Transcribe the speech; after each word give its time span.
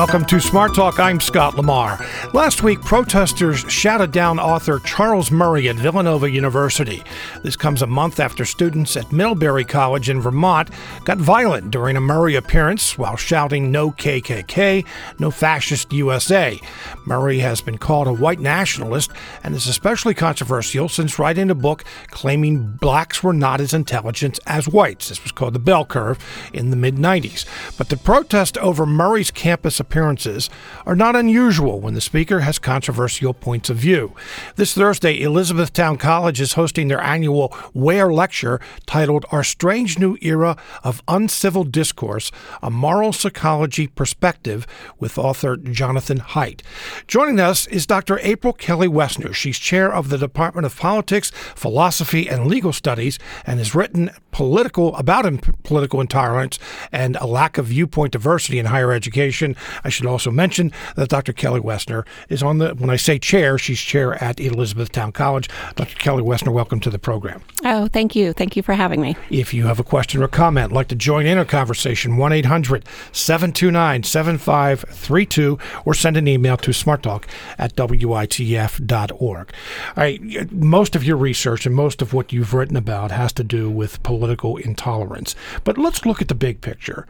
Welcome 0.00 0.24
to 0.24 0.40
Smart 0.40 0.74
Talk. 0.74 0.98
I'm 0.98 1.20
Scott 1.20 1.56
Lamar. 1.56 2.02
Last 2.32 2.62
week, 2.62 2.80
protesters 2.80 3.60
shouted 3.70 4.12
down 4.12 4.38
author 4.40 4.78
Charles 4.78 5.30
Murray 5.30 5.68
at 5.68 5.76
Villanova 5.76 6.30
University. 6.30 7.02
This 7.42 7.54
comes 7.54 7.82
a 7.82 7.86
month 7.86 8.18
after 8.18 8.46
students 8.46 8.96
at 8.96 9.12
Middlebury 9.12 9.66
College 9.66 10.08
in 10.08 10.22
Vermont 10.22 10.70
got 11.04 11.18
violent 11.18 11.70
during 11.70 11.98
a 11.98 12.00
Murray 12.00 12.34
appearance 12.34 12.96
while 12.96 13.16
shouting 13.16 13.70
no 13.70 13.90
KKK, 13.90 14.86
no 15.18 15.30
fascist 15.30 15.92
USA. 15.92 16.58
Murray 17.04 17.40
has 17.40 17.60
been 17.60 17.76
called 17.76 18.08
a 18.08 18.12
white 18.14 18.40
nationalist 18.40 19.10
and 19.44 19.54
is 19.54 19.66
especially 19.66 20.14
controversial 20.14 20.88
since 20.88 21.18
writing 21.18 21.50
a 21.50 21.54
book 21.54 21.84
claiming 22.06 22.78
blacks 22.80 23.22
were 23.22 23.34
not 23.34 23.60
as 23.60 23.74
intelligent 23.74 24.40
as 24.46 24.66
whites. 24.66 25.10
This 25.10 25.22
was 25.22 25.32
called 25.32 25.52
the 25.52 25.58
Bell 25.58 25.84
Curve 25.84 26.18
in 26.54 26.70
the 26.70 26.76
mid 26.76 26.96
90s. 26.96 27.44
But 27.76 27.90
the 27.90 27.98
protest 27.98 28.56
over 28.56 28.86
Murray's 28.86 29.30
campus 29.30 29.78
appearances 29.90 30.48
are 30.86 30.94
not 30.94 31.16
unusual 31.16 31.80
when 31.80 31.94
the 31.94 32.00
speaker 32.00 32.40
has 32.40 32.60
controversial 32.60 33.34
points 33.34 33.68
of 33.68 33.76
view. 33.76 34.14
This 34.54 34.72
Thursday, 34.72 35.20
Elizabethtown 35.20 35.96
College 35.98 36.40
is 36.40 36.52
hosting 36.52 36.86
their 36.86 37.00
annual 37.00 37.52
Ware 37.74 38.12
lecture 38.12 38.60
titled 38.86 39.26
Our 39.32 39.42
Strange 39.42 39.98
New 39.98 40.16
Era 40.20 40.56
of 40.84 41.02
Uncivil 41.08 41.64
Discourse, 41.64 42.30
a 42.62 42.70
Moral 42.70 43.12
Psychology 43.12 43.88
Perspective 43.88 44.64
with 45.00 45.18
author 45.18 45.56
Jonathan 45.56 46.20
Haidt. 46.20 46.62
Joining 47.08 47.40
us 47.40 47.66
is 47.66 47.84
Dr. 47.84 48.20
April 48.22 48.52
Kelly 48.52 48.86
Woessner. 48.86 49.34
She's 49.34 49.58
chair 49.58 49.92
of 49.92 50.08
the 50.08 50.18
Department 50.18 50.66
of 50.66 50.76
Politics, 50.76 51.32
Philosophy, 51.56 52.28
and 52.28 52.46
Legal 52.46 52.72
Studies 52.72 53.18
and 53.44 53.58
has 53.58 53.74
written 53.74 54.10
political 54.30 54.94
about 54.96 55.20
political 55.64 56.00
intolerance 56.00 56.58
and 56.92 57.16
a 57.16 57.26
lack 57.26 57.58
of 57.58 57.66
viewpoint 57.66 58.12
diversity 58.12 58.58
in 58.58 58.66
higher 58.66 58.92
education. 58.92 59.56
I 59.84 59.88
should 59.88 60.06
also 60.06 60.30
mention 60.30 60.72
that 60.96 61.08
Dr. 61.08 61.32
Kelly 61.32 61.60
Woessner 61.60 62.06
is 62.28 62.42
on 62.42 62.58
the, 62.58 62.74
when 62.74 62.90
I 62.90 62.96
say 62.96 63.18
chair, 63.18 63.58
she's 63.58 63.80
chair 63.80 64.22
at 64.22 64.40
Elizabethtown 64.40 65.12
College. 65.12 65.48
Dr. 65.76 65.96
Kelly 65.96 66.22
Woessner, 66.22 66.52
welcome 66.52 66.80
to 66.80 66.90
the 66.90 66.98
program. 66.98 67.42
Oh, 67.64 67.88
thank 67.88 68.14
you. 68.16 68.32
Thank 68.32 68.56
you 68.56 68.62
for 68.62 68.74
having 68.74 69.00
me. 69.00 69.16
If 69.30 69.52
you 69.52 69.66
have 69.66 69.80
a 69.80 69.84
question 69.84 70.22
or 70.22 70.28
comment, 70.28 70.72
like 70.72 70.88
to 70.88 70.94
join 70.94 71.26
in 71.26 71.38
a 71.38 71.44
conversation, 71.44 72.16
1 72.16 72.32
800 72.32 72.84
729 73.12 74.02
7532, 74.02 75.58
or 75.84 75.94
send 75.94 76.16
an 76.16 76.28
email 76.28 76.56
to 76.58 76.70
smarttalk 76.70 77.24
at 77.58 77.76
witf.org. 77.76 79.52
All 79.96 80.02
right, 80.02 80.52
most 80.52 80.96
of 80.96 81.04
your 81.04 81.16
research 81.16 81.66
and 81.66 81.74
most 81.74 82.02
of 82.02 82.12
what 82.12 82.32
you've 82.32 82.54
written 82.54 82.76
about 82.76 83.10
has 83.10 83.32
to 83.34 83.44
do 83.44 83.70
with 83.70 84.02
political 84.02 84.56
intolerance. 84.56 85.34
But 85.64 85.78
let's 85.78 86.06
look 86.06 86.20
at 86.20 86.28
the 86.28 86.34
big 86.34 86.60
picture. 86.60 87.06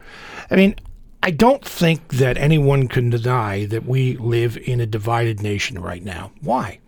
I 0.49 0.55
mean, 0.55 0.75
I 1.23 1.31
don't 1.31 1.63
think 1.63 2.07
that 2.09 2.37
anyone 2.37 2.87
can 2.87 3.09
deny 3.11 3.65
that 3.65 3.85
we 3.85 4.17
live 4.17 4.57
in 4.57 4.79
a 4.79 4.87
divided 4.87 5.41
nation 5.41 5.79
right 5.79 6.03
now. 6.03 6.31
Why? 6.41 6.79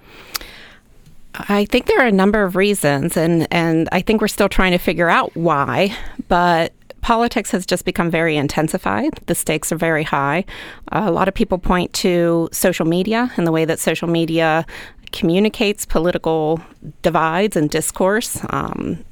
I 1.35 1.65
think 1.65 1.85
there 1.85 1.99
are 1.99 2.07
a 2.07 2.11
number 2.11 2.43
of 2.43 2.55
reasons, 2.55 3.17
and, 3.17 3.47
and 3.51 3.89
I 3.91 4.01
think 4.01 4.21
we're 4.21 4.27
still 4.27 4.49
trying 4.49 4.71
to 4.71 4.77
figure 4.77 5.09
out 5.09 5.35
why, 5.35 5.95
but 6.27 6.73
politics 7.01 7.51
has 7.51 7.65
just 7.65 7.85
become 7.85 8.09
very 8.09 8.35
intensified. 8.37 9.19
The 9.25 9.35
stakes 9.35 9.71
are 9.71 9.77
very 9.77 10.03
high. 10.03 10.45
Uh, 10.91 11.03
a 11.05 11.11
lot 11.11 11.27
of 11.27 11.33
people 11.33 11.57
point 11.57 11.91
to 11.93 12.49
social 12.51 12.85
media 12.85 13.31
and 13.35 13.45
the 13.45 13.51
way 13.51 13.65
that 13.65 13.79
social 13.79 14.07
media 14.07 14.65
communicates 15.11 15.85
political 15.85 16.61
divides 17.01 17.55
and 17.55 17.69
discourse. 17.69 18.39
Um, 18.49 19.03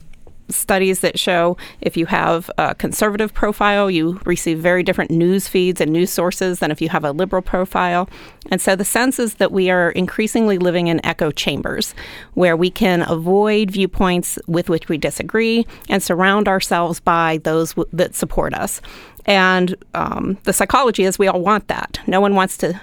studies 0.52 1.00
that 1.02 1.20
show 1.20 1.58
if 1.82 1.98
you 1.98 2.06
have 2.08 2.50
a 2.58 2.76
conservative 2.76 3.34
profile, 3.34 3.90
you 3.90 4.20
receive 4.26 4.60
very 4.60 4.84
different 4.84 5.12
news 5.12 5.48
feeds 5.48 5.82
and 5.82 5.92
news 5.92 6.12
sources 6.12 6.60
than 6.60 6.72
if 6.72 6.82
you 6.82 6.90
have 6.90 7.04
a 7.04 7.12
liberal 7.12 7.42
profile. 7.42 8.10
And 8.50 8.62
so 8.62 8.76
the 8.76 8.86
sense 8.86 9.20
is 9.20 9.36
that 9.36 9.52
we 9.52 9.70
are 9.70 9.92
increasingly 9.92 10.58
living 10.58 10.88
in 10.88 11.06
echo 11.06 11.32
chambers 11.32 11.94
where 12.34 12.58
we 12.58 12.70
can 12.70 13.04
avoid 13.10 13.72
viewpoints 13.72 14.40
with 14.48 14.70
which 14.70 14.90
we 14.90 14.98
disagree 14.98 15.66
and 15.90 16.02
surround 16.02 16.48
ourselves 16.48 17.00
by 17.00 17.40
those 17.44 17.74
w- 17.74 17.90
that 17.94 18.16
support 18.16 18.54
us. 18.54 18.82
And 19.26 19.76
um, 19.94 20.38
the 20.44 20.54
psychology 20.54 21.04
is 21.04 21.20
we 21.20 21.28
all 21.28 21.42
want 21.42 21.68
that. 21.68 22.00
No 22.08 22.20
one 22.20 22.36
wants 22.36 22.58
to 22.58 22.80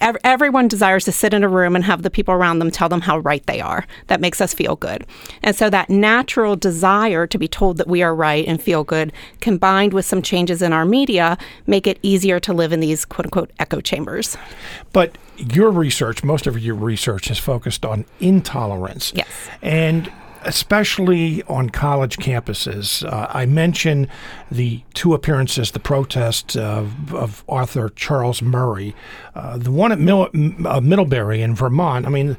everyone 0.00 0.68
desires 0.68 1.04
to 1.04 1.12
sit 1.12 1.34
in 1.34 1.42
a 1.42 1.48
room 1.48 1.74
and 1.74 1.84
have 1.84 2.02
the 2.02 2.10
people 2.10 2.34
around 2.34 2.58
them 2.58 2.70
tell 2.70 2.88
them 2.88 3.00
how 3.00 3.18
right 3.18 3.44
they 3.46 3.60
are. 3.60 3.86
That 4.06 4.20
makes 4.20 4.40
us 4.40 4.54
feel 4.54 4.76
good. 4.76 5.06
And 5.42 5.56
so 5.56 5.70
that 5.70 5.90
natural 5.90 6.56
desire 6.56 7.26
to 7.26 7.38
be 7.38 7.48
told 7.48 7.76
that 7.78 7.88
we 7.88 8.02
are 8.02 8.14
right 8.14 8.46
and 8.46 8.62
feel 8.62 8.84
good, 8.84 9.12
combined 9.40 9.92
with 9.92 10.06
some 10.06 10.22
changes 10.22 10.62
in 10.62 10.72
our 10.72 10.84
media, 10.84 11.36
make 11.66 11.86
it 11.86 11.98
easier 12.02 12.38
to 12.40 12.52
live 12.52 12.72
in 12.72 12.80
these 12.80 13.04
quote 13.04 13.26
unquote 13.26 13.50
echo 13.58 13.80
chambers. 13.80 14.36
But 14.92 15.18
your 15.36 15.70
research, 15.70 16.22
most 16.22 16.46
of 16.46 16.58
your 16.58 16.74
research 16.74 17.30
is 17.30 17.38
focused 17.38 17.84
on 17.84 18.04
intolerance. 18.20 19.12
Yes. 19.14 19.28
And 19.62 20.12
especially 20.44 21.42
on 21.44 21.70
college 21.70 22.16
campuses. 22.16 23.04
Uh, 23.04 23.26
I 23.30 23.46
mentioned 23.46 24.08
the 24.50 24.82
two 24.94 25.14
appearances, 25.14 25.70
the 25.70 25.80
protest 25.80 26.56
of, 26.56 27.14
of 27.14 27.44
author 27.46 27.90
Charles 27.90 28.42
Murray, 28.42 28.94
uh, 29.34 29.58
the 29.58 29.70
one 29.70 29.92
at 29.92 29.98
Mil- 29.98 30.30
uh, 30.66 30.80
Middlebury 30.80 31.42
in 31.42 31.54
Vermont. 31.54 32.06
I 32.06 32.08
mean, 32.08 32.36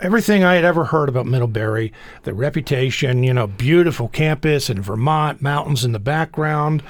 everything 0.00 0.44
I 0.44 0.54
had 0.54 0.64
ever 0.64 0.84
heard 0.84 1.08
about 1.08 1.26
Middlebury, 1.26 1.92
the 2.22 2.34
reputation, 2.34 3.22
you 3.22 3.34
know, 3.34 3.46
beautiful 3.46 4.08
campus 4.08 4.70
in 4.70 4.80
Vermont, 4.80 5.42
mountains 5.42 5.84
in 5.84 5.92
the 5.92 5.98
background, 5.98 6.82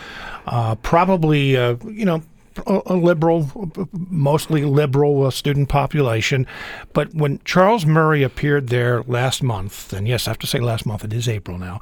uh, 0.46 0.74
probably, 0.76 1.56
uh, 1.56 1.76
you 1.86 2.04
know, 2.04 2.22
a, 2.66 2.94
liberal, 2.94 3.70
mostly 3.92 4.64
liberal 4.64 5.26
uh, 5.26 5.30
student 5.30 5.68
population. 5.68 6.46
But 6.92 7.14
when 7.14 7.40
Charles 7.44 7.86
Murray 7.86 8.22
appeared 8.22 8.68
there 8.68 9.02
last 9.02 9.42
month, 9.42 9.92
and 9.92 10.06
yes, 10.06 10.26
I 10.26 10.30
have 10.30 10.38
to 10.38 10.46
say 10.46 10.60
last 10.60 10.86
month, 10.86 11.04
it 11.04 11.12
is 11.12 11.28
April 11.28 11.58
now, 11.58 11.80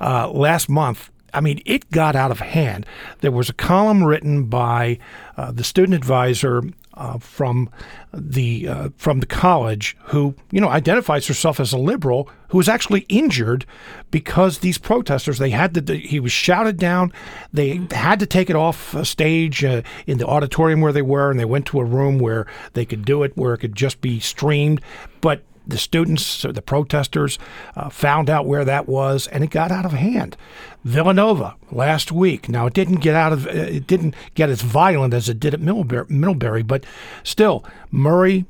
uh, 0.00 0.30
last 0.30 0.68
month, 0.68 1.10
I 1.32 1.40
mean, 1.40 1.62
it 1.64 1.90
got 1.90 2.16
out 2.16 2.30
of 2.30 2.40
hand. 2.40 2.86
There 3.20 3.30
was 3.30 3.48
a 3.48 3.52
column 3.54 4.02
written 4.02 4.44
by 4.44 4.98
uh, 5.36 5.52
the 5.52 5.64
student 5.64 5.94
advisor 5.94 6.62
uh, 7.00 7.18
from 7.18 7.70
the 8.12 8.68
uh, 8.68 8.88
from 8.96 9.20
the 9.20 9.26
college 9.26 9.96
who 10.04 10.34
you 10.52 10.60
know 10.60 10.68
identifies 10.68 11.26
herself 11.26 11.58
as 11.58 11.72
a 11.72 11.78
liberal 11.78 12.28
who 12.48 12.58
was 12.58 12.68
actually 12.68 13.06
injured 13.08 13.64
because 14.10 14.58
these 14.58 14.76
protesters 14.76 15.38
they 15.38 15.48
had 15.48 15.74
to 15.74 15.96
he 15.96 16.20
was 16.20 16.30
shouted 16.30 16.76
down 16.76 17.10
they 17.54 17.80
had 17.90 18.20
to 18.20 18.26
take 18.26 18.50
it 18.50 18.56
off 18.56 18.94
stage 19.06 19.64
uh, 19.64 19.80
in 20.06 20.18
the 20.18 20.26
auditorium 20.26 20.82
where 20.82 20.92
they 20.92 21.02
were 21.02 21.30
and 21.30 21.40
they 21.40 21.44
went 21.46 21.64
to 21.64 21.80
a 21.80 21.84
room 21.84 22.18
where 22.18 22.46
they 22.74 22.84
could 22.84 23.04
do 23.04 23.22
it 23.22 23.34
where 23.34 23.54
it 23.54 23.58
could 23.58 23.74
just 23.74 24.02
be 24.02 24.20
streamed 24.20 24.80
but 25.22 25.42
the 25.66 25.78
students, 25.78 26.42
the 26.42 26.62
protesters, 26.62 27.38
uh, 27.76 27.88
found 27.88 28.28
out 28.28 28.46
where 28.46 28.64
that 28.64 28.88
was, 28.88 29.26
and 29.28 29.44
it 29.44 29.50
got 29.50 29.70
out 29.70 29.84
of 29.84 29.92
hand. 29.92 30.36
Villanova 30.84 31.56
last 31.70 32.10
week. 32.12 32.48
Now 32.48 32.66
it 32.66 32.74
didn't 32.74 32.96
get 32.96 33.14
out 33.14 33.32
of 33.32 33.46
uh, 33.46 33.50
it 33.50 33.86
didn't 33.86 34.14
get 34.34 34.50
as 34.50 34.62
violent 34.62 35.14
as 35.14 35.28
it 35.28 35.40
did 35.40 35.54
at 35.54 35.60
Middlebury, 35.60 36.06
Middlebury 36.08 36.62
but 36.62 36.84
still 37.22 37.64
Murray 37.90 38.46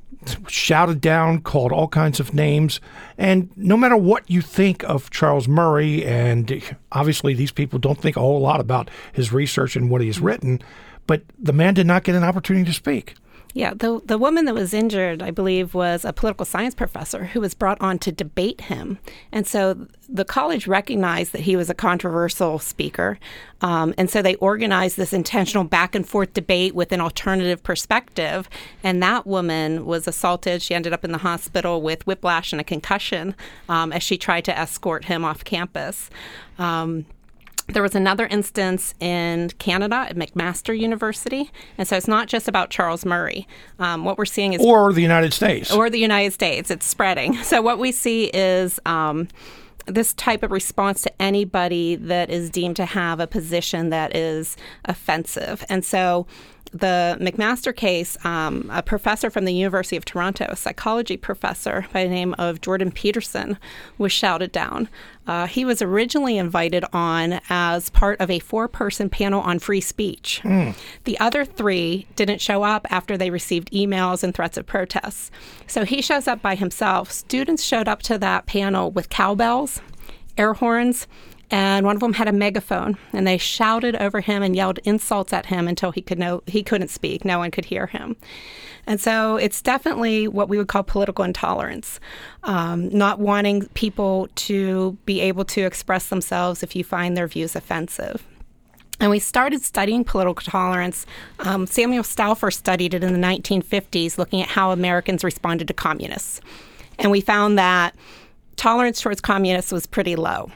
shouted 0.48 1.00
down, 1.00 1.40
called 1.40 1.72
all 1.72 1.88
kinds 1.88 2.20
of 2.20 2.34
names, 2.34 2.78
and 3.16 3.50
no 3.56 3.76
matter 3.76 3.96
what 3.96 4.28
you 4.28 4.42
think 4.42 4.84
of 4.84 5.10
Charles 5.10 5.48
Murray, 5.48 6.04
and 6.04 6.62
obviously 6.92 7.32
these 7.32 7.52
people 7.52 7.78
don't 7.78 7.98
think 7.98 8.16
a 8.16 8.20
whole 8.20 8.40
lot 8.40 8.60
about 8.60 8.90
his 9.12 9.32
research 9.32 9.76
and 9.76 9.88
what 9.88 10.02
he's 10.02 10.20
written, 10.20 10.60
but 11.06 11.22
the 11.38 11.54
man 11.54 11.72
did 11.72 11.86
not 11.86 12.04
get 12.04 12.14
an 12.14 12.22
opportunity 12.22 12.66
to 12.66 12.72
speak. 12.74 13.14
Yeah, 13.52 13.74
the 13.74 14.00
the 14.04 14.16
woman 14.16 14.44
that 14.44 14.54
was 14.54 14.72
injured, 14.72 15.22
I 15.22 15.32
believe, 15.32 15.74
was 15.74 16.04
a 16.04 16.12
political 16.12 16.46
science 16.46 16.74
professor 16.74 17.24
who 17.24 17.40
was 17.40 17.52
brought 17.52 17.80
on 17.80 17.98
to 18.00 18.12
debate 18.12 18.62
him, 18.62 18.98
and 19.32 19.46
so 19.46 19.86
the 20.08 20.24
college 20.24 20.68
recognized 20.68 21.32
that 21.32 21.42
he 21.42 21.56
was 21.56 21.68
a 21.68 21.74
controversial 21.74 22.60
speaker, 22.60 23.18
um, 23.60 23.92
and 23.98 24.08
so 24.08 24.22
they 24.22 24.36
organized 24.36 24.96
this 24.96 25.12
intentional 25.12 25.64
back 25.64 25.94
and 25.96 26.08
forth 26.08 26.32
debate 26.32 26.74
with 26.74 26.92
an 26.92 27.00
alternative 27.00 27.62
perspective. 27.62 28.48
And 28.82 29.02
that 29.02 29.26
woman 29.26 29.84
was 29.84 30.06
assaulted. 30.06 30.62
She 30.62 30.74
ended 30.74 30.92
up 30.92 31.04
in 31.04 31.12
the 31.12 31.18
hospital 31.18 31.82
with 31.82 32.06
whiplash 32.06 32.52
and 32.52 32.60
a 32.60 32.64
concussion 32.64 33.34
um, 33.68 33.92
as 33.92 34.02
she 34.02 34.16
tried 34.16 34.44
to 34.46 34.56
escort 34.56 35.06
him 35.06 35.24
off 35.24 35.44
campus. 35.44 36.08
Um, 36.58 37.06
there 37.70 37.82
was 37.82 37.94
another 37.94 38.26
instance 38.26 38.94
in 39.00 39.50
Canada 39.58 40.06
at 40.08 40.16
McMaster 40.16 40.78
University. 40.78 41.50
And 41.78 41.86
so 41.86 41.96
it's 41.96 42.08
not 42.08 42.28
just 42.28 42.48
about 42.48 42.70
Charles 42.70 43.04
Murray. 43.04 43.46
Um, 43.78 44.04
what 44.04 44.18
we're 44.18 44.24
seeing 44.24 44.52
is. 44.52 44.60
Or 44.64 44.92
the 44.92 45.02
United 45.02 45.32
States. 45.32 45.72
Or 45.72 45.90
the 45.90 45.98
United 45.98 46.32
States. 46.32 46.70
It's 46.70 46.86
spreading. 46.86 47.36
So 47.42 47.62
what 47.62 47.78
we 47.78 47.92
see 47.92 48.24
is. 48.32 48.78
Um, 48.86 49.28
this 49.86 50.12
type 50.12 50.42
of 50.42 50.52
response 50.52 51.02
to 51.02 51.22
anybody 51.22 51.96
that 51.96 52.30
is 52.30 52.50
deemed 52.50 52.76
to 52.76 52.84
have 52.84 53.18
a 53.18 53.26
position 53.26 53.90
that 53.90 54.14
is 54.14 54.56
offensive. 54.84 55.64
And 55.68 55.84
so 55.84 56.26
the 56.72 57.16
McMaster 57.20 57.74
case, 57.74 58.16
um, 58.24 58.70
a 58.72 58.82
professor 58.82 59.28
from 59.28 59.44
the 59.44 59.52
University 59.52 59.96
of 59.96 60.04
Toronto, 60.04 60.46
a 60.48 60.56
psychology 60.56 61.16
professor 61.16 61.86
by 61.92 62.04
the 62.04 62.10
name 62.10 62.34
of 62.38 62.60
Jordan 62.60 62.92
Peterson, 62.92 63.58
was 63.98 64.12
shouted 64.12 64.52
down. 64.52 64.88
Uh, 65.26 65.46
he 65.46 65.64
was 65.64 65.82
originally 65.82 66.38
invited 66.38 66.84
on 66.92 67.40
as 67.48 67.90
part 67.90 68.20
of 68.20 68.30
a 68.30 68.38
four 68.38 68.68
person 68.68 69.08
panel 69.08 69.40
on 69.40 69.58
free 69.58 69.80
speech. 69.80 70.40
Mm. 70.44 70.76
The 71.04 71.18
other 71.18 71.44
three 71.44 72.06
didn't 72.16 72.40
show 72.40 72.62
up 72.62 72.86
after 72.90 73.16
they 73.16 73.30
received 73.30 73.70
emails 73.72 74.22
and 74.22 74.34
threats 74.34 74.56
of 74.56 74.66
protests. 74.66 75.30
So 75.66 75.84
he 75.84 76.00
shows 76.00 76.28
up 76.28 76.40
by 76.40 76.54
himself. 76.54 77.10
Students 77.10 77.64
showed 77.64 77.88
up 77.88 78.02
to 78.02 78.18
that 78.18 78.46
panel 78.46 78.90
with 78.90 79.08
cowbells, 79.08 79.80
air 80.38 80.54
horns, 80.54 81.06
and 81.50 81.84
one 81.84 81.96
of 81.96 82.00
them 82.00 82.12
had 82.12 82.28
a 82.28 82.32
megaphone 82.32 82.96
and 83.12 83.26
they 83.26 83.38
shouted 83.38 83.96
over 83.96 84.20
him 84.20 84.42
and 84.42 84.54
yelled 84.54 84.78
insults 84.84 85.32
at 85.32 85.46
him 85.46 85.66
until 85.66 85.90
he 85.90 86.00
could 86.00 86.18
know 86.18 86.42
he 86.46 86.62
couldn't 86.62 86.88
speak 86.88 87.24
no 87.24 87.38
one 87.38 87.50
could 87.50 87.64
hear 87.64 87.86
him 87.86 88.16
and 88.86 89.00
so 89.00 89.36
it's 89.36 89.60
definitely 89.60 90.26
what 90.26 90.48
we 90.48 90.56
would 90.56 90.68
call 90.68 90.82
political 90.82 91.24
intolerance 91.24 92.00
um, 92.44 92.88
not 92.90 93.18
wanting 93.18 93.66
people 93.74 94.28
to 94.34 94.96
be 95.04 95.20
able 95.20 95.44
to 95.44 95.62
express 95.62 96.08
themselves 96.08 96.62
if 96.62 96.74
you 96.74 96.84
find 96.84 97.16
their 97.16 97.26
views 97.26 97.56
offensive 97.56 98.24
and 99.00 99.10
we 99.10 99.18
started 99.18 99.62
studying 99.62 100.04
political 100.04 100.44
tolerance. 100.44 101.06
Um, 101.38 101.66
Samuel 101.66 102.02
Stouffer 102.02 102.52
studied 102.52 102.92
it 102.92 103.02
in 103.02 103.18
the 103.18 103.26
1950s, 103.26 104.18
looking 104.18 104.42
at 104.42 104.48
how 104.48 104.72
Americans 104.72 105.24
responded 105.24 105.68
to 105.68 105.74
communists. 105.74 106.42
And 106.98 107.10
we 107.10 107.22
found 107.22 107.58
that 107.58 107.94
tolerance 108.56 109.00
towards 109.00 109.22
communists 109.22 109.72
was 109.72 109.86
pretty 109.86 110.16
low. 110.16 110.52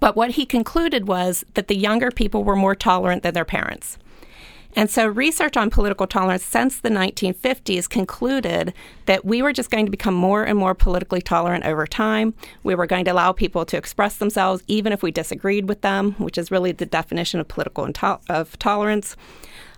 But 0.00 0.16
what 0.16 0.32
he 0.32 0.44
concluded 0.44 1.08
was 1.08 1.44
that 1.54 1.68
the 1.68 1.76
younger 1.76 2.10
people 2.10 2.44
were 2.44 2.56
more 2.56 2.74
tolerant 2.74 3.22
than 3.22 3.34
their 3.34 3.44
parents. 3.44 3.98
And 4.74 4.90
so, 4.90 5.06
research 5.06 5.56
on 5.56 5.68
political 5.68 6.06
tolerance 6.06 6.44
since 6.44 6.80
the 6.80 6.88
1950s 6.88 7.88
concluded 7.88 8.72
that 9.04 9.24
we 9.24 9.42
were 9.42 9.52
just 9.52 9.70
going 9.70 9.84
to 9.84 9.90
become 9.90 10.14
more 10.14 10.44
and 10.44 10.58
more 10.58 10.74
politically 10.74 11.20
tolerant 11.20 11.64
over 11.64 11.86
time. 11.86 12.32
We 12.62 12.74
were 12.74 12.86
going 12.86 13.04
to 13.04 13.12
allow 13.12 13.32
people 13.32 13.66
to 13.66 13.76
express 13.76 14.16
themselves 14.16 14.62
even 14.68 14.92
if 14.92 15.02
we 15.02 15.10
disagreed 15.10 15.68
with 15.68 15.82
them, 15.82 16.12
which 16.12 16.38
is 16.38 16.50
really 16.50 16.72
the 16.72 16.86
definition 16.86 17.38
of 17.38 17.48
political 17.48 17.84
into- 17.84 18.20
of 18.30 18.58
tolerance. 18.58 19.14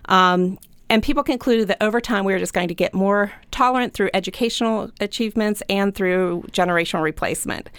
Um, 0.05 0.59
and 0.89 1.03
people 1.03 1.23
concluded 1.23 1.67
that 1.67 1.83
over 1.83 1.99
time 1.99 2.23
we 2.23 2.31
were 2.31 2.39
just 2.39 2.53
going 2.53 2.67
to 2.67 2.75
get 2.75 2.93
more 2.93 3.33
tolerant 3.51 3.93
through 3.93 4.11
educational 4.13 4.91
achievements 5.01 5.61
and 5.67 5.93
through 5.93 6.45
generational 6.51 7.01
replacement. 7.01 7.69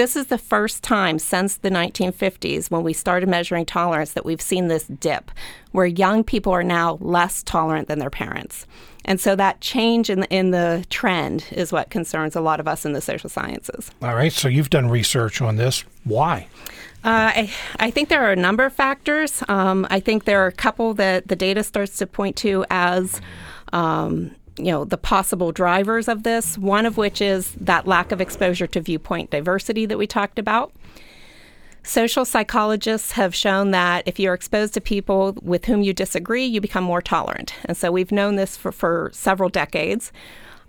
This 0.00 0.16
is 0.16 0.28
the 0.28 0.38
first 0.38 0.82
time 0.82 1.18
since 1.18 1.58
the 1.58 1.68
1950s 1.68 2.70
when 2.70 2.82
we 2.82 2.94
started 2.94 3.28
measuring 3.28 3.66
tolerance 3.66 4.12
that 4.12 4.24
we've 4.24 4.40
seen 4.40 4.68
this 4.68 4.86
dip, 4.86 5.30
where 5.72 5.84
young 5.84 6.24
people 6.24 6.54
are 6.54 6.62
now 6.62 6.96
less 7.02 7.42
tolerant 7.42 7.86
than 7.86 7.98
their 7.98 8.08
parents. 8.08 8.66
And 9.04 9.20
so 9.20 9.36
that 9.36 9.60
change 9.60 10.08
in 10.08 10.20
the, 10.20 10.34
in 10.34 10.52
the 10.52 10.86
trend 10.88 11.44
is 11.52 11.70
what 11.70 11.90
concerns 11.90 12.34
a 12.34 12.40
lot 12.40 12.60
of 12.60 12.66
us 12.66 12.86
in 12.86 12.94
the 12.94 13.02
social 13.02 13.28
sciences. 13.28 13.90
All 14.00 14.14
right, 14.14 14.32
so 14.32 14.48
you've 14.48 14.70
done 14.70 14.88
research 14.88 15.42
on 15.42 15.56
this. 15.56 15.84
Why? 16.04 16.46
Uh, 17.04 17.36
I, 17.36 17.52
I, 17.78 17.90
think 17.90 18.08
there 18.08 18.24
are 18.24 18.32
a 18.32 18.36
number 18.36 18.64
of 18.64 18.72
factors. 18.72 19.42
Um, 19.48 19.86
I 19.90 20.00
think 20.00 20.24
there 20.24 20.42
are 20.42 20.46
a 20.46 20.52
couple 20.52 20.94
that 20.94 21.28
the 21.28 21.36
data 21.36 21.62
starts 21.62 21.98
to 21.98 22.06
point 22.06 22.36
to 22.36 22.64
as 22.70 23.20
um, 23.74 24.34
you 24.64 24.72
know 24.72 24.84
the 24.84 24.98
possible 24.98 25.52
drivers 25.52 26.08
of 26.08 26.22
this 26.22 26.56
one 26.58 26.86
of 26.86 26.96
which 26.96 27.20
is 27.20 27.52
that 27.52 27.86
lack 27.86 28.12
of 28.12 28.20
exposure 28.20 28.66
to 28.66 28.80
viewpoint 28.80 29.30
diversity 29.30 29.86
that 29.86 29.98
we 29.98 30.06
talked 30.06 30.38
about. 30.38 30.72
Social 31.82 32.26
psychologists 32.26 33.12
have 33.12 33.34
shown 33.34 33.70
that 33.70 34.06
if 34.06 34.18
you're 34.18 34.34
exposed 34.34 34.74
to 34.74 34.82
people 34.82 35.34
with 35.40 35.64
whom 35.64 35.80
you 35.80 35.94
disagree 35.94 36.44
you 36.44 36.60
become 36.60 36.84
more 36.84 37.00
tolerant. 37.00 37.54
And 37.64 37.76
so 37.76 37.90
we've 37.90 38.12
known 38.12 38.36
this 38.36 38.56
for, 38.56 38.70
for 38.70 39.10
several 39.14 39.48
decades 39.48 40.12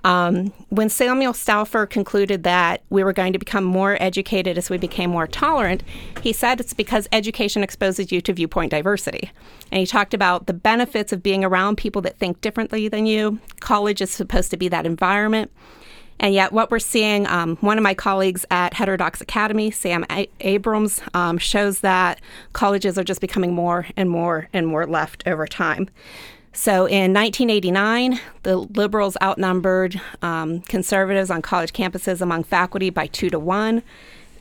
um, 0.03 0.51
when 0.69 0.89
Samuel 0.89 1.33
Stouffer 1.33 1.89
concluded 1.89 2.44
that 2.44 2.81
we 2.89 3.03
were 3.03 3.13
going 3.13 3.33
to 3.33 3.39
become 3.39 3.63
more 3.63 3.98
educated 4.01 4.57
as 4.57 4.69
we 4.69 4.77
became 4.77 5.12
more 5.12 5.27
tolerant, 5.27 5.83
he 6.21 6.33
said 6.33 6.59
it's 6.59 6.74
because 6.74 7.07
education 7.12 7.63
exposes 7.63 8.12
you 8.12 8.21
to 8.21 8.33
viewpoint 8.33 8.71
diversity. 8.71 9.31
And 9.71 9.80
he 9.80 9.86
talked 9.86 10.13
about 10.13 10.48
the 10.48 10.53
benefits 10.53 11.13
of 11.13 11.21
being 11.21 11.44
around 11.44 11.77
people 11.77 12.01
that 12.03 12.18
think 12.18 12.42
differently 12.42 12.88
than 12.88 13.06
you. 13.06 13.39
College 13.59 14.01
is 14.01 14.12
supposed 14.12 14.50
to 14.51 14.57
be 14.57 14.68
that 14.69 14.86
environment. 14.86 15.51
And 16.19 16.36
yet, 16.36 16.51
what 16.51 16.69
we're 16.69 16.77
seeing, 16.77 17.25
um, 17.25 17.56
one 17.57 17.80
of 17.80 17.83
my 17.83 17.95
colleagues 17.95 18.45
at 18.51 18.75
Heterodox 18.75 19.21
Academy, 19.21 19.71
Sam 19.71 20.06
a- 20.12 20.30
Abrams, 20.42 21.01
um, 21.15 21.39
shows 21.39 21.80
that 21.80 22.21
colleges 22.53 22.98
are 23.00 23.03
just 23.03 23.21
becoming 23.21 23.53
more 23.53 23.88
and 23.98 24.07
more 24.07 24.48
and 24.53 24.68
more 24.68 24.86
left 24.86 25.24
over 25.25 25.48
time. 25.48 25.89
So 26.53 26.86
in 26.86 27.13
1989, 27.13 28.19
the 28.44 28.57
liberals 28.57 29.15
outnumbered 29.21 30.00
um, 30.21 30.62
conservatives 30.62 31.30
on 31.30 31.42
college 31.42 31.71
campuses 31.71 32.21
among 32.21 32.44
faculty 32.44 32.89
by 32.89 33.07
two 33.07 33.30
to 33.30 33.39
one. 33.39 33.83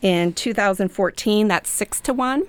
In 0.02 0.32
2014, 0.32 1.48
that's 1.48 1.70
six 1.70 2.00
to 2.00 2.12
one. 2.12 2.44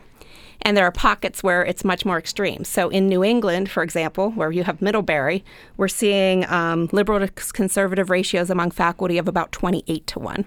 And 0.63 0.77
there 0.77 0.85
are 0.85 0.91
pockets 0.91 1.43
where 1.43 1.63
it's 1.63 1.83
much 1.83 2.05
more 2.05 2.17
extreme. 2.17 2.63
So 2.63 2.89
in 2.89 3.07
New 3.07 3.23
England, 3.23 3.69
for 3.69 3.81
example, 3.83 4.31
where 4.31 4.51
you 4.51 4.63
have 4.63 4.81
Middlebury, 4.81 5.43
we're 5.77 5.87
seeing 5.87 6.47
um, 6.49 6.87
liberal 6.91 7.19
to 7.19 7.27
conservative 7.53 8.09
ratios 8.09 8.49
among 8.49 8.71
faculty 8.71 9.17
of 9.17 9.27
about 9.27 9.51
28 9.51 10.05
to 10.07 10.19
1. 10.19 10.45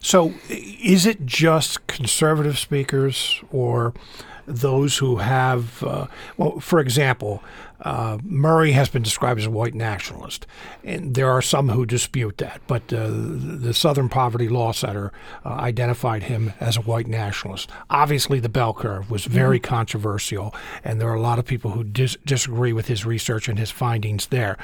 So 0.00 0.34
is 0.48 1.06
it 1.06 1.24
just 1.24 1.86
conservative 1.86 2.58
speakers 2.58 3.40
or 3.50 3.94
those 4.46 4.98
who 4.98 5.16
have, 5.16 5.82
uh, 5.82 6.06
well, 6.36 6.60
for 6.60 6.80
example, 6.80 7.42
uh, 7.82 8.18
Murray 8.22 8.72
has 8.72 8.88
been 8.88 9.02
described 9.02 9.38
as 9.40 9.46
a 9.46 9.50
white 9.50 9.74
nationalist, 9.74 10.46
and 10.82 11.14
there 11.14 11.30
are 11.30 11.42
some 11.42 11.68
who 11.68 11.84
dispute 11.84 12.38
that. 12.38 12.60
But 12.66 12.90
uh, 12.92 13.08
the 13.10 13.74
Southern 13.74 14.08
Poverty 14.08 14.48
Law 14.48 14.72
Center 14.72 15.12
uh, 15.44 15.50
identified 15.50 16.24
him 16.24 16.52
as 16.58 16.76
a 16.76 16.80
white 16.80 17.06
nationalist. 17.06 17.70
Obviously, 17.90 18.40
the 18.40 18.48
bell 18.48 18.72
curve 18.72 19.10
was 19.10 19.26
very 19.26 19.58
mm-hmm. 19.60 19.74
controversial, 19.74 20.54
and 20.84 21.00
there 21.00 21.08
are 21.08 21.14
a 21.14 21.20
lot 21.20 21.38
of 21.38 21.44
people 21.44 21.72
who 21.72 21.84
dis- 21.84 22.16
disagree 22.24 22.72
with 22.72 22.86
his 22.86 23.04
research 23.04 23.48
and 23.48 23.58
his 23.58 23.70
findings 23.70 24.26
there. 24.26 24.56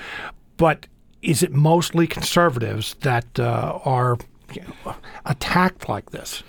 But 0.57 0.87
is 1.21 1.43
it 1.43 1.53
mostly 1.53 2.07
conservatives 2.07 2.95
that 3.01 3.39
uh, 3.39 3.79
are 3.85 4.17
you 4.53 4.63
know, 4.63 4.95
attacked 5.25 5.89
like 5.89 6.11
this? 6.11 6.43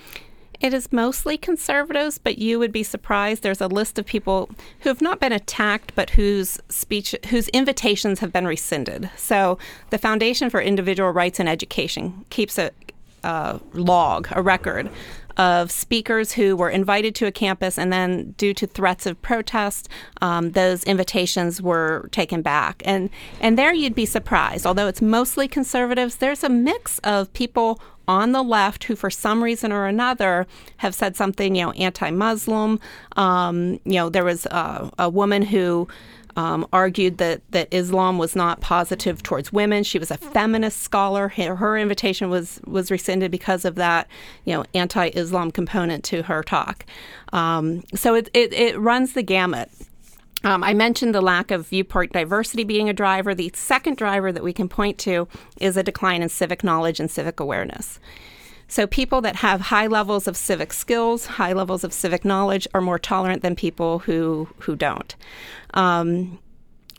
It 0.64 0.72
is 0.72 0.90
mostly 0.90 1.36
conservatives, 1.36 2.16
but 2.16 2.38
you 2.38 2.58
would 2.58 2.72
be 2.72 2.82
surprised. 2.82 3.42
There's 3.42 3.60
a 3.60 3.68
list 3.68 3.98
of 3.98 4.06
people 4.06 4.48
who 4.80 4.88
have 4.88 5.02
not 5.02 5.20
been 5.20 5.30
attacked, 5.30 5.94
but 5.94 6.08
whose 6.08 6.58
speech, 6.70 7.14
whose 7.28 7.48
invitations 7.48 8.20
have 8.20 8.32
been 8.32 8.46
rescinded. 8.46 9.10
So 9.14 9.58
the 9.90 9.98
Foundation 9.98 10.48
for 10.48 10.62
Individual 10.62 11.10
Rights 11.10 11.38
and 11.38 11.50
Education 11.50 12.24
keeps 12.30 12.56
a, 12.56 12.70
a 13.24 13.60
log, 13.74 14.28
a 14.30 14.40
record 14.40 14.88
of 15.36 15.70
speakers 15.70 16.32
who 16.32 16.56
were 16.56 16.70
invited 16.70 17.14
to 17.16 17.26
a 17.26 17.32
campus, 17.32 17.78
and 17.78 17.92
then 17.92 18.34
due 18.36 18.54
to 18.54 18.66
threats 18.66 19.06
of 19.06 19.20
protest, 19.22 19.88
um, 20.20 20.52
those 20.52 20.84
invitations 20.84 21.60
were 21.60 22.08
taken 22.12 22.42
back. 22.42 22.82
And 22.84 23.10
and 23.40 23.58
there 23.58 23.72
you'd 23.72 23.94
be 23.94 24.06
surprised. 24.06 24.66
Although 24.66 24.88
it's 24.88 25.02
mostly 25.02 25.48
conservatives, 25.48 26.16
there's 26.16 26.44
a 26.44 26.48
mix 26.48 26.98
of 27.00 27.32
people 27.32 27.80
on 28.06 28.32
the 28.32 28.42
left 28.42 28.84
who, 28.84 28.94
for 28.94 29.10
some 29.10 29.42
reason 29.42 29.72
or 29.72 29.86
another, 29.86 30.46
have 30.78 30.94
said 30.94 31.16
something, 31.16 31.54
you 31.54 31.64
know, 31.64 31.72
anti-Muslim. 31.72 32.78
Um, 33.16 33.80
you 33.84 33.94
know, 33.94 34.10
there 34.10 34.24
was 34.24 34.44
a, 34.46 34.90
a 34.98 35.08
woman 35.08 35.42
who 35.42 35.88
um, 36.36 36.66
argued 36.72 37.18
that 37.18 37.40
that 37.52 37.68
Islam 37.72 38.18
was 38.18 38.34
not 38.34 38.60
positive 38.60 39.22
towards 39.22 39.52
women. 39.52 39.84
She 39.84 39.98
was 39.98 40.10
a 40.10 40.16
feminist 40.16 40.80
scholar. 40.80 41.28
Her, 41.28 41.56
her 41.56 41.78
invitation 41.78 42.30
was 42.30 42.60
was 42.66 42.90
rescinded 42.90 43.30
because 43.30 43.64
of 43.64 43.74
that, 43.76 44.08
you 44.44 44.54
know, 44.54 44.64
anti-Islam 44.74 45.50
component 45.50 46.04
to 46.04 46.22
her 46.22 46.42
talk. 46.42 46.84
Um, 47.32 47.84
so 47.94 48.14
it, 48.14 48.30
it 48.34 48.52
it 48.52 48.78
runs 48.78 49.12
the 49.12 49.22
gamut. 49.22 49.70
Um, 50.44 50.62
I 50.62 50.74
mentioned 50.74 51.14
the 51.14 51.22
lack 51.22 51.50
of 51.50 51.68
viewpoint 51.68 52.12
diversity 52.12 52.64
being 52.64 52.90
a 52.90 52.92
driver. 52.92 53.34
The 53.34 53.50
second 53.54 53.96
driver 53.96 54.30
that 54.30 54.42
we 54.42 54.52
can 54.52 54.68
point 54.68 54.98
to 54.98 55.26
is 55.58 55.76
a 55.76 55.82
decline 55.82 56.22
in 56.22 56.28
civic 56.28 56.62
knowledge 56.62 57.00
and 57.00 57.10
civic 57.10 57.40
awareness. 57.40 57.98
So, 58.68 58.86
people 58.86 59.20
that 59.20 59.36
have 59.36 59.60
high 59.60 59.86
levels 59.86 60.26
of 60.26 60.36
civic 60.36 60.72
skills, 60.72 61.26
high 61.26 61.52
levels 61.52 61.84
of 61.84 61.92
civic 61.92 62.24
knowledge, 62.24 62.66
are 62.74 62.80
more 62.80 62.98
tolerant 62.98 63.42
than 63.42 63.56
people 63.56 64.00
who 64.00 64.48
who 64.60 64.76
don't. 64.76 65.14
Um, 65.74 66.38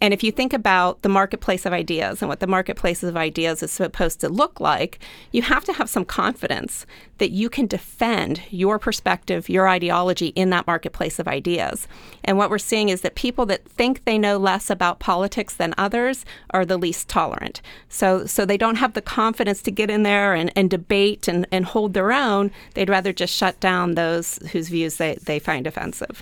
and 0.06 0.14
if 0.14 0.22
you 0.22 0.32
think 0.32 0.54
about 0.54 1.02
the 1.02 1.10
marketplace 1.10 1.66
of 1.66 1.74
ideas 1.74 2.22
and 2.22 2.30
what 2.30 2.40
the 2.40 2.46
marketplace 2.46 3.02
of 3.02 3.18
ideas 3.18 3.64
is 3.64 3.72
supposed 3.72 4.20
to 4.20 4.30
look 4.30 4.60
like, 4.60 5.00
you 5.32 5.42
have 5.42 5.66
to 5.66 5.74
have 5.74 5.90
some 5.90 6.06
confidence 6.06 6.86
that 7.18 7.32
you 7.32 7.50
can 7.50 7.66
defend 7.66 8.44
your 8.52 8.78
perspective, 8.78 9.50
your 9.50 9.68
ideology 9.68 10.28
in 10.28 10.52
that 10.52 10.68
marketplace 10.68 11.18
of 11.18 11.28
ideas. 11.28 11.88
And 12.24 12.38
what 12.38 12.52
we're 12.52 12.60
seeing 12.60 12.90
is 12.90 13.02
that 13.02 13.16
people 13.16 13.48
that 13.48 13.68
think 13.68 14.06
they 14.06 14.20
know 14.20 14.38
less 14.38 14.70
about 14.70 15.00
politics 15.00 15.56
than 15.56 15.74
others 15.76 16.24
are 16.52 16.66
the 16.66 16.78
least 16.78 17.08
tolerant. 17.08 17.64
So, 17.90 18.28
so 18.28 18.46
they 18.46 18.58
don't 18.58 18.76
have 18.76 18.94
the 18.94 19.02
confidence 19.02 19.64
to 19.64 19.72
get 19.72 19.90
in 19.90 20.04
there 20.04 20.36
and, 20.36 20.52
and 20.56 20.70
debate 20.70 21.28
and, 21.28 21.48
and 21.52 21.66
hold 21.66 21.96
their 21.96 22.12
own. 22.12 22.52
They'd 22.76 22.92
rather 22.92 23.12
just 23.12 23.34
shut 23.34 23.60
down 23.60 23.96
those 23.96 24.38
whose 24.52 24.70
views 24.70 24.98
they, 24.98 25.16
they 25.24 25.40
find 25.40 25.66
offensive. 25.66 26.22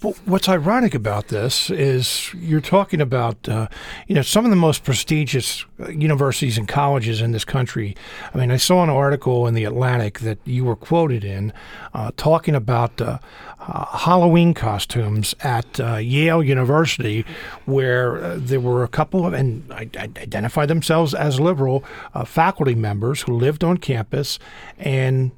Well, 0.00 0.14
what's 0.26 0.48
ironic 0.48 0.94
about 0.94 1.26
this 1.26 1.70
is 1.70 2.32
you're 2.32 2.60
talking 2.60 3.00
about, 3.00 3.48
uh, 3.48 3.66
you 4.06 4.14
know, 4.14 4.22
some 4.22 4.44
of 4.44 4.50
the 4.50 4.56
most 4.56 4.84
prestigious 4.84 5.66
uh, 5.80 5.88
universities 5.88 6.56
and 6.56 6.68
colleges 6.68 7.20
in 7.20 7.32
this 7.32 7.44
country. 7.44 7.96
I 8.32 8.38
mean, 8.38 8.52
I 8.52 8.58
saw 8.58 8.84
an 8.84 8.90
article 8.90 9.48
in 9.48 9.54
the 9.54 9.64
Atlantic 9.64 10.20
that 10.20 10.38
you 10.44 10.64
were 10.64 10.76
quoted 10.76 11.24
in 11.24 11.52
uh, 11.94 12.12
talking 12.16 12.54
about 12.54 13.00
uh, 13.00 13.18
uh 13.58 13.86
Halloween 13.98 14.54
costumes 14.54 15.34
at 15.40 15.80
uh, 15.80 15.96
Yale 15.96 16.44
University, 16.44 17.24
where 17.64 18.38
there 18.38 18.60
were 18.60 18.84
a 18.84 18.88
couple 18.88 19.26
of, 19.26 19.32
and 19.32 19.68
identify 19.72 20.64
themselves 20.64 21.12
as 21.12 21.40
liberal 21.40 21.82
faculty 22.24 22.76
members 22.76 23.22
who 23.22 23.32
lived 23.32 23.64
on 23.64 23.78
campus 23.78 24.38
and 24.78 25.32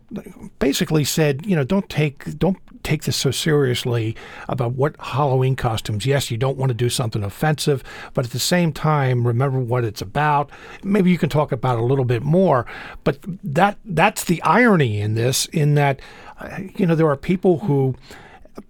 basically 0.58 1.04
said, 1.04 1.46
you 1.46 1.56
know, 1.56 1.64
don't 1.64 1.88
take, 1.88 2.38
don't 2.38 2.58
take 2.82 3.04
this 3.04 3.16
so 3.16 3.30
seriously 3.30 4.16
about 4.48 4.72
what 4.72 4.96
Halloween 5.00 5.56
costumes. 5.56 6.06
Yes, 6.06 6.30
you 6.30 6.36
don't 6.36 6.56
want 6.56 6.70
to 6.70 6.74
do 6.74 6.88
something 6.88 7.22
offensive, 7.22 7.82
but 8.14 8.24
at 8.24 8.30
the 8.32 8.38
same 8.38 8.72
time, 8.72 9.26
remember 9.26 9.58
what 9.58 9.84
it's 9.84 10.00
about. 10.00 10.50
Maybe 10.82 11.10
you 11.10 11.18
can 11.18 11.28
talk 11.28 11.52
about 11.52 11.78
it 11.78 11.82
a 11.82 11.84
little 11.84 12.04
bit 12.04 12.22
more, 12.22 12.66
but 13.04 13.18
that 13.44 13.78
that's 13.84 14.24
the 14.24 14.42
irony 14.42 15.00
in 15.00 15.14
this 15.14 15.46
in 15.46 15.74
that 15.74 16.00
uh, 16.38 16.58
you 16.76 16.86
know 16.86 16.94
there 16.94 17.08
are 17.08 17.16
people 17.16 17.60
who 17.60 17.94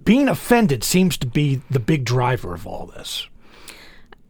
being 0.05 0.29
offended 0.29 0.85
seems 0.85 1.17
to 1.19 1.27
be 1.27 1.63
the 1.71 1.81
big 1.81 2.05
driver 2.05 2.55
of 2.55 2.67
all 2.67 2.87
this. 2.87 3.29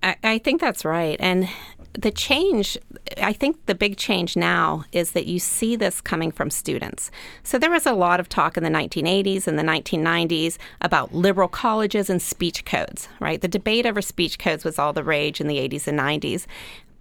I, 0.03 0.17
I 0.23 0.39
think 0.39 0.61
that's 0.61 0.85
right. 0.85 1.17
And 1.21 1.49
the 1.93 2.11
change, 2.11 2.79
I 3.21 3.33
think 3.33 3.67
the 3.67 3.75
big 3.75 3.97
change 3.97 4.37
now 4.37 4.85
is 4.93 5.13
that 5.13 5.27
you 5.27 5.39
see 5.39 5.77
this 5.77 6.01
coming 6.01 6.31
from 6.31 6.51
students. 6.51 7.11
So 7.43 7.59
there 7.59 7.71
was 7.71 7.87
a 7.87 7.93
lot 7.93 8.21
of 8.21 8.29
talk 8.29 8.57
in 8.57 8.63
the 8.63 8.71
1980s 8.71 9.47
and 9.47 9.59
the 9.59 9.63
1990s 9.63 10.57
about 10.81 11.15
liberal 11.15 11.49
colleges 11.49 12.09
and 12.09 12.23
speech 12.23 12.65
codes, 12.65 13.09
right? 13.19 13.41
The 13.41 13.49
debate 13.49 13.87
over 13.87 14.01
speech 14.01 14.39
codes 14.39 14.65
was 14.65 14.79
all 14.79 14.93
the 14.93 15.05
rage 15.05 15.41
in 15.41 15.49
the 15.49 15.57
80s 15.57 15.87
and 15.89 15.99
90s. 15.99 16.47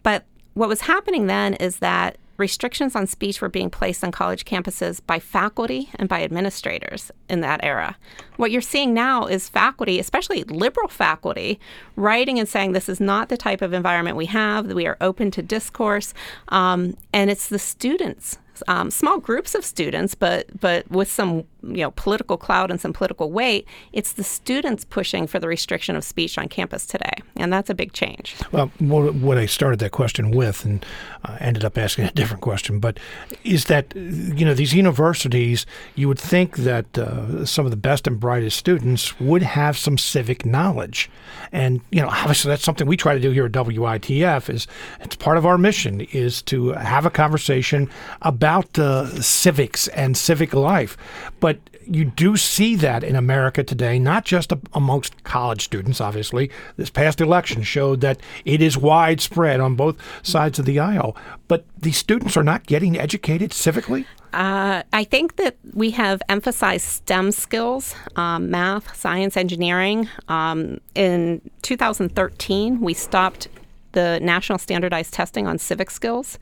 But 0.01 0.25
what 0.53 0.69
was 0.69 0.81
happening 0.81 1.27
then 1.27 1.53
is 1.55 1.79
that 1.79 2.17
restrictions 2.39 2.95
on 2.95 3.05
speech 3.05 3.41
were 3.41 3.49
being 3.49 3.69
placed 3.69 4.03
on 4.03 4.11
college 4.11 4.45
campuses 4.45 5.01
by 5.05 5.19
faculty 5.19 5.89
and 5.95 6.09
by 6.09 6.23
administrators 6.23 7.11
in 7.29 7.41
that 7.41 7.59
era. 7.63 7.97
What 8.37 8.51
you're 8.51 8.61
seeing 8.61 8.93
now 8.93 9.25
is 9.25 9.49
faculty, 9.49 9.99
especially 9.99 10.43
liberal 10.45 10.87
faculty, 10.87 11.59
writing 11.95 12.39
and 12.39 12.47
saying 12.47 12.71
this 12.71 12.89
is 12.89 12.99
not 12.99 13.29
the 13.29 13.37
type 13.37 13.61
of 13.61 13.73
environment 13.73 14.17
we 14.17 14.27
have, 14.27 14.65
we 14.71 14.87
are 14.87 14.97
open 15.01 15.29
to 15.31 15.41
discourse. 15.41 16.13
Um, 16.47 16.95
and 17.13 17.29
it's 17.29 17.49
the 17.49 17.59
students 17.59 18.37
um, 18.67 18.91
small 18.91 19.19
groups 19.19 19.55
of 19.55 19.63
students, 19.63 20.15
but 20.15 20.47
but 20.59 20.89
with 20.91 21.11
some 21.11 21.45
you 21.63 21.77
know 21.77 21.91
political 21.91 22.37
clout 22.37 22.71
and 22.71 22.79
some 22.79 22.93
political 22.93 23.31
weight. 23.31 23.67
It's 23.91 24.13
the 24.13 24.23
students 24.23 24.85
pushing 24.85 25.27
for 25.27 25.39
the 25.39 25.47
restriction 25.47 25.95
of 25.95 26.03
speech 26.03 26.37
on 26.37 26.47
campus 26.47 26.85
today, 26.85 27.13
and 27.35 27.51
that's 27.51 27.69
a 27.69 27.73
big 27.73 27.93
change. 27.93 28.35
Well, 28.51 28.67
what 28.79 29.37
I 29.37 29.45
started 29.45 29.79
that 29.79 29.91
question 29.91 30.31
with, 30.31 30.65
and 30.65 30.85
uh, 31.25 31.37
ended 31.39 31.65
up 31.65 31.77
asking 31.77 32.05
a 32.05 32.11
different 32.11 32.41
question, 32.41 32.79
but 32.79 32.99
is 33.43 33.65
that 33.65 33.93
you 33.95 34.45
know 34.45 34.53
these 34.53 34.73
universities, 34.73 35.65
you 35.95 36.07
would 36.07 36.19
think 36.19 36.57
that 36.57 36.97
uh, 36.97 37.45
some 37.45 37.65
of 37.65 37.71
the 37.71 37.77
best 37.77 38.07
and 38.07 38.19
brightest 38.19 38.57
students 38.57 39.19
would 39.19 39.43
have 39.43 39.77
some 39.77 39.97
civic 39.97 40.45
knowledge, 40.45 41.09
and 41.51 41.81
you 41.91 42.01
know 42.01 42.09
obviously 42.09 42.49
that's 42.49 42.63
something 42.63 42.87
we 42.87 42.97
try 42.97 43.13
to 43.13 43.19
do 43.19 43.31
here 43.31 43.45
at 43.45 43.51
WITF. 43.51 44.49
Is 44.49 44.67
it's 45.01 45.15
part 45.15 45.37
of 45.37 45.45
our 45.45 45.57
mission 45.57 46.01
is 46.01 46.41
to 46.43 46.69
have 46.71 47.05
a 47.05 47.09
conversation 47.09 47.89
about 48.21 48.48
about 48.49 48.79
uh, 48.79 49.21
civics 49.21 49.87
and 49.89 50.17
civic 50.17 50.53
life. 50.53 50.97
But 51.39 51.59
you 51.85 52.05
do 52.05 52.35
see 52.35 52.75
that 52.77 53.03
in 53.03 53.15
America 53.15 53.63
today, 53.63 53.99
not 53.99 54.25
just 54.25 54.51
amongst 54.73 55.23
college 55.23 55.63
students, 55.63 56.01
obviously. 56.01 56.49
This 56.75 56.89
past 56.89 57.21
election 57.21 57.61
showed 57.61 58.01
that 58.01 58.19
it 58.45 58.61
is 58.61 58.75
widespread 58.75 59.59
on 59.59 59.75
both 59.75 59.97
sides 60.23 60.57
of 60.57 60.65
the 60.65 60.79
aisle. 60.79 61.15
But 61.47 61.65
these 61.77 61.97
students 61.97 62.35
are 62.37 62.43
not 62.43 62.65
getting 62.65 62.97
educated 62.97 63.51
civically? 63.51 64.05
Uh, 64.33 64.81
I 64.93 65.03
think 65.03 65.35
that 65.35 65.57
we 65.73 65.91
have 65.91 66.21
emphasized 66.27 66.85
STEM 66.85 67.31
skills, 67.31 67.95
um, 68.15 68.49
math, 68.49 68.95
science, 68.95 69.37
engineering. 69.37 70.09
Um, 70.27 70.79
in 70.95 71.41
2013, 71.61 72.81
we 72.81 72.93
stopped 72.95 73.47
the 73.91 74.19
national 74.21 74.57
standardized 74.57 75.13
testing 75.13 75.47
on 75.47 75.57
civic 75.57 75.91
skills. 75.91 76.39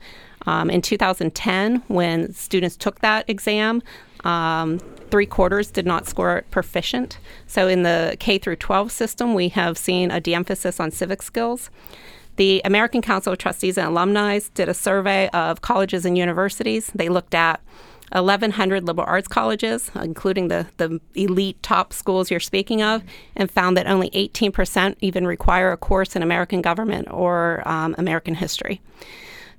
Um, 0.48 0.70
in 0.70 0.80
2010, 0.80 1.82
when 1.88 2.32
students 2.32 2.74
took 2.74 3.00
that 3.00 3.28
exam, 3.28 3.82
um, 4.24 4.78
three 5.10 5.26
quarters 5.26 5.70
did 5.70 5.84
not 5.84 6.06
score 6.06 6.42
proficient. 6.50 7.18
So 7.46 7.68
in 7.68 7.82
the 7.82 8.16
K 8.18 8.38
through 8.38 8.56
12 8.56 8.90
system, 8.90 9.34
we 9.34 9.50
have 9.50 9.76
seen 9.76 10.10
a 10.10 10.22
de-emphasis 10.22 10.80
on 10.80 10.90
civic 10.90 11.20
skills. 11.20 11.68
The 12.36 12.62
American 12.64 13.02
Council 13.02 13.34
of 13.34 13.38
Trustees 13.38 13.76
and 13.76 13.88
Alumni 13.88 14.40
did 14.54 14.70
a 14.70 14.74
survey 14.74 15.28
of 15.34 15.60
colleges 15.60 16.06
and 16.06 16.16
universities. 16.16 16.90
They 16.94 17.10
looked 17.10 17.34
at 17.34 17.60
1,100 18.12 18.86
liberal 18.86 19.06
arts 19.06 19.28
colleges, 19.28 19.90
including 19.96 20.48
the, 20.48 20.66
the 20.78 20.98
elite 21.14 21.62
top 21.62 21.92
schools 21.92 22.30
you're 22.30 22.40
speaking 22.40 22.82
of, 22.82 23.02
and 23.36 23.50
found 23.50 23.76
that 23.76 23.86
only 23.86 24.08
18% 24.10 24.96
even 25.02 25.26
require 25.26 25.72
a 25.72 25.76
course 25.76 26.16
in 26.16 26.22
American 26.22 26.62
government 26.62 27.06
or 27.10 27.62
um, 27.68 27.94
American 27.98 28.34
history. 28.34 28.80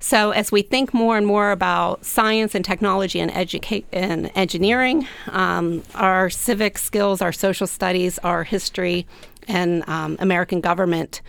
So, 0.02 0.30
as 0.30 0.50
we 0.50 0.62
think 0.62 0.94
more 0.94 1.18
and 1.18 1.26
more 1.26 1.52
about 1.52 2.04
science 2.04 2.54
and 2.54 2.64
technology 2.64 3.20
and, 3.20 3.30
educa- 3.30 3.84
and 3.92 4.30
engineering, 4.34 5.06
um, 5.28 5.82
our 5.94 6.30
civic 6.30 6.78
skills, 6.78 7.20
our 7.20 7.32
social 7.32 7.66
studies, 7.66 8.18
our 8.20 8.42
history, 8.42 9.06
and 9.46 9.86
um, 9.88 10.16
American 10.18 10.62
government 10.62 11.20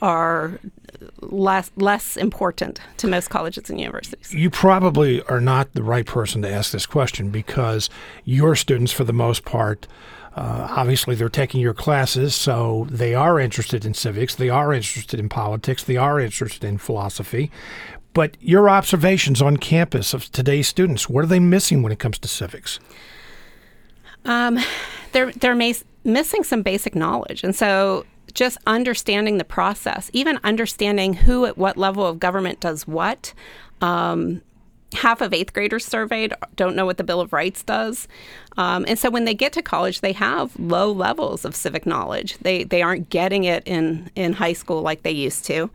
are 0.00 0.60
less 1.20 1.70
less 1.76 2.16
important 2.16 2.80
to 2.98 3.08
most 3.08 3.30
colleges 3.30 3.68
and 3.70 3.80
universities. 3.80 4.32
You 4.32 4.50
probably 4.50 5.22
are 5.24 5.40
not 5.40 5.72
the 5.74 5.82
right 5.82 6.06
person 6.06 6.42
to 6.42 6.50
ask 6.50 6.72
this 6.72 6.86
question 6.86 7.30
because 7.30 7.90
your 8.24 8.54
students, 8.54 8.92
for 8.92 9.04
the 9.04 9.12
most 9.12 9.44
part, 9.44 9.86
uh, 10.36 10.68
obviously, 10.70 11.14
they're 11.14 11.28
taking 11.28 11.60
your 11.60 11.74
classes, 11.74 12.34
so 12.34 12.86
they 12.88 13.14
are 13.14 13.40
interested 13.40 13.84
in 13.84 13.94
civics, 13.94 14.36
they 14.36 14.48
are 14.48 14.72
interested 14.72 15.18
in 15.18 15.28
politics, 15.28 15.82
they 15.82 15.96
are 15.96 16.20
interested 16.20 16.64
in 16.64 16.78
philosophy. 16.78 17.50
But 18.12 18.36
your 18.40 18.68
observations 18.68 19.40
on 19.40 19.56
campus 19.56 20.14
of 20.14 20.30
today's 20.32 20.66
students, 20.66 21.08
what 21.08 21.24
are 21.24 21.28
they 21.28 21.38
missing 21.38 21.82
when 21.82 21.92
it 21.92 21.98
comes 21.98 22.18
to 22.18 22.28
civics? 22.28 22.80
Um, 24.24 24.58
they're 25.12 25.32
they're 25.32 25.54
mas- 25.54 25.84
missing 26.04 26.42
some 26.42 26.62
basic 26.62 26.94
knowledge, 26.94 27.44
and 27.44 27.54
so 27.54 28.04
just 28.34 28.58
understanding 28.66 29.38
the 29.38 29.44
process, 29.44 30.10
even 30.12 30.38
understanding 30.44 31.14
who 31.14 31.46
at 31.46 31.58
what 31.58 31.76
level 31.76 32.06
of 32.06 32.18
government 32.18 32.60
does 32.60 32.86
what. 32.86 33.32
Um, 33.80 34.42
half 34.92 35.20
of 35.20 35.32
eighth 35.32 35.52
graders 35.52 35.84
surveyed 35.84 36.34
don't 36.56 36.74
know 36.74 36.84
what 36.84 36.96
the 36.96 37.04
Bill 37.04 37.20
of 37.20 37.32
Rights 37.32 37.62
does. 37.62 38.08
Um, 38.56 38.84
and 38.88 38.98
so 38.98 39.10
when 39.10 39.24
they 39.24 39.34
get 39.34 39.52
to 39.54 39.62
college, 39.62 40.00
they 40.00 40.12
have 40.12 40.58
low 40.58 40.90
levels 40.90 41.44
of 41.44 41.54
civic 41.54 41.86
knowledge. 41.86 42.36
They, 42.38 42.64
they 42.64 42.82
aren't 42.82 43.08
getting 43.08 43.44
it 43.44 43.62
in, 43.66 44.10
in 44.16 44.32
high 44.32 44.52
school 44.52 44.82
like 44.82 45.02
they 45.02 45.12
used 45.12 45.44
to. 45.46 45.70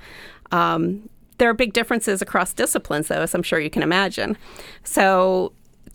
Um, 0.52 1.10
there 1.38 1.50
are 1.50 1.54
big 1.54 1.74
differences 1.74 2.22
across 2.22 2.54
disciplines, 2.54 3.08
though, 3.08 3.22
as 3.22 3.34
I'm 3.34 3.44
sure 3.44 3.60
you 3.60 3.70
can 3.70 3.84
imagine. 3.84 4.38
So, 4.84 5.54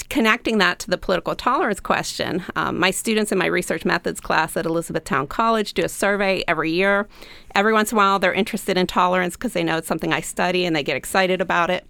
connecting 0.09 0.59
that 0.59 0.79
to 0.79 0.91
the 0.91 0.97
political 0.99 1.35
tolerance 1.35 1.81
question, 1.81 2.43
um, 2.57 2.79
my 2.79 2.91
students 2.91 3.33
in 3.33 3.39
my 3.39 3.47
research 3.47 3.85
methods 3.85 4.21
class 4.21 4.57
at 4.57 4.67
Elizabethtown 4.67 5.27
College 5.27 5.75
do 5.75 5.85
a 5.85 5.89
survey 5.89 6.43
every 6.49 6.71
year. 6.71 7.09
Every 7.55 7.73
once 7.73 7.93
in 7.93 7.97
a 7.97 7.99
while, 7.99 8.19
they're 8.19 8.33
interested 8.33 8.77
in 8.77 8.87
tolerance 8.87 9.37
because 9.37 9.53
they 9.53 9.65
know 9.65 9.77
it's 9.77 9.89
something 9.89 10.13
I 10.13 10.21
study 10.21 10.65
and 10.65 10.75
they 10.75 10.83
get 10.83 10.97
excited 10.97 11.41
about 11.41 11.71
it 11.71 11.87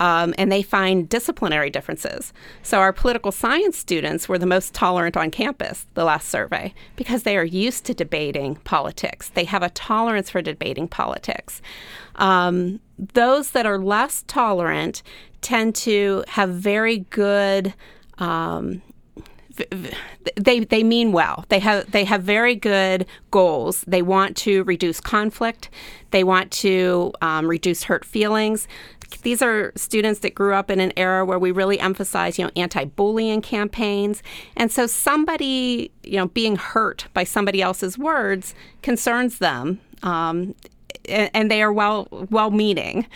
um, 0.00 0.34
and 0.38 0.50
they 0.50 0.62
find 0.62 1.08
disciplinary 1.08 1.70
differences. 1.70 2.32
So 2.62 2.78
our 2.78 2.92
political 2.92 3.30
science 3.30 3.76
students 3.76 4.28
were 4.28 4.38
the 4.38 4.46
most 4.46 4.72
tolerant 4.72 5.16
on 5.16 5.30
campus, 5.30 5.86
the 5.94 6.04
last 6.04 6.28
survey, 6.28 6.74
because 6.96 7.22
they 7.22 7.36
are 7.36 7.44
used 7.44 7.84
to 7.84 7.94
debating 7.94 8.56
politics. 8.56 9.28
They 9.28 9.44
have 9.44 9.62
a 9.62 9.70
tolerance 9.70 10.30
for 10.30 10.40
debating 10.40 10.88
politics. 10.88 11.60
Um, 12.20 12.80
those 13.14 13.50
that 13.50 13.66
are 13.66 13.78
less 13.78 14.24
tolerant 14.26 15.02
tend 15.40 15.74
to 15.74 16.22
have 16.28 16.50
very 16.50 16.98
good. 17.10 17.74
Um, 18.18 18.82
they 20.36 20.60
they 20.60 20.82
mean 20.82 21.12
well. 21.12 21.44
They 21.48 21.58
have 21.58 21.90
they 21.90 22.04
have 22.04 22.22
very 22.22 22.54
good 22.54 23.06
goals. 23.30 23.84
They 23.86 24.00
want 24.00 24.36
to 24.38 24.64
reduce 24.64 25.00
conflict. 25.00 25.68
They 26.12 26.24
want 26.24 26.50
to 26.52 27.12
um, 27.20 27.48
reduce 27.48 27.84
hurt 27.84 28.04
feelings 28.04 28.68
these 29.22 29.42
are 29.42 29.72
students 29.76 30.20
that 30.20 30.34
grew 30.34 30.54
up 30.54 30.70
in 30.70 30.80
an 30.80 30.92
era 30.96 31.24
where 31.24 31.38
we 31.38 31.50
really 31.50 31.78
emphasize, 31.78 32.38
you 32.38 32.44
know, 32.44 32.50
anti-bullying 32.56 33.42
campaigns. 33.42 34.22
And 34.56 34.70
so 34.70 34.86
somebody, 34.86 35.90
you 36.02 36.16
know, 36.16 36.28
being 36.28 36.56
hurt 36.56 37.06
by 37.12 37.24
somebody 37.24 37.60
else's 37.60 37.98
words 37.98 38.54
concerns 38.82 39.38
them. 39.38 39.80
Um, 40.02 40.54
and 41.08 41.50
they 41.50 41.62
are 41.62 41.72
well 41.72 42.08
well-meaning 42.30 43.06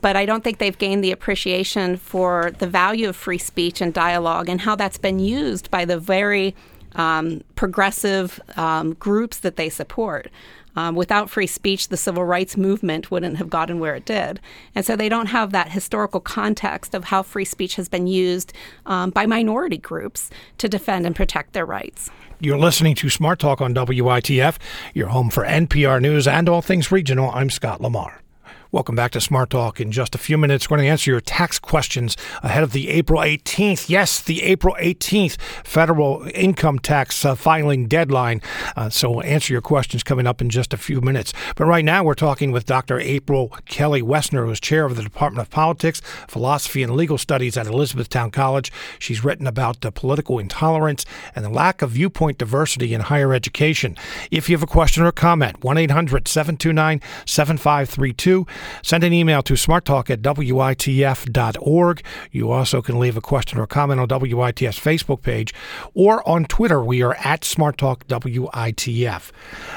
but 0.00 0.16
I 0.16 0.26
don't 0.26 0.44
think 0.44 0.58
they've 0.58 0.78
gained 0.78 1.02
the 1.02 1.12
appreciation 1.12 1.96
for 1.96 2.52
the 2.58 2.66
value 2.66 3.08
of 3.08 3.16
free 3.16 3.38
speech 3.38 3.80
and 3.80 3.92
dialogue 3.92 4.48
and 4.48 4.60
how 4.60 4.76
that's 4.76 4.98
been 4.98 5.18
used 5.18 5.70
by 5.70 5.84
the 5.84 5.98
very 5.98 6.54
um, 6.94 7.42
progressive 7.54 8.40
um, 8.56 8.94
groups 8.94 9.38
that 9.38 9.56
they 9.56 9.68
support. 9.68 10.30
Um, 10.76 10.94
without 10.94 11.30
free 11.30 11.46
speech, 11.46 11.88
the 11.88 11.96
civil 11.96 12.24
rights 12.24 12.56
movement 12.56 13.10
wouldn't 13.10 13.36
have 13.38 13.50
gotten 13.50 13.80
where 13.80 13.94
it 13.94 14.04
did. 14.04 14.40
And 14.74 14.84
so 14.84 14.96
they 14.96 15.08
don't 15.08 15.26
have 15.26 15.52
that 15.52 15.70
historical 15.70 16.20
context 16.20 16.94
of 16.94 17.04
how 17.04 17.22
free 17.22 17.44
speech 17.44 17.76
has 17.76 17.88
been 17.88 18.06
used 18.06 18.52
um, 18.86 19.10
by 19.10 19.26
minority 19.26 19.78
groups 19.78 20.30
to 20.58 20.68
defend 20.68 21.06
and 21.06 21.16
protect 21.16 21.52
their 21.52 21.66
rights. 21.66 22.10
You're 22.40 22.58
listening 22.58 22.94
to 22.96 23.10
Smart 23.10 23.40
Talk 23.40 23.60
on 23.60 23.74
WITF, 23.74 24.58
your 24.94 25.08
home 25.08 25.30
for 25.30 25.44
NPR 25.44 26.00
News 26.00 26.28
and 26.28 26.48
all 26.48 26.62
things 26.62 26.92
regional. 26.92 27.30
I'm 27.32 27.50
Scott 27.50 27.80
Lamar. 27.80 28.22
Welcome 28.70 28.96
back 28.96 29.12
to 29.12 29.20
Smart 29.22 29.48
Talk. 29.48 29.80
In 29.80 29.90
just 29.90 30.14
a 30.14 30.18
few 30.18 30.36
minutes, 30.36 30.68
we're 30.68 30.76
going 30.76 30.84
to 30.84 30.90
answer 30.90 31.10
your 31.10 31.22
tax 31.22 31.58
questions 31.58 32.18
ahead 32.42 32.62
of 32.62 32.72
the 32.72 32.90
April 32.90 33.22
18th. 33.22 33.88
Yes, 33.88 34.20
the 34.20 34.42
April 34.42 34.76
18th 34.78 35.40
federal 35.64 36.28
income 36.34 36.78
tax 36.78 37.24
uh, 37.24 37.34
filing 37.34 37.86
deadline. 37.86 38.42
Uh, 38.76 38.90
so 38.90 39.10
we'll 39.10 39.22
answer 39.22 39.54
your 39.54 39.62
questions 39.62 40.02
coming 40.02 40.26
up 40.26 40.42
in 40.42 40.50
just 40.50 40.74
a 40.74 40.76
few 40.76 41.00
minutes. 41.00 41.32
But 41.56 41.64
right 41.64 41.82
now, 41.82 42.04
we're 42.04 42.12
talking 42.12 42.52
with 42.52 42.66
Dr. 42.66 43.00
April 43.00 43.56
Kelly 43.64 44.02
Woessner, 44.02 44.44
who 44.44 44.50
is 44.50 44.60
chair 44.60 44.84
of 44.84 44.96
the 44.96 45.02
Department 45.02 45.40
of 45.40 45.50
Politics, 45.50 46.02
Philosophy, 46.28 46.82
and 46.82 46.94
Legal 46.94 47.16
Studies 47.16 47.56
at 47.56 47.66
Elizabethtown 47.66 48.30
College. 48.30 48.70
She's 48.98 49.24
written 49.24 49.46
about 49.46 49.80
the 49.80 49.90
political 49.90 50.38
intolerance 50.38 51.06
and 51.34 51.42
the 51.42 51.48
lack 51.48 51.80
of 51.80 51.92
viewpoint 51.92 52.36
diversity 52.36 52.92
in 52.92 53.00
higher 53.00 53.32
education. 53.32 53.96
If 54.30 54.50
you 54.50 54.56
have 54.56 54.62
a 54.62 54.66
question 54.66 55.04
or 55.04 55.12
comment, 55.12 55.64
1 55.64 55.78
800 55.78 56.28
729 56.28 57.00
7532. 57.24 58.46
Send 58.82 59.04
an 59.04 59.12
email 59.12 59.42
to 59.42 59.54
smarttalk 59.54 60.10
at 60.10 60.22
witf.org. 60.22 62.02
You 62.30 62.50
also 62.50 62.82
can 62.82 62.98
leave 62.98 63.16
a 63.16 63.20
question 63.20 63.58
or 63.58 63.66
comment 63.66 64.00
on 64.00 64.08
WITF's 64.08 64.78
Facebook 64.78 65.22
page 65.22 65.54
or 65.94 66.26
on 66.28 66.44
Twitter. 66.44 66.82
We 66.82 67.02
are 67.02 67.14
at 67.16 67.42
SmartTalkWITF. 67.42 69.30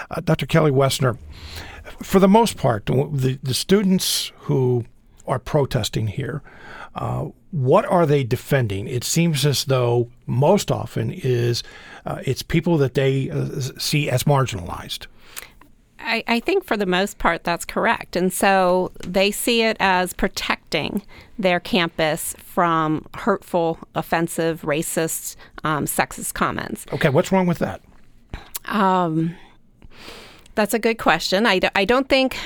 Uh, 0.09 0.21
Dr. 0.21 0.45
Kelly 0.45 0.71
Woessner, 0.71 1.17
for 2.01 2.19
the 2.19 2.27
most 2.27 2.57
part, 2.57 2.85
the, 2.85 3.39
the 3.41 3.53
students 3.53 4.31
who 4.39 4.85
are 5.27 5.39
protesting 5.39 6.07
here, 6.07 6.41
uh, 6.95 7.27
what 7.51 7.85
are 7.85 8.05
they 8.05 8.23
defending? 8.23 8.87
It 8.87 9.03
seems 9.03 9.45
as 9.45 9.65
though 9.65 10.09
most 10.25 10.71
often 10.71 11.11
is 11.11 11.63
uh, 12.05 12.21
it's 12.25 12.41
people 12.41 12.77
that 12.77 12.93
they 12.93 13.29
uh, 13.29 13.59
see 13.77 14.09
as 14.09 14.23
marginalized. 14.23 15.07
I, 16.03 16.23
I, 16.27 16.39
think 16.39 16.63
for 16.63 16.75
the 16.75 16.85
most 16.85 17.17
part 17.17 17.43
that's 17.43 17.65
correct. 17.65 18.15
And 18.15 18.31
so 18.31 18.91
they 19.05 19.31
see 19.31 19.61
it 19.61 19.77
as 19.79 20.13
protecting 20.13 21.03
their 21.37 21.59
campus 21.59 22.35
from 22.39 23.05
hurtful, 23.15 23.79
offensive, 23.95 24.61
racist, 24.61 25.35
um, 25.63 25.85
sexist 25.85 26.33
comments. 26.33 26.85
Okay, 26.93 27.09
what's 27.09 27.31
wrong 27.31 27.47
with 27.47 27.59
that? 27.59 27.81
Um, 28.65 29.35
that's 30.55 30.73
a 30.73 30.79
good 30.79 30.97
question. 30.97 31.45
I, 31.45 31.59
I 31.75 31.85
don't 31.85 32.09
think 32.09 32.37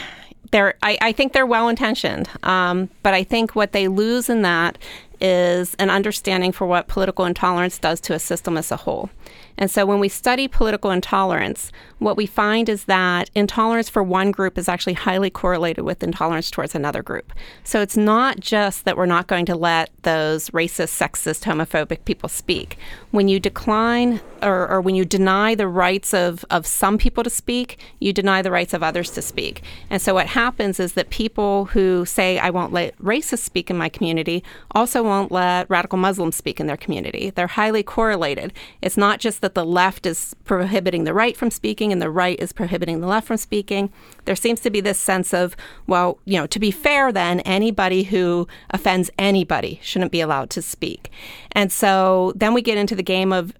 they're, 0.51 0.75
I, 0.83 0.97
I 1.01 1.11
think 1.11 1.33
they're 1.33 1.45
well 1.45 1.69
intentioned. 1.69 2.29
Um, 2.43 2.89
but 3.03 3.13
I 3.13 3.23
think 3.23 3.55
what 3.55 3.71
they 3.71 3.87
lose 3.87 4.29
in 4.29 4.41
that 4.43 4.77
is 5.21 5.75
an 5.79 5.89
understanding 5.89 6.51
for 6.51 6.67
what 6.67 6.87
political 6.87 7.25
intolerance 7.25 7.77
does 7.77 7.99
to 8.01 8.13
a 8.13 8.19
system 8.19 8.57
as 8.57 8.71
a 8.71 8.77
whole. 8.77 9.09
And 9.57 9.71
so 9.71 9.85
when 9.85 9.99
we 9.99 10.09
study 10.09 10.47
political 10.47 10.91
intolerance, 10.91 11.71
what 11.99 12.17
we 12.17 12.25
find 12.25 12.67
is 12.67 12.85
that 12.85 13.29
intolerance 13.35 13.89
for 13.89 14.03
one 14.03 14.31
group 14.31 14.57
is 14.57 14.67
actually 14.67 14.93
highly 14.93 15.29
correlated 15.29 15.85
with 15.85 16.03
intolerance 16.03 16.51
towards 16.51 16.75
another 16.75 17.01
group. 17.01 17.31
So 17.63 17.81
it's 17.81 17.97
not 17.97 18.39
just 18.39 18.85
that 18.85 18.97
we're 18.97 19.05
not 19.05 19.27
going 19.27 19.45
to 19.45 19.55
let 19.55 19.89
those 20.03 20.49
racist, 20.49 20.95
sexist, 20.97 21.43
homophobic 21.43 22.05
people 22.05 22.29
speak. 22.29 22.77
When 23.11 23.27
you 23.27 23.39
decline 23.39 24.19
or, 24.41 24.67
or 24.67 24.81
when 24.81 24.95
you 24.95 25.05
deny 25.05 25.55
the 25.55 25.67
rights 25.67 26.13
of, 26.13 26.43
of 26.51 26.67
some 26.67 26.97
people 26.97 27.23
to 27.23 27.29
speak, 27.29 27.79
you 27.99 28.11
deny 28.13 28.41
the 28.41 28.51
rights 28.51 28.73
of 28.73 28.83
others 28.83 29.09
to 29.11 29.21
speak. 29.21 29.63
And 29.89 30.01
so 30.01 30.13
what 30.13 30.27
happens 30.27 30.79
is 30.79 30.93
that 30.93 31.09
people 31.09 31.65
who 31.65 32.05
say, 32.05 32.37
I 32.37 32.49
won't 32.49 32.73
let 32.73 32.97
racists 32.99 33.39
speak 33.39 33.69
in 33.69 33.77
my 33.77 33.89
community, 33.89 34.43
also 34.71 35.01
won't 35.01 35.31
let 35.31 35.69
radical 35.69 35.97
Muslims 35.97 36.35
speak 36.35 36.59
in 36.59 36.67
their 36.67 36.77
community. 36.77 37.29
They're 37.29 37.47
highly 37.47 37.83
correlated. 37.83 38.53
It's 38.81 38.97
not 38.97 39.19
just 39.19 39.41
that 39.45 39.53
the 39.53 39.63
left 39.63 40.07
is 40.07 40.35
prohibiting 40.43 41.03
the 41.03 41.13
right 41.13 41.37
from 41.37 41.51
speaking 41.51 41.91
and 41.91 42.01
the 42.01 42.09
right 42.09 42.39
is 42.39 42.51
prohibiting 42.51 42.99
the 42.99 43.05
left 43.05 43.27
from 43.27 43.37
speaking. 43.37 43.93
There 44.25 44.35
seems 44.35 44.59
to 44.61 44.71
be 44.71 44.81
this 44.81 44.99
sense 44.99 45.35
of, 45.35 45.55
well, 45.85 46.17
you 46.25 46.39
know, 46.39 46.47
to 46.47 46.59
be 46.59 46.71
fair, 46.71 47.11
then 47.11 47.41
anybody 47.41 48.01
who 48.01 48.47
offends 48.71 49.11
anybody 49.19 49.79
shouldn't 49.83 50.11
be 50.11 50.19
allowed 50.19 50.49
to 50.49 50.63
speak. 50.63 51.11
And 51.51 51.71
so 51.71 52.33
then 52.35 52.55
we 52.55 52.63
get 52.63 52.79
into 52.79 52.95
the 52.95 53.03
game 53.03 53.31
of 53.31 53.53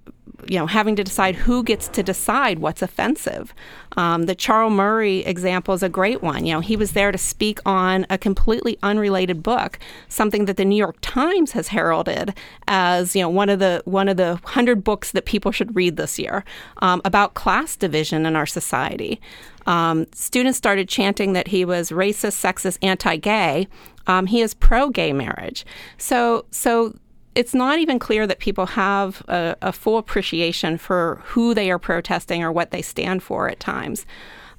you 0.48 0.58
know, 0.58 0.68
having 0.68 0.96
to 0.96 1.04
decide 1.04 1.36
who 1.36 1.64
gets 1.64 1.88
to 1.90 2.04
decide 2.04 2.60
what's 2.60 2.82
offensive. 2.82 3.54
Um, 3.98 4.24
the 4.24 4.36
Charles 4.36 4.74
Murray 4.74 5.20
example 5.20 5.74
is 5.74 5.84
a 5.84 5.90
great 5.90 6.22
one. 6.22 6.46
You 6.46 6.54
know, 6.54 6.60
he 6.60 6.76
was 6.76 6.92
there 6.92 7.12
to 7.12 7.18
speak 7.18 7.60
on 7.66 8.06
a 8.10 8.18
completely 8.18 8.78
unrelated 8.84 9.42
book, 9.42 9.80
something 10.10 10.46
that 10.46 10.58
the 10.58 10.66
New 10.66 10.76
York 10.76 10.98
Times 11.02 11.52
has 11.52 11.70
heralded 11.70 12.34
as 12.68 13.16
you 13.16 13.22
know 13.22 13.30
one 13.30 13.50
of 13.50 13.60
the 13.60 13.82
one 13.86 14.10
of 14.10 14.18
the 14.18 14.40
hundred 14.44 14.84
books 14.84 15.12
that 15.12 15.26
people 15.26 15.52
should 15.52 15.76
read 15.76 15.98
this 15.98 16.20
year 16.20 16.44
um, 16.82 17.02
about 17.06 17.34
class 17.34 17.76
division 17.76 18.26
in 18.26 18.36
our 18.36 18.46
society. 18.46 19.20
Um, 19.66 20.06
students 20.14 20.58
started 20.58 20.88
chanting 20.88 21.34
that 21.34 21.48
he 21.48 21.66
was 21.66 21.90
racist, 21.90 22.40
sexist, 22.40 22.78
anti-gay. 22.82 23.68
Um, 24.08 24.28
he 24.28 24.42
is 24.42 24.54
pro-gay 24.54 25.14
marriage. 25.14 25.66
So, 25.98 26.46
so 26.52 26.94
it's 27.36 27.54
not 27.54 27.80
even 27.80 28.00
clear 28.00 28.26
that 28.26 28.40
people 28.40 28.66
have 28.66 29.22
a, 29.28 29.56
a, 29.62 29.72
full 29.74 29.98
appreciation 29.98 30.78
for 30.78 31.22
who 31.26 31.54
they 31.54 31.70
are 31.70 31.80
protesting 31.80 32.44
or 32.44 32.52
what 32.52 32.72
they 32.72 32.82
stand 32.82 33.22
for 33.22 33.50
at 33.50 33.60
times. 33.60 34.06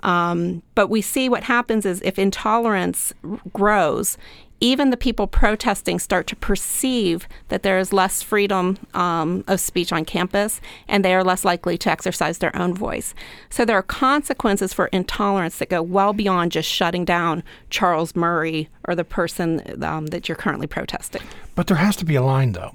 Um, 0.01 0.63
but 0.75 0.89
we 0.89 1.01
see 1.01 1.29
what 1.29 1.45
happens 1.45 1.87
is 1.87 2.03
if 2.03 2.19
intolerance 2.19 3.15
grows, 3.53 4.19
even 4.61 4.91
the 4.91 4.97
people 4.97 5.27
protesting 5.27 5.99
start 5.99 6.27
to 6.29 6.37
perceive 6.37 7.29
that 7.49 7.63
there 7.63 7.79
is 7.79 7.93
less 7.93 8.23
freedom 8.23 8.79
um, 8.95 9.45
of 9.49 9.61
speech 9.61 9.93
on 9.93 10.05
campus 10.05 10.61
and 10.89 11.05
they 11.05 11.15
are 11.15 11.25
less 11.25 11.45
likely 11.45 11.77
to 11.79 11.91
exercise 11.91 12.39
their 12.39 12.55
own 12.57 12.75
voice. 12.75 13.15
So 13.51 13.65
there 13.65 13.77
are 13.77 13.83
consequences 13.83 14.73
for 14.73 14.87
intolerance 14.89 15.59
that 15.59 15.71
go 15.71 15.83
well 15.83 16.13
beyond 16.13 16.53
just 16.53 16.69
shutting 16.69 17.05
down 17.05 17.43
Charles 17.69 18.15
Murray 18.17 18.69
or 18.85 18.95
the 18.95 19.05
person 19.05 19.83
um, 19.83 20.07
that 20.07 20.29
you're 20.29 20.37
currently 20.37 20.67
protesting. 20.67 21.23
But 21.57 21.67
there 21.67 21.79
has 21.79 21.97
to 21.97 22.05
be 22.05 22.15
a 22.15 22.23
line, 22.23 22.53
though. 22.53 22.73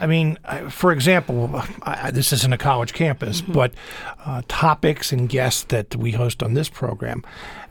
I 0.00 0.06
mean, 0.06 0.38
for 0.70 0.90
example, 0.90 1.62
I, 1.82 2.10
this 2.10 2.32
isn't 2.32 2.52
a 2.52 2.58
college 2.58 2.92
campus, 2.92 3.40
mm-hmm. 3.40 3.52
but 3.52 3.72
uh, 4.24 4.42
topics 4.48 5.12
and 5.12 5.28
guests 5.28 5.64
that 5.64 5.94
we 5.94 6.12
host 6.12 6.42
on 6.42 6.54
this 6.54 6.68
program. 6.68 7.22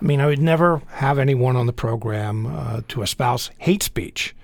I 0.02 0.06
mean, 0.06 0.22
I 0.22 0.28
would 0.28 0.42
never 0.42 0.82
have 0.92 1.20
anyone 1.20 1.58
on 1.58 1.66
the 1.66 1.74
program 1.74 2.46
uh, 2.46 2.82
to 2.88 3.02
espouse 3.02 3.52
hate 3.58 3.84
speech. 3.84 4.36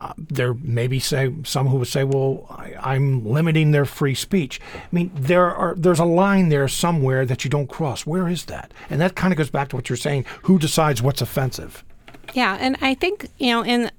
Uh, 0.00 0.12
there 0.18 0.54
may 0.54 0.86
be 0.86 0.98
say 0.98 1.32
some 1.44 1.66
who 1.68 1.78
would 1.78 1.88
say, 1.88 2.04
"Well, 2.04 2.46
I, 2.50 2.94
am 2.94 3.26
limiting 3.26 3.70
their 3.70 3.86
free 3.86 4.14
speech." 4.14 4.60
I 4.74 4.88
mean, 4.92 5.10
there 5.14 5.54
are 5.54 5.74
there's 5.76 6.00
a 6.00 6.04
line 6.04 6.50
there 6.50 6.68
somewhere 6.68 7.24
that 7.24 7.44
you 7.44 7.50
don't 7.50 7.68
cross. 7.68 8.04
Where 8.04 8.28
is 8.28 8.44
that? 8.46 8.74
And 8.90 9.00
that 9.00 9.14
kind 9.14 9.32
of 9.32 9.38
goes 9.38 9.50
back 9.50 9.68
to 9.68 9.76
what 9.76 9.88
you're 9.88 9.96
saying: 9.96 10.26
who 10.42 10.58
decides 10.58 11.00
what's 11.00 11.22
offensive? 11.22 11.84
Yeah, 12.34 12.58
and 12.60 12.76
I 12.82 12.94
think 12.94 13.28
you 13.38 13.50
know 13.50 13.64
in 13.64 13.90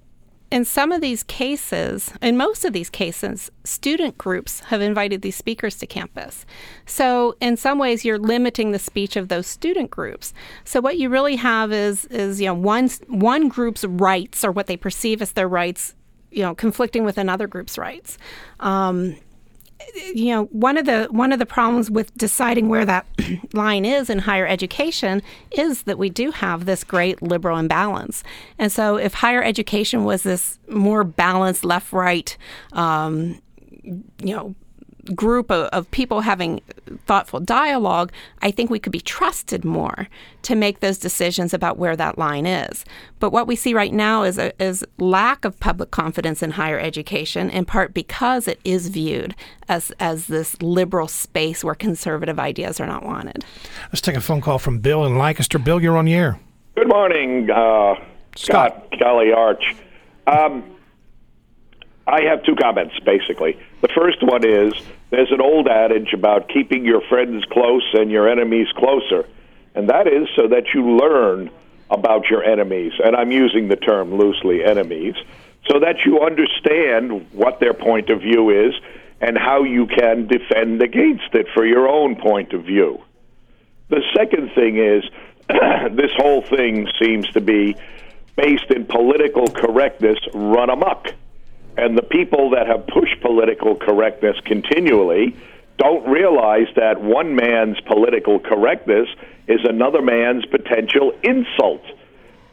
in 0.55 0.63
some 0.63 0.93
of 0.93 1.01
these 1.01 1.21
cases, 1.23 2.13
in 2.21 2.37
most 2.37 2.63
of 2.63 2.71
these 2.71 2.89
cases, 2.89 3.51
student 3.65 4.17
groups 4.17 4.61
have 4.61 4.79
invited 4.79 5.21
these 5.21 5.35
speakers 5.35 5.75
to 5.79 5.85
campus. 5.85 6.45
So 6.85 7.35
in 7.41 7.57
some 7.57 7.77
ways, 7.77 8.05
you're 8.05 8.17
limiting 8.17 8.71
the 8.71 8.79
speech 8.79 9.17
of 9.17 9.27
those 9.27 9.47
student 9.47 9.91
groups. 9.91 10.33
So 10.63 10.79
what 10.79 10.97
you 10.97 11.09
really 11.09 11.35
have 11.35 11.73
is 11.73 12.05
is 12.05 12.39
you 12.39 12.47
know 12.47 12.53
one 12.53 12.87
one 13.09 13.49
group's 13.49 13.83
rights 13.83 14.45
or 14.45 14.51
what 14.53 14.67
they 14.67 14.77
perceive 14.77 15.21
as 15.21 15.33
their 15.33 15.49
rights, 15.49 15.93
you 16.31 16.41
know, 16.41 16.55
conflicting 16.55 17.03
with 17.03 17.17
another 17.17 17.47
group's 17.47 17.77
rights. 17.77 18.17
Um, 18.61 19.17
you 20.13 20.33
know 20.33 20.45
one 20.45 20.77
of 20.77 20.85
the 20.85 21.07
one 21.11 21.31
of 21.31 21.39
the 21.39 21.45
problems 21.45 21.89
with 21.89 22.15
deciding 22.17 22.69
where 22.69 22.85
that 22.85 23.05
line 23.53 23.85
is 23.85 24.09
in 24.09 24.19
higher 24.19 24.47
education 24.47 25.21
is 25.51 25.83
that 25.83 25.97
we 25.97 26.09
do 26.09 26.31
have 26.31 26.65
this 26.65 26.83
great 26.83 27.21
liberal 27.21 27.57
imbalance. 27.57 28.23
And 28.59 28.71
so 28.71 28.97
if 28.97 29.13
higher 29.13 29.43
education 29.43 30.03
was 30.03 30.23
this 30.23 30.59
more 30.67 31.03
balanced 31.03 31.63
left 31.63 31.91
right 31.93 32.35
um, 32.73 33.41
you 33.83 34.35
know 34.35 34.55
group 35.13 35.51
of, 35.51 35.67
of, 35.67 35.89
people 35.91 36.21
having 36.21 36.61
thoughtful 37.05 37.39
dialogue, 37.39 38.11
I 38.41 38.51
think 38.51 38.69
we 38.69 38.79
could 38.79 38.91
be 38.91 39.01
trusted 39.01 39.63
more 39.63 40.07
to 40.43 40.55
make 40.55 40.79
those 40.79 40.97
decisions 40.97 41.53
about 41.53 41.77
where 41.77 41.95
that 41.95 42.17
line 42.17 42.45
is. 42.45 42.85
But 43.19 43.31
what 43.31 43.47
we 43.47 43.55
see 43.55 43.73
right 43.73 43.93
now 43.93 44.23
is 44.23 44.37
a 44.37 44.51
is 44.61 44.83
lack 44.97 45.45
of 45.45 45.59
public 45.59 45.91
confidence 45.91 46.41
in 46.41 46.51
higher 46.51 46.79
education, 46.79 47.49
in 47.49 47.65
part 47.65 47.93
because 47.93 48.47
it 48.47 48.59
is 48.63 48.87
viewed 48.87 49.35
as 49.67 49.91
as 49.99 50.27
this 50.27 50.61
liberal 50.61 51.07
space 51.07 51.63
where 51.63 51.75
conservative 51.75 52.39
ideas 52.39 52.79
are 52.79 52.87
not 52.87 53.03
wanted. 53.03 53.45
Let's 53.87 54.01
take 54.01 54.15
a 54.15 54.21
phone 54.21 54.41
call 54.41 54.59
from 54.59 54.79
Bill 54.79 55.05
in 55.05 55.17
Lancaster. 55.17 55.59
Bill, 55.59 55.81
you're 55.81 55.97
on 55.97 56.05
the 56.05 56.13
air. 56.13 56.39
Good 56.75 56.89
morning, 56.89 57.49
uh, 57.49 57.95
Scott. 58.35 58.87
Scott 58.87 58.91
Kelly 58.99 59.31
Arch. 59.31 59.75
Um, 60.27 60.75
I 62.07 62.21
have 62.21 62.43
two 62.43 62.55
comments, 62.55 62.99
basically. 62.99 63.59
The 63.81 63.87
first 63.89 64.21
one 64.21 64.45
is 64.45 64.73
there's 65.15 65.31
an 65.31 65.39
old 65.39 65.69
adage 65.69 66.11
about 66.13 66.49
keeping 66.49 66.83
your 66.83 66.99
friends 67.07 67.45
close 67.49 67.87
and 67.93 68.11
your 68.11 68.27
enemies 68.27 68.67
closer, 68.75 69.25
and 69.73 69.89
that 69.89 70.07
is 70.07 70.27
so 70.35 70.49
that 70.49 70.73
you 70.73 70.97
learn 70.97 71.49
about 71.89 72.29
your 72.29 72.43
enemies. 72.43 72.91
And 73.01 73.15
I'm 73.15 73.31
using 73.31 73.69
the 73.69 73.77
term 73.77 74.15
loosely, 74.15 74.61
enemies, 74.61 75.15
so 75.69 75.79
that 75.79 76.03
you 76.05 76.19
understand 76.19 77.31
what 77.31 77.61
their 77.61 77.73
point 77.73 78.09
of 78.09 78.19
view 78.19 78.49
is 78.49 78.73
and 79.21 79.37
how 79.37 79.63
you 79.63 79.87
can 79.87 80.27
defend 80.27 80.81
against 80.81 81.33
it 81.33 81.47
for 81.53 81.65
your 81.65 81.87
own 81.87 82.17
point 82.17 82.51
of 82.51 82.65
view. 82.65 83.01
The 83.87 84.01
second 84.17 84.51
thing 84.53 84.77
is 84.77 85.03
this 85.95 86.11
whole 86.17 86.41
thing 86.41 86.89
seems 87.01 87.25
to 87.29 87.39
be 87.39 87.77
based 88.35 88.69
in 88.69 88.85
political 88.85 89.47
correctness 89.47 90.19
run 90.33 90.69
amok. 90.69 91.07
And 91.77 91.97
the 91.97 92.03
people 92.03 92.51
that 92.51 92.67
have 92.67 92.87
pushed 92.87 93.21
political 93.21 93.75
correctness 93.75 94.37
continually 94.45 95.35
don't 95.77 96.07
realize 96.07 96.67
that 96.75 97.01
one 97.01 97.35
man's 97.35 97.79
political 97.81 98.39
correctness 98.39 99.09
is 99.47 99.59
another 99.63 100.01
man's 100.01 100.45
potential 100.45 101.11
insult. 101.21 101.83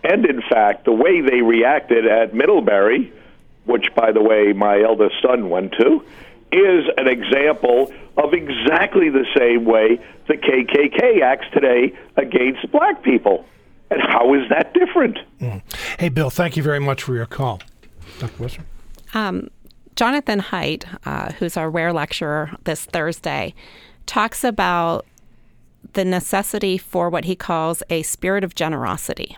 And 0.05 0.27
in 0.27 0.43
fact, 0.43 0.85
the 0.85 0.93
way 0.93 1.21
they 1.21 1.41
reacted 1.41 2.07
at 2.07 2.35
Middlebury, 2.35 3.13
which, 3.65 3.87
by 3.95 4.11
the 4.11 4.21
way, 4.21 4.53
my 4.53 4.83
eldest 4.83 5.15
son 5.23 5.49
went 5.51 5.73
to, 5.79 6.05
is 6.51 6.85
an 6.97 7.07
example 7.07 7.93
of 8.17 8.35
exactly 8.35 9.09
the 9.09 9.25
same 9.37 9.65
way 9.65 9.99
the 10.27 10.35
KKK 10.35 11.23
acts 11.23 11.47
today 11.53 11.97
against 12.17 12.71
black 12.73 13.03
people. 13.03 13.47
And 13.91 14.01
how 14.03 14.35
is 14.35 14.49
that 14.49 14.75
different? 14.75 15.19
Mm. 15.41 15.63
Hey, 15.99 16.09
Bill, 16.09 16.31
thank 16.31 16.57
you 16.57 16.63
very 16.63 16.81
much 16.81 17.03
for 17.03 17.15
your 17.15 17.27
call. 17.27 17.61
Dr. 18.19 18.43
Woessner? 18.43 18.65
Um, 19.15 19.49
Jonathan 19.97 20.41
Haidt, 20.41 20.85
uh, 21.05 21.33
who's 21.33 21.57
our 21.57 21.71
Ware 21.71 21.93
lecturer 21.93 22.51
this 22.65 22.85
Thursday, 22.87 23.55
talks 24.07 24.43
about 24.43 25.07
the 25.93 26.05
necessity 26.05 26.79
for 26.79 27.11
what 27.11 27.25
he 27.25 27.37
calls 27.37 27.83
a 27.91 28.03
spirit 28.03 28.45
of 28.45 28.55
generosity. 28.55 29.37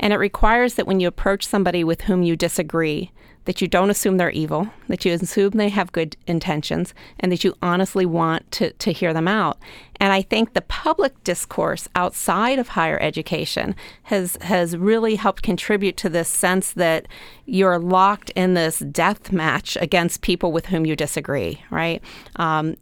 And 0.00 0.12
it 0.12 0.16
requires 0.16 0.74
that 0.74 0.86
when 0.86 1.00
you 1.00 1.08
approach 1.08 1.46
somebody 1.46 1.84
with 1.84 2.02
whom 2.02 2.22
you 2.22 2.36
disagree, 2.36 3.10
that 3.44 3.60
you 3.60 3.68
don't 3.68 3.90
assume 3.90 4.16
they're 4.16 4.30
evil, 4.30 4.68
that 4.88 5.04
you 5.04 5.12
assume 5.12 5.50
they 5.50 5.68
have 5.68 5.92
good 5.92 6.16
intentions, 6.26 6.94
and 7.20 7.32
that 7.32 7.44
you 7.44 7.54
honestly 7.62 8.06
want 8.06 8.50
to, 8.52 8.72
to 8.72 8.92
hear 8.92 9.12
them 9.12 9.28
out. 9.28 9.58
And 10.02 10.12
I 10.12 10.20
think 10.20 10.54
the 10.54 10.62
public 10.62 11.22
discourse 11.22 11.86
outside 11.94 12.58
of 12.58 12.66
higher 12.66 12.98
education 13.00 13.76
has 14.02 14.36
has 14.40 14.76
really 14.76 15.14
helped 15.14 15.44
contribute 15.44 15.96
to 15.98 16.08
this 16.08 16.28
sense 16.28 16.72
that 16.72 17.06
you're 17.46 17.78
locked 17.78 18.30
in 18.30 18.54
this 18.54 18.80
death 18.80 19.30
match 19.30 19.78
against 19.80 20.22
people 20.22 20.50
with 20.50 20.66
whom 20.66 20.84
you 20.84 20.96
disagree. 20.96 21.62
Right? 21.70 22.02
Um, 22.34 22.74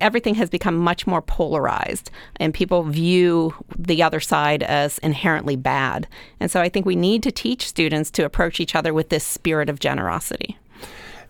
everything 0.00 0.36
has 0.36 0.50
become 0.50 0.76
much 0.76 1.04
more 1.04 1.20
polarized, 1.20 2.12
and 2.36 2.54
people 2.54 2.84
view 2.84 3.52
the 3.76 4.00
other 4.00 4.20
side 4.20 4.62
as 4.62 4.98
inherently 4.98 5.56
bad. 5.56 6.06
And 6.38 6.48
so 6.48 6.60
I 6.60 6.68
think 6.68 6.86
we 6.86 6.94
need 6.94 7.24
to 7.24 7.32
teach 7.32 7.66
students 7.66 8.12
to 8.12 8.24
approach 8.24 8.60
each 8.60 8.76
other 8.76 8.94
with 8.94 9.08
this 9.08 9.24
spirit 9.24 9.68
of 9.68 9.80
generosity 9.80 10.56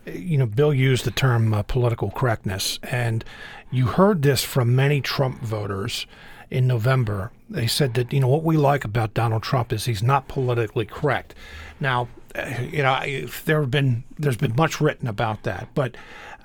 you 0.05 0.37
know, 0.37 0.45
Bill 0.45 0.73
used 0.73 1.05
the 1.05 1.11
term 1.11 1.53
uh, 1.53 1.63
political 1.63 2.11
correctness, 2.11 2.79
and 2.83 3.23
you 3.71 3.87
heard 3.87 4.21
this 4.21 4.43
from 4.43 4.75
many 4.75 5.01
Trump 5.01 5.41
voters 5.41 6.05
in 6.49 6.67
November. 6.67 7.31
They 7.49 7.67
said 7.67 7.95
that, 7.95 8.13
you 8.13 8.19
know, 8.19 8.27
what 8.27 8.43
we 8.43 8.57
like 8.57 8.85
about 8.85 9.13
Donald 9.13 9.43
Trump 9.43 9.73
is 9.73 9.85
he's 9.85 10.03
not 10.03 10.27
politically 10.27 10.85
correct. 10.85 11.33
Now, 11.79 12.07
uh, 12.35 12.53
you 12.61 12.83
know, 12.83 12.99
there 13.45 13.61
have 13.61 13.71
been 13.71 14.03
there's 14.19 14.37
been 14.37 14.55
much 14.55 14.81
written 14.81 15.07
about 15.07 15.43
that, 15.43 15.69
but 15.73 15.95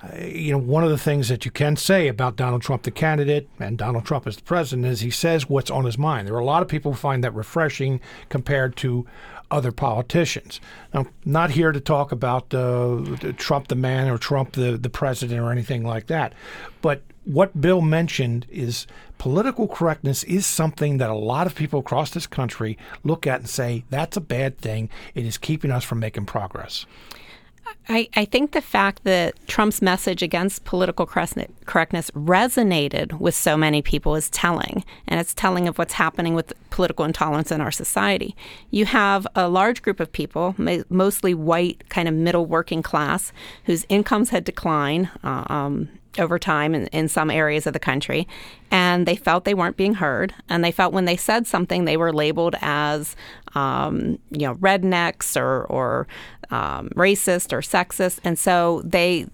uh, 0.03 0.25
you 0.25 0.51
know, 0.51 0.57
one 0.57 0.83
of 0.83 0.89
the 0.89 0.97
things 0.97 1.27
that 1.27 1.45
you 1.45 1.51
can 1.51 1.75
say 1.75 2.07
about 2.07 2.35
Donald 2.35 2.61
Trump, 2.61 2.83
the 2.83 2.91
candidate, 2.91 3.49
and 3.59 3.77
Donald 3.77 4.05
Trump 4.05 4.25
as 4.25 4.37
the 4.37 4.43
president, 4.43 4.87
is 4.87 5.01
he 5.01 5.11
says 5.11 5.49
what's 5.49 5.69
on 5.69 5.85
his 5.85 5.97
mind. 5.97 6.27
There 6.27 6.35
are 6.35 6.39
a 6.39 6.45
lot 6.45 6.61
of 6.61 6.67
people 6.67 6.93
who 6.93 6.97
find 6.97 7.23
that 7.23 7.35
refreshing 7.35 7.99
compared 8.29 8.75
to 8.77 9.05
other 9.51 9.71
politicians. 9.71 10.59
Now, 10.93 11.05
not 11.25 11.51
here 11.51 11.71
to 11.71 11.79
talk 11.79 12.11
about 12.11 12.53
uh, 12.53 13.03
Trump 13.37 13.67
the 13.67 13.75
man 13.75 14.09
or 14.09 14.17
Trump 14.17 14.53
the, 14.53 14.77
the 14.77 14.89
president 14.89 15.39
or 15.39 15.51
anything 15.51 15.83
like 15.83 16.07
that, 16.07 16.33
but 16.81 17.03
what 17.23 17.59
Bill 17.59 17.81
mentioned 17.81 18.47
is 18.49 18.87
political 19.17 19.67
correctness 19.67 20.23
is 20.23 20.45
something 20.45 20.97
that 20.97 21.09
a 21.09 21.15
lot 21.15 21.45
of 21.45 21.53
people 21.53 21.79
across 21.79 22.09
this 22.09 22.25
country 22.25 22.77
look 23.03 23.27
at 23.27 23.41
and 23.41 23.49
say 23.49 23.83
that's 23.89 24.17
a 24.17 24.21
bad 24.21 24.57
thing. 24.57 24.89
It 25.13 25.25
is 25.25 25.37
keeping 25.37 25.69
us 25.71 25.83
from 25.83 25.99
making 25.99 26.25
progress. 26.25 26.85
I, 27.89 28.09
I, 28.15 28.25
think 28.25 28.51
the 28.51 28.61
fact 28.61 29.03
that 29.03 29.35
Trump's 29.47 29.81
message 29.81 30.21
against 30.21 30.65
political 30.65 31.05
correctness 31.05 32.11
resonated 32.11 33.19
with 33.19 33.35
so 33.35 33.57
many 33.57 33.81
people 33.81 34.15
is 34.15 34.29
telling, 34.29 34.83
and 35.07 35.19
it's 35.19 35.33
telling 35.33 35.67
of 35.67 35.77
what's 35.77 35.93
happening 35.93 36.33
with 36.33 36.53
political 36.69 37.05
intolerance 37.05 37.51
in 37.51 37.61
our 37.61 37.71
society. 37.71 38.35
You 38.69 38.85
have 38.85 39.27
a 39.35 39.49
large 39.49 39.81
group 39.81 39.99
of 39.99 40.11
people, 40.11 40.55
mostly 40.89 41.33
white, 41.33 41.87
kind 41.89 42.07
of 42.07 42.13
middle 42.13 42.45
working 42.45 42.81
class, 42.81 43.33
whose 43.65 43.85
incomes 43.89 44.29
had 44.29 44.43
declined. 44.43 45.09
Uh, 45.23 45.43
um, 45.47 45.89
over 46.19 46.37
time 46.37 46.75
in, 46.75 46.87
in 46.87 47.07
some 47.07 47.29
areas 47.29 47.65
of 47.65 47.73
the 47.73 47.79
country, 47.79 48.27
and 48.69 49.05
they 49.05 49.15
felt 49.15 49.45
they 49.45 49.53
weren't 49.53 49.77
being 49.77 49.95
heard, 49.95 50.33
and 50.49 50.63
they 50.63 50.71
felt 50.71 50.93
when 50.93 51.05
they 51.05 51.15
said 51.15 51.47
something, 51.47 51.85
they 51.85 51.97
were 51.97 52.13
labeled 52.13 52.55
as, 52.61 53.15
um, 53.55 54.19
you 54.31 54.47
know, 54.47 54.55
rednecks 54.55 55.39
or 55.39 55.65
or 55.65 56.07
um, 56.49 56.89
racist 56.95 57.53
or 57.53 57.61
sexist, 57.61 58.19
and 58.23 58.37
so 58.37 58.81
they, 58.83 59.27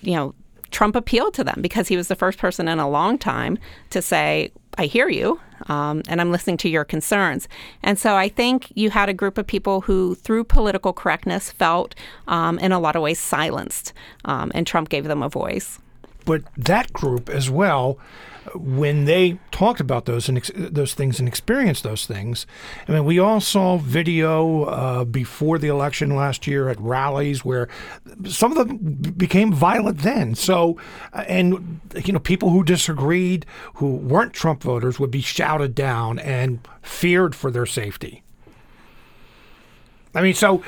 you 0.00 0.14
know, 0.14 0.34
Trump 0.70 0.96
appealed 0.96 1.34
to 1.34 1.44
them 1.44 1.58
because 1.60 1.88
he 1.88 1.96
was 1.96 2.08
the 2.08 2.16
first 2.16 2.38
person 2.38 2.66
in 2.68 2.78
a 2.78 2.88
long 2.88 3.18
time 3.18 3.58
to 3.90 4.02
say, 4.02 4.50
I 4.78 4.86
hear 4.86 5.08
you, 5.08 5.38
um, 5.68 6.02
and 6.08 6.20
I'm 6.20 6.32
listening 6.32 6.56
to 6.58 6.68
your 6.68 6.84
concerns. 6.84 7.46
And 7.82 7.98
so 7.98 8.16
I 8.16 8.28
think 8.28 8.72
you 8.74 8.90
had 8.90 9.08
a 9.08 9.14
group 9.14 9.36
of 9.38 9.46
people 9.46 9.82
who, 9.82 10.14
through 10.14 10.44
political 10.44 10.92
correctness, 10.92 11.52
felt 11.52 11.94
um, 12.26 12.58
in 12.58 12.72
a 12.72 12.80
lot 12.80 12.96
of 12.96 13.02
ways 13.02 13.18
silenced, 13.18 13.92
um, 14.24 14.50
and 14.54 14.66
Trump 14.66 14.88
gave 14.88 15.04
them 15.04 15.22
a 15.22 15.28
voice. 15.28 15.78
But 16.24 16.42
that 16.56 16.92
group 16.92 17.28
as 17.28 17.50
well 17.50 17.98
when 18.54 19.04
they 19.04 19.38
talked 19.50 19.80
about 19.80 20.04
those 20.04 20.28
and 20.28 20.38
ex- 20.38 20.50
those 20.54 20.94
things 20.94 21.18
and 21.18 21.28
experienced 21.28 21.82
those 21.82 22.06
things. 22.06 22.46
I 22.88 22.92
mean, 22.92 23.04
we 23.04 23.18
all 23.18 23.40
saw 23.40 23.78
video 23.78 24.64
uh, 24.64 25.04
before 25.04 25.58
the 25.58 25.68
election 25.68 26.14
last 26.16 26.46
year 26.46 26.68
at 26.68 26.80
rallies 26.80 27.44
where 27.44 27.68
some 28.26 28.56
of 28.56 28.58
them 28.58 28.78
became 29.16 29.52
violent 29.52 29.98
then. 29.98 30.34
So, 30.34 30.76
uh, 31.12 31.24
and 31.28 31.80
you 32.04 32.12
know, 32.12 32.18
people 32.18 32.50
who 32.50 32.64
disagreed, 32.64 33.46
who 33.74 33.96
weren't 33.96 34.32
Trump 34.32 34.62
voters, 34.62 34.98
would 34.98 35.10
be 35.10 35.20
shouted 35.20 35.74
down 35.74 36.18
and 36.18 36.66
feared 36.82 37.34
for 37.34 37.50
their 37.50 37.66
safety. 37.66 38.22
I 40.14 40.20
mean, 40.20 40.34
so 40.34 40.62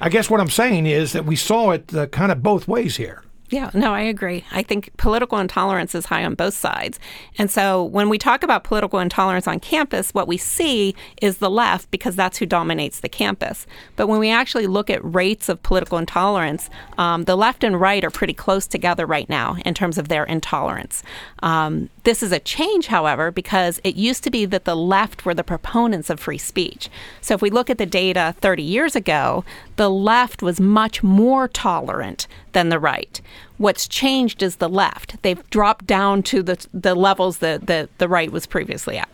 I 0.00 0.08
guess 0.08 0.30
what 0.30 0.40
I'm 0.40 0.50
saying 0.50 0.86
is 0.86 1.12
that 1.12 1.26
we 1.26 1.36
saw 1.36 1.72
it 1.72 1.94
uh, 1.94 2.06
kind 2.06 2.32
of 2.32 2.42
both 2.42 2.66
ways 2.66 2.96
here. 2.96 3.22
Yeah, 3.48 3.70
no, 3.74 3.94
I 3.94 4.00
agree. 4.00 4.44
I 4.50 4.62
think 4.62 4.96
political 4.96 5.38
intolerance 5.38 5.94
is 5.94 6.06
high 6.06 6.24
on 6.24 6.34
both 6.34 6.54
sides. 6.54 6.98
And 7.38 7.50
so 7.50 7.84
when 7.84 8.08
we 8.08 8.18
talk 8.18 8.42
about 8.42 8.64
political 8.64 8.98
intolerance 8.98 9.46
on 9.46 9.60
campus, 9.60 10.10
what 10.10 10.26
we 10.26 10.36
see 10.36 10.96
is 11.22 11.38
the 11.38 11.50
left 11.50 11.90
because 11.92 12.16
that's 12.16 12.38
who 12.38 12.46
dominates 12.46 13.00
the 13.00 13.08
campus. 13.08 13.66
But 13.94 14.08
when 14.08 14.18
we 14.18 14.30
actually 14.30 14.66
look 14.66 14.90
at 14.90 15.00
rates 15.02 15.48
of 15.48 15.62
political 15.62 15.96
intolerance, 15.96 16.68
um, 16.98 17.24
the 17.24 17.36
left 17.36 17.62
and 17.62 17.80
right 17.80 18.02
are 18.02 18.10
pretty 18.10 18.34
close 18.34 18.66
together 18.66 19.06
right 19.06 19.28
now 19.28 19.56
in 19.64 19.74
terms 19.74 19.96
of 19.96 20.08
their 20.08 20.24
intolerance. 20.24 21.04
Um, 21.42 21.88
this 22.06 22.22
is 22.22 22.30
a 22.30 22.38
change, 22.38 22.86
however, 22.86 23.32
because 23.32 23.80
it 23.82 23.96
used 23.96 24.22
to 24.22 24.30
be 24.30 24.46
that 24.46 24.64
the 24.64 24.76
left 24.76 25.24
were 25.24 25.34
the 25.34 25.42
proponents 25.42 26.08
of 26.08 26.20
free 26.20 26.38
speech. 26.38 26.88
So 27.20 27.34
if 27.34 27.42
we 27.42 27.50
look 27.50 27.68
at 27.68 27.78
the 27.78 27.84
data 27.84 28.36
30 28.40 28.62
years 28.62 28.94
ago, 28.94 29.44
the 29.74 29.90
left 29.90 30.40
was 30.40 30.60
much 30.60 31.02
more 31.02 31.48
tolerant 31.48 32.28
than 32.52 32.68
the 32.68 32.78
right. 32.78 33.20
What's 33.58 33.88
changed 33.88 34.40
is 34.40 34.56
the 34.56 34.68
left. 34.68 35.20
They've 35.22 35.50
dropped 35.50 35.84
down 35.84 36.22
to 36.24 36.44
the, 36.44 36.64
the 36.72 36.94
levels 36.94 37.38
that 37.38 37.66
the, 37.66 37.88
the 37.98 38.08
right 38.08 38.30
was 38.30 38.46
previously 38.46 38.98
at. 38.98 39.10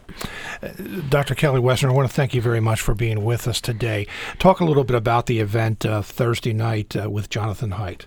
Dr. 1.08 1.34
Kelly 1.34 1.62
Woessner, 1.62 1.88
I 1.88 1.92
want 1.92 2.10
to 2.10 2.14
thank 2.14 2.34
you 2.34 2.42
very 2.42 2.60
much 2.60 2.82
for 2.82 2.94
being 2.94 3.24
with 3.24 3.48
us 3.48 3.62
today. 3.62 4.06
Talk 4.38 4.60
a 4.60 4.66
little 4.66 4.84
bit 4.84 4.96
about 4.96 5.24
the 5.24 5.40
event 5.40 5.86
uh, 5.86 6.02
Thursday 6.02 6.52
night 6.52 6.94
uh, 6.94 7.08
with 7.08 7.30
Jonathan 7.30 7.70
Haidt. 7.70 8.04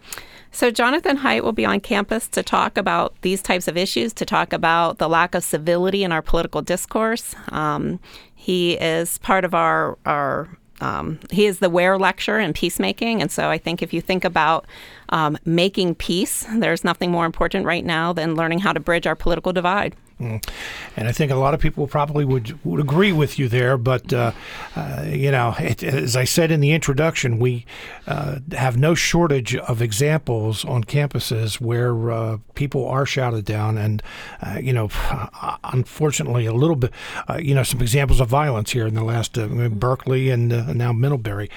So, 0.56 0.72
Jonathan 0.72 1.18
Haidt 1.18 1.44
will 1.44 1.52
be 1.52 1.66
on 1.66 1.82
campus 1.82 2.30
to 2.30 2.42
talk 2.42 2.78
about 2.78 3.14
these 3.24 3.42
types 3.42 3.68
of 3.68 3.76
issues, 3.76 4.14
to 4.14 4.26
talk 4.26 4.54
about 4.54 5.00
the 5.00 5.10
lack 5.10 5.36
of 5.36 5.44
civility 5.44 6.02
in 6.02 6.14
our 6.14 6.22
political 6.22 6.62
discourse. 6.62 7.36
Um, 7.50 8.00
he 8.34 8.76
is 8.76 9.18
part 9.18 9.44
of 9.44 9.54
our, 9.54 9.98
our 10.06 10.48
um, 10.80 11.20
he 11.30 11.46
is 11.46 11.60
the 11.60 11.70
Ware 11.70 12.00
lecturer 12.00 12.40
in 12.40 12.54
peacemaking. 12.54 13.22
And 13.22 13.30
so 13.30 13.50
I 13.50 13.58
think 13.58 13.82
if 13.82 13.92
you 13.92 14.00
think 14.00 14.24
about 14.24 14.66
um, 15.10 15.38
making 15.44 15.96
peace, 15.96 16.46
there's 16.56 16.86
nothing 16.86 17.12
more 17.12 17.26
important 17.26 17.66
right 17.66 17.84
now 17.84 18.14
than 18.14 18.36
learning 18.36 18.60
how 18.60 18.72
to 18.72 18.80
bridge 18.80 19.06
our 19.06 19.16
political 19.16 19.52
divide. 19.52 19.94
Mm. 20.20 20.48
And 20.96 21.10
I 21.10 21.12
think 21.12 21.30
a 21.30 21.36
lot 21.36 21.54
of 21.54 21.60
people 21.60 21.88
probably 21.88 22.24
would 22.24 22.64
would 22.64 22.80
agree 22.80 23.12
with 23.12 23.38
you 23.38 23.50
there. 23.50 23.78
But 23.78 24.14
uh, 24.14 24.32
uh, 24.76 25.06
you 25.08 25.30
know, 25.30 25.56
it, 25.60 25.84
as 25.84 26.16
I 26.16 26.24
said 26.24 26.52
in 26.52 26.62
the 26.62 26.72
introduction, 26.72 27.38
we 27.38 27.66
uh, 28.08 28.40
have 28.54 28.78
no 28.78 28.96
shortage 28.96 29.56
of 29.58 29.82
examples 29.82 30.64
on 30.64 30.86
campuses 30.86 31.60
where 31.60 32.12
uh, 32.12 32.38
people 32.54 32.88
are 32.88 33.06
shouted 33.06 33.44
down, 33.44 33.78
and 33.78 34.02
uh, 34.42 34.58
you 34.62 34.72
know, 34.72 34.90
unfortunately, 35.66 36.46
a 36.46 36.54
little 36.54 36.78
bit, 36.78 36.92
uh, 37.30 37.36
you 37.36 37.54
know, 37.54 37.64
some 37.64 37.82
examples 37.82 38.22
of 38.22 38.30
violence 38.30 38.72
here 38.72 38.88
in 38.88 38.94
the 38.94 39.04
last 39.04 39.34
Berkeley 39.34 40.30
and 40.30 40.78
now 40.78 40.94
Middlebury. 40.94 41.50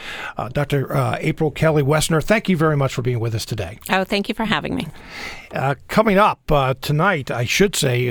Dr. 0.52 1.16
April 1.20 1.50
Kelly 1.52 1.82
Woessner, 1.82 2.22
thank 2.22 2.48
you 2.48 2.56
very 2.56 2.76
much 2.76 2.92
for 2.92 3.02
being 3.02 3.20
with 3.20 3.34
us 3.34 3.44
today. 3.44 3.78
Oh, 3.90 4.02
thank 4.02 4.28
you 4.28 4.34
for 4.34 4.44
having 4.44 4.74
me. 4.74 4.88
coming 5.86 6.18
up 6.18 6.80
tonight, 6.80 7.30
I 7.30 7.44
should 7.44 7.76
say 7.76 8.10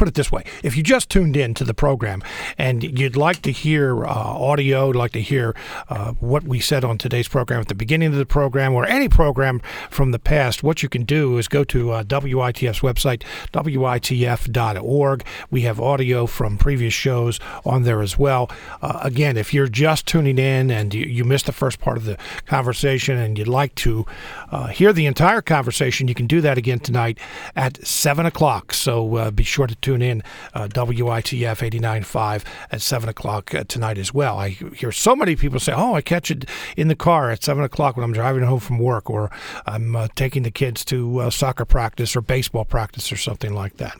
put 0.00 0.08
it 0.08 0.14
this 0.14 0.32
way 0.32 0.42
if 0.62 0.78
you 0.78 0.82
just 0.82 1.10
tuned 1.10 1.36
in 1.36 1.52
to 1.52 1.62
the 1.62 1.74
program 1.74 2.22
and 2.56 2.98
you'd 2.98 3.16
like 3.16 3.42
to 3.42 3.52
hear 3.52 4.06
uh, 4.06 4.08
audio, 4.08 4.88
like 4.88 5.12
to 5.12 5.20
hear 5.20 5.54
uh, 5.90 6.12
what 6.12 6.44
we 6.44 6.58
said 6.58 6.84
on 6.84 6.96
today's 6.96 7.28
program 7.28 7.60
at 7.60 7.68
the 7.68 7.74
beginning 7.74 8.08
of 8.08 8.14
the 8.14 8.24
program 8.24 8.72
or 8.72 8.86
any 8.86 9.10
program 9.10 9.60
from 9.90 10.10
the 10.10 10.18
past, 10.18 10.62
what 10.62 10.82
you 10.82 10.88
can 10.88 11.04
do 11.04 11.36
is 11.36 11.48
go 11.48 11.64
to 11.64 11.90
uh, 11.90 12.02
WITF's 12.04 12.80
website, 12.80 13.22
WITF.org. 13.52 15.24
We 15.50 15.60
have 15.62 15.78
audio 15.78 16.26
from 16.26 16.56
previous 16.56 16.94
shows 16.94 17.38
on 17.66 17.82
there 17.82 18.00
as 18.00 18.18
well. 18.18 18.50
Uh, 18.80 19.00
again, 19.02 19.36
if 19.36 19.52
you're 19.52 19.68
just 19.68 20.06
tuning 20.06 20.38
in 20.38 20.70
and 20.70 20.94
you, 20.94 21.04
you, 21.04 21.24
missed 21.24 21.44
the 21.44 21.52
first 21.52 21.78
part 21.78 21.98
of 21.98 22.06
the 22.06 22.16
conversation 22.46 23.18
and 23.18 23.36
you'd 23.38 23.46
like 23.46 23.74
to 23.74 24.06
uh, 24.50 24.68
hear 24.68 24.94
the 24.94 25.04
entire 25.04 25.42
conversation, 25.42 26.08
you 26.08 26.14
can 26.14 26.26
do 26.26 26.40
that 26.40 26.56
again 26.56 26.78
tonight 26.78 27.18
at 27.54 27.86
7 27.86 28.24
o'clock. 28.24 28.72
So 28.72 29.16
uh, 29.16 29.30
be 29.30 29.44
sure 29.44 29.66
to 29.66 29.74
tune 29.76 29.89
tune 29.90 30.02
in 30.02 30.22
uh, 30.54 30.68
WITF 30.68 31.58
89.5 31.70 32.44
at 32.70 32.80
7 32.80 33.08
o'clock 33.08 33.54
uh, 33.54 33.64
tonight 33.64 33.98
as 33.98 34.14
well. 34.14 34.38
I 34.38 34.50
hear 34.50 34.92
so 34.92 35.16
many 35.16 35.34
people 35.34 35.58
say, 35.58 35.72
oh, 35.74 35.94
I 35.94 36.00
catch 36.00 36.30
it 36.30 36.48
in 36.76 36.88
the 36.88 36.94
car 36.94 37.30
at 37.30 37.42
7 37.42 37.62
o'clock 37.64 37.96
when 37.96 38.04
I'm 38.04 38.12
driving 38.12 38.44
home 38.44 38.60
from 38.60 38.78
work 38.78 39.10
or 39.10 39.30
I'm 39.66 39.96
uh, 39.96 40.08
taking 40.14 40.44
the 40.44 40.50
kids 40.52 40.84
to 40.86 41.18
uh, 41.20 41.30
soccer 41.30 41.64
practice 41.64 42.14
or 42.14 42.20
baseball 42.20 42.64
practice 42.64 43.10
or 43.10 43.16
something 43.16 43.52
like 43.52 43.78
that. 43.78 43.98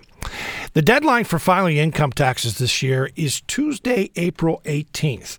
The 0.72 0.82
deadline 0.82 1.24
for 1.24 1.38
filing 1.38 1.76
income 1.76 2.12
taxes 2.12 2.58
this 2.58 2.82
year 2.82 3.10
is 3.16 3.40
Tuesday, 3.42 4.10
April 4.16 4.62
18th. 4.64 5.38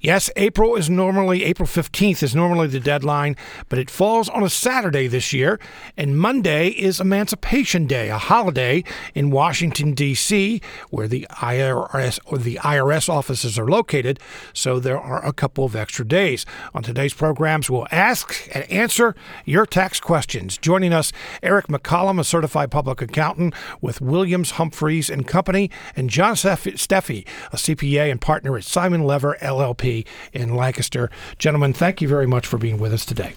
Yes, 0.00 0.30
April 0.36 0.76
is 0.76 0.90
normally, 0.90 1.44
April 1.44 1.66
15th 1.66 2.22
is 2.22 2.34
normally 2.34 2.66
the 2.66 2.80
deadline, 2.80 3.36
but 3.68 3.78
it 3.78 3.88
falls 3.88 4.28
on 4.28 4.42
a 4.42 4.50
Saturday 4.50 5.06
this 5.06 5.32
year, 5.32 5.58
and 5.96 6.18
Monday 6.18 6.68
is 6.68 7.00
Emancipation 7.00 7.86
Day, 7.86 8.10
a 8.10 8.18
holiday 8.18 8.84
in 9.14 9.30
Washington, 9.30 9.94
D.C., 9.94 10.60
where 10.90 11.08
the 11.08 11.26
IRS 11.30 12.18
or 12.26 12.36
the 12.36 12.56
IRS 12.56 13.08
offices 13.08 13.58
are 13.58 13.66
located, 13.66 14.20
so 14.52 14.78
there 14.78 15.00
are 15.00 15.24
a 15.24 15.32
couple 15.32 15.64
of 15.64 15.74
extra 15.74 16.04
days. 16.04 16.44
On 16.74 16.82
today's 16.82 17.14
programs, 17.14 17.70
we'll 17.70 17.88
ask 17.90 18.48
and 18.54 18.70
answer 18.70 19.14
your 19.46 19.64
tax 19.64 20.00
questions. 20.00 20.58
Joining 20.58 20.92
us, 20.92 21.12
Eric 21.42 21.68
MacCollum, 21.68 22.20
a 22.20 22.24
certified 22.24 22.70
public 22.70 23.00
accountant 23.00 23.54
with 23.80 24.02
Williams, 24.14 24.52
Humphreys 24.52 25.10
and 25.10 25.26
Company, 25.26 25.72
and 25.96 26.08
John 26.08 26.36
Steffe, 26.36 26.66
a 26.68 27.56
CPA 27.56 28.12
and 28.12 28.20
partner 28.20 28.56
at 28.56 28.62
Simon 28.62 29.02
Lever 29.02 29.36
LLP 29.40 30.06
in 30.32 30.54
Lancaster. 30.54 31.10
Gentlemen, 31.36 31.72
thank 31.72 32.00
you 32.00 32.06
very 32.06 32.26
much 32.26 32.46
for 32.46 32.56
being 32.56 32.78
with 32.78 32.92
us 32.92 33.04
today. 33.04 33.34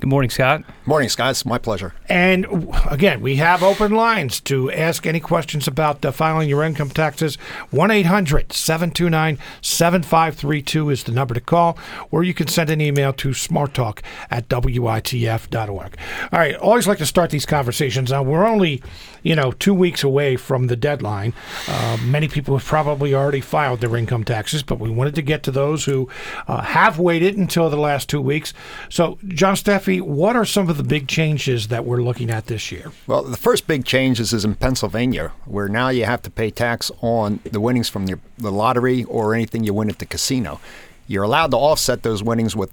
Good 0.00 0.08
morning, 0.08 0.30
Scott. 0.30 0.64
Morning, 0.86 1.10
Scott. 1.10 1.32
It's 1.32 1.44
my 1.44 1.58
pleasure. 1.58 1.92
And 2.08 2.46
again, 2.90 3.20
we 3.20 3.36
have 3.36 3.62
open 3.62 3.92
lines 3.92 4.40
to 4.42 4.72
ask 4.72 5.06
any 5.06 5.20
questions 5.20 5.68
about 5.68 6.02
uh, 6.02 6.10
filing 6.10 6.48
your 6.48 6.64
income 6.64 6.88
taxes. 6.88 7.36
1 7.70 7.90
800 7.90 8.50
729 8.50 9.36
7532 9.60 10.88
is 10.88 11.04
the 11.04 11.12
number 11.12 11.34
to 11.34 11.40
call, 11.42 11.76
or 12.10 12.24
you 12.24 12.32
can 12.32 12.48
send 12.48 12.70
an 12.70 12.80
email 12.80 13.12
to 13.12 13.28
smarttalk 13.28 14.00
at 14.30 14.48
witf.org. 14.48 15.98
All 16.32 16.38
right, 16.38 16.56
always 16.56 16.88
like 16.88 16.98
to 16.98 17.06
start 17.06 17.28
these 17.28 17.44
conversations. 17.44 18.10
Now, 18.10 18.22
we're 18.22 18.46
only, 18.46 18.82
you 19.22 19.34
know, 19.34 19.52
two 19.52 19.74
weeks 19.74 20.02
away 20.02 20.36
from 20.36 20.66
the 20.66 20.76
deadline. 20.76 21.32
Uh, 21.68 21.98
many 22.04 22.28
people 22.28 22.56
have 22.56 22.66
probably 22.66 23.14
already 23.14 23.40
filed 23.40 23.80
their 23.80 23.96
income 23.96 24.24
taxes, 24.24 24.62
but 24.62 24.78
we 24.78 24.90
wanted 24.90 25.14
to 25.14 25.22
get 25.22 25.42
to 25.42 25.50
those 25.50 25.84
who 25.84 26.08
uh, 26.48 26.62
have 26.62 26.98
waited 26.98 27.36
until 27.36 27.70
the 27.70 27.76
last 27.76 28.08
two 28.08 28.20
weeks. 28.20 28.52
So, 28.88 29.18
John 29.28 29.56
Steffe, 29.56 30.00
what 30.00 30.36
are 30.36 30.44
some 30.44 30.68
of 30.68 30.76
the 30.76 30.82
big 30.82 31.08
changes 31.08 31.68
that 31.68 31.84
we're 31.84 32.02
looking 32.02 32.30
at 32.30 32.46
this 32.46 32.72
year? 32.72 32.92
Well, 33.06 33.22
the 33.22 33.36
first 33.36 33.66
big 33.66 33.84
change 33.84 34.20
is, 34.20 34.44
in 34.44 34.54
Pennsylvania, 34.54 35.32
where 35.44 35.68
now 35.68 35.88
you 35.88 36.04
have 36.04 36.22
to 36.22 36.30
pay 36.30 36.50
tax 36.50 36.90
on 37.00 37.40
the 37.44 37.60
winnings 37.60 37.88
from 37.88 38.06
the, 38.06 38.18
the 38.38 38.52
lottery 38.52 39.04
or 39.04 39.34
anything 39.34 39.64
you 39.64 39.74
win 39.74 39.90
at 39.90 39.98
the 39.98 40.06
casino. 40.06 40.60
You're 41.06 41.24
allowed 41.24 41.50
to 41.50 41.56
offset 41.56 42.02
those 42.02 42.22
winnings 42.22 42.54
with 42.54 42.72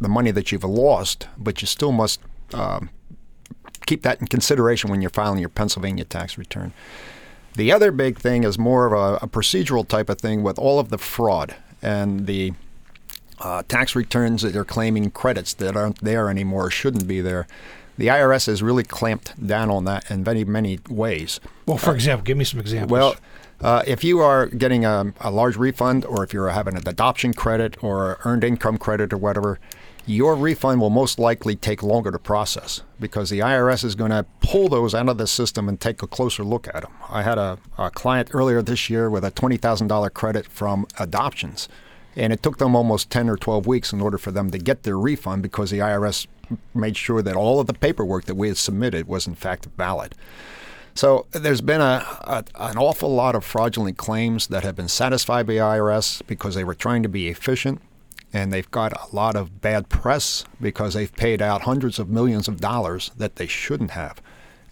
the 0.00 0.08
money 0.08 0.30
that 0.30 0.52
you've 0.52 0.64
lost, 0.64 1.28
but 1.36 1.60
you 1.60 1.66
still 1.66 1.92
must 1.92 2.20
um, 2.52 2.90
keep 3.86 4.02
that 4.02 4.20
in 4.20 4.26
consideration 4.26 4.90
when 4.90 5.00
you're 5.00 5.10
filing 5.10 5.38
your 5.38 5.48
Pennsylvania 5.48 6.04
tax 6.04 6.38
return. 6.38 6.72
The 7.54 7.70
other 7.70 7.92
big 7.92 8.18
thing 8.18 8.42
is 8.42 8.58
more 8.58 8.86
of 8.86 8.92
a, 8.92 9.24
a 9.24 9.28
procedural 9.28 9.86
type 9.86 10.08
of 10.08 10.18
thing 10.18 10.42
with 10.42 10.58
all 10.58 10.78
of 10.78 10.88
the 10.88 10.98
fraud 10.98 11.54
and 11.82 12.26
the 12.26 12.52
uh, 13.38 13.62
tax 13.68 13.94
returns 13.94 14.42
that 14.42 14.56
are 14.56 14.64
claiming 14.64 15.10
credits 15.10 15.54
that 15.54 15.76
aren't 15.76 16.00
there 16.00 16.28
anymore, 16.28 16.70
shouldn't 16.70 17.06
be 17.06 17.20
there. 17.20 17.46
The 17.96 18.08
IRS 18.08 18.46
has 18.46 18.62
really 18.62 18.82
clamped 18.82 19.46
down 19.46 19.70
on 19.70 19.84
that 19.84 20.10
in 20.10 20.24
many, 20.24 20.44
many 20.44 20.80
ways. 20.88 21.38
Well, 21.66 21.78
for 21.78 21.90
uh, 21.90 21.94
example, 21.94 22.24
give 22.24 22.36
me 22.36 22.44
some 22.44 22.58
examples. 22.58 22.90
Well, 22.90 23.16
uh, 23.60 23.82
if 23.86 24.02
you 24.02 24.18
are 24.18 24.46
getting 24.46 24.84
a, 24.84 25.12
a, 25.20 25.30
large 25.30 25.56
refund, 25.56 26.04
or 26.04 26.24
if 26.24 26.32
you're 26.32 26.48
having 26.48 26.76
an 26.76 26.88
adoption 26.88 27.32
credit 27.32 27.82
or 27.84 28.18
earned 28.24 28.42
income 28.42 28.78
credit 28.78 29.12
or 29.12 29.16
whatever, 29.16 29.60
your 30.06 30.36
refund 30.36 30.80
will 30.80 30.90
most 30.90 31.18
likely 31.18 31.56
take 31.56 31.82
longer 31.82 32.10
to 32.10 32.18
process 32.18 32.82
because 33.00 33.30
the 33.30 33.38
IRS 33.38 33.84
is 33.84 33.94
going 33.94 34.10
to 34.10 34.26
pull 34.40 34.68
those 34.68 34.94
out 34.94 35.08
of 35.08 35.18
the 35.18 35.26
system 35.26 35.68
and 35.68 35.80
take 35.80 36.02
a 36.02 36.06
closer 36.06 36.44
look 36.44 36.68
at 36.68 36.82
them. 36.82 36.92
I 37.08 37.22
had 37.22 37.38
a, 37.38 37.58
a 37.78 37.90
client 37.90 38.30
earlier 38.32 38.60
this 38.60 38.90
year 38.90 39.08
with 39.08 39.24
a 39.24 39.30
$20,000 39.30 40.12
credit 40.12 40.46
from 40.46 40.86
adoptions 40.98 41.68
and 42.16 42.32
it 42.32 42.42
took 42.42 42.58
them 42.58 42.76
almost 42.76 43.10
10 43.10 43.28
or 43.28 43.36
12 43.36 43.66
weeks 43.66 43.92
in 43.92 44.00
order 44.00 44.18
for 44.18 44.30
them 44.30 44.50
to 44.50 44.58
get 44.58 44.82
their 44.82 44.98
refund 44.98 45.42
because 45.42 45.70
the 45.70 45.78
IRS 45.78 46.26
made 46.74 46.96
sure 46.96 47.22
that 47.22 47.34
all 47.34 47.60
of 47.60 47.66
the 47.66 47.74
paperwork 47.74 48.26
that 48.26 48.34
we 48.34 48.48
had 48.48 48.56
submitted 48.56 49.08
was 49.08 49.26
in 49.26 49.34
fact 49.34 49.66
valid. 49.76 50.14
So 50.94 51.26
there's 51.32 51.60
been 51.60 51.80
a, 51.80 52.06
a, 52.20 52.44
an 52.56 52.78
awful 52.78 53.12
lot 53.12 53.34
of 53.34 53.44
fraudulent 53.44 53.96
claims 53.96 54.46
that 54.48 54.62
have 54.62 54.76
been 54.76 54.88
satisfied 54.88 55.46
by 55.46 55.54
IRS 55.54 56.24
because 56.26 56.54
they 56.54 56.62
were 56.62 56.74
trying 56.74 57.02
to 57.02 57.08
be 57.08 57.28
efficient, 57.28 57.80
and 58.34 58.52
they've 58.52 58.70
got 58.72 58.92
a 58.92 59.14
lot 59.14 59.36
of 59.36 59.62
bad 59.62 59.88
press 59.88 60.44
because 60.60 60.94
they've 60.94 61.14
paid 61.14 61.40
out 61.40 61.62
hundreds 61.62 62.00
of 62.00 62.10
millions 62.10 62.48
of 62.48 62.60
dollars 62.60 63.12
that 63.16 63.36
they 63.36 63.46
shouldn't 63.46 63.92
have. 63.92 64.20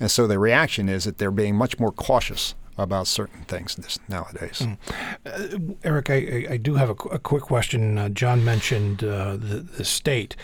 And 0.00 0.10
so 0.10 0.26
the 0.26 0.38
reaction 0.38 0.88
is 0.88 1.04
that 1.04 1.18
they're 1.18 1.30
being 1.30 1.54
much 1.54 1.78
more 1.78 1.92
cautious 1.92 2.56
about 2.78 3.06
certain 3.06 3.42
things 3.42 3.76
this, 3.76 3.98
nowadays. 4.08 4.62
Mm. 4.62 4.78
Uh, 5.26 5.74
Eric, 5.84 6.10
I, 6.10 6.46
I, 6.50 6.56
do 6.56 6.74
have 6.76 6.88
a, 6.88 6.94
a 7.10 7.18
quick 7.18 7.42
question. 7.42 7.98
Uh, 7.98 8.08
John 8.08 8.44
mentioned 8.44 9.04
uh, 9.04 9.36
the, 9.36 9.66
the 9.76 9.84
state, 9.84 10.36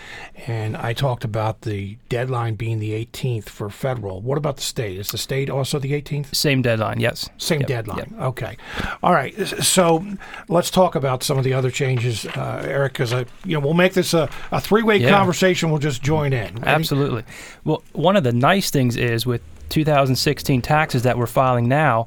and 0.47 0.77
I 0.77 0.93
talked 0.93 1.25
about 1.25 1.63
the 1.63 1.97
deadline 2.09 2.55
being 2.55 2.81
the 2.81 2.93
18th 2.93 3.49
for 3.49 3.71
federal. 3.71 4.21
What 4.21 4.37
about 4.37 4.57
the 4.57 4.63
state? 4.63 4.99
Is 4.99 5.09
the 5.09 5.19
state 5.19 5.49
also 5.49 5.79
the 5.79 5.93
18th? 5.93 6.35
Same 6.35 6.61
deadline, 6.61 7.01
yes. 7.01 7.31
Same 7.39 7.61
yep. 7.61 7.69
deadline. 7.69 7.99
Yep. 7.99 8.21
Okay. 8.21 8.57
All 9.03 9.15
right. 9.15 9.35
So 9.47 10.07
let's 10.49 10.71
talk 10.71 10.95
about 10.95 11.23
some 11.23 11.39
of 11.39 11.45
the 11.45 11.55
other 11.55 11.71
changes, 11.71 12.27
uh, 12.27 12.63
Eric, 12.65 12.93
because 12.93 13.13
you 13.13 13.55
know 13.55 13.61
we'll 13.61 13.75
make 13.75 13.95
this 13.95 14.13
a, 14.13 14.29
a 14.53 14.61
three 14.61 14.83
way 14.83 14.99
yeah. 14.99 15.11
conversation. 15.11 15.71
We'll 15.71 15.79
just 15.79 16.03
join 16.03 16.33
in. 16.33 16.63
Absolutely. 16.65 17.25
Well, 17.65 17.83
one 17.93 18.17
of 18.17 18.25
the 18.25 18.33
nice 18.33 18.71
things 18.71 18.97
is 18.97 19.25
with 19.25 19.41
2016 19.69 20.63
taxes 20.63 21.03
that 21.03 21.19
we're 21.19 21.27
filing 21.27 21.69
now, 21.69 22.07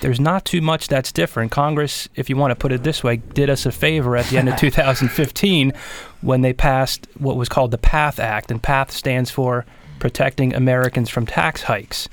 there's 0.00 0.20
not 0.20 0.44
too 0.44 0.60
much 0.60 0.88
that's 0.88 1.12
different. 1.12 1.50
Congress, 1.50 2.08
if 2.14 2.28
you 2.28 2.36
want 2.36 2.50
to 2.50 2.56
put 2.56 2.72
it 2.72 2.82
this 2.82 3.04
way, 3.04 3.16
did 3.16 3.48
us 3.48 3.66
a 3.66 3.72
favor 3.72 4.16
at 4.16 4.26
the 4.26 4.38
end 4.38 4.48
of 4.48 4.56
2015 4.58 5.72
when 6.20 6.40
they 6.42 6.52
passed 6.52 7.06
what 7.18 7.36
was 7.36 7.48
called 7.48 7.70
the 7.70 7.78
PATH 7.78 8.18
Act, 8.18 8.50
and 8.50 8.62
PATH 8.62 8.90
stands 8.90 9.30
for 9.30 9.64
Protecting 9.98 10.54
Americans 10.54 11.10
from 11.10 11.26
Tax 11.26 11.62
Hikes. 11.62 12.08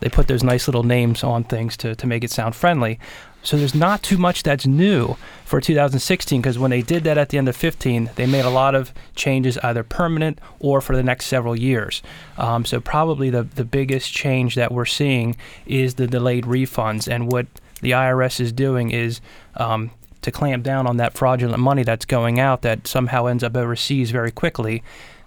They 0.00 0.08
put 0.08 0.28
those 0.28 0.42
nice 0.42 0.66
little 0.66 0.82
names 0.82 1.22
on 1.22 1.44
things 1.44 1.76
to, 1.78 1.94
to 1.94 2.06
make 2.06 2.24
it 2.24 2.30
sound 2.30 2.54
friendly. 2.54 2.98
So 3.42 3.56
there's 3.56 3.74
not 3.74 4.02
too 4.02 4.18
much 4.18 4.42
that's 4.42 4.66
new 4.66 5.16
for 5.44 5.60
2016 5.60 6.40
because 6.40 6.58
when 6.58 6.70
they 6.70 6.82
did 6.82 7.04
that 7.04 7.16
at 7.16 7.30
the 7.30 7.38
end 7.38 7.48
of 7.48 7.56
15, 7.56 8.10
they 8.16 8.26
made 8.26 8.44
a 8.44 8.50
lot 8.50 8.74
of 8.74 8.92
changes 9.14 9.56
either 9.58 9.82
permanent 9.82 10.38
or 10.58 10.80
for 10.80 10.94
the 10.94 11.02
next 11.02 11.26
several 11.26 11.56
years. 11.56 12.02
Um, 12.36 12.64
so 12.64 12.80
probably 12.80 13.30
the, 13.30 13.42
the 13.42 13.64
biggest 13.64 14.12
change 14.12 14.54
that 14.56 14.72
we're 14.72 14.84
seeing 14.84 15.36
is 15.66 15.94
the 15.94 16.06
delayed 16.06 16.44
refunds. 16.44 17.08
And 17.10 17.32
what 17.32 17.46
the 17.80 17.92
IRS 17.92 18.40
is 18.40 18.52
doing 18.52 18.90
is 18.90 19.20
um, 19.56 19.90
to 20.22 20.30
clamp 20.30 20.62
down 20.62 20.86
on 20.86 20.98
that 20.98 21.14
fraudulent 21.14 21.60
money 21.60 21.82
that's 21.82 22.04
going 22.04 22.38
out 22.38 22.62
that 22.62 22.86
somehow 22.86 23.26
ends 23.26 23.42
up 23.42 23.56
overseas 23.56 24.10
very 24.10 24.30
quickly. 24.30 24.82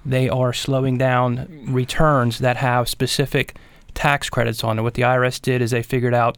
They 0.05 0.29
are 0.29 0.53
slowing 0.53 0.97
down 0.97 1.65
returns 1.67 2.39
that 2.39 2.57
have 2.57 2.89
specific 2.89 3.55
tax 3.93 4.29
credits 4.29 4.63
on 4.63 4.79
it. 4.79 4.81
What 4.81 4.95
the 4.95 5.03
IRS 5.03 5.41
did 5.41 5.61
is 5.61 5.71
they 5.71 5.83
figured 5.83 6.13
out 6.13 6.37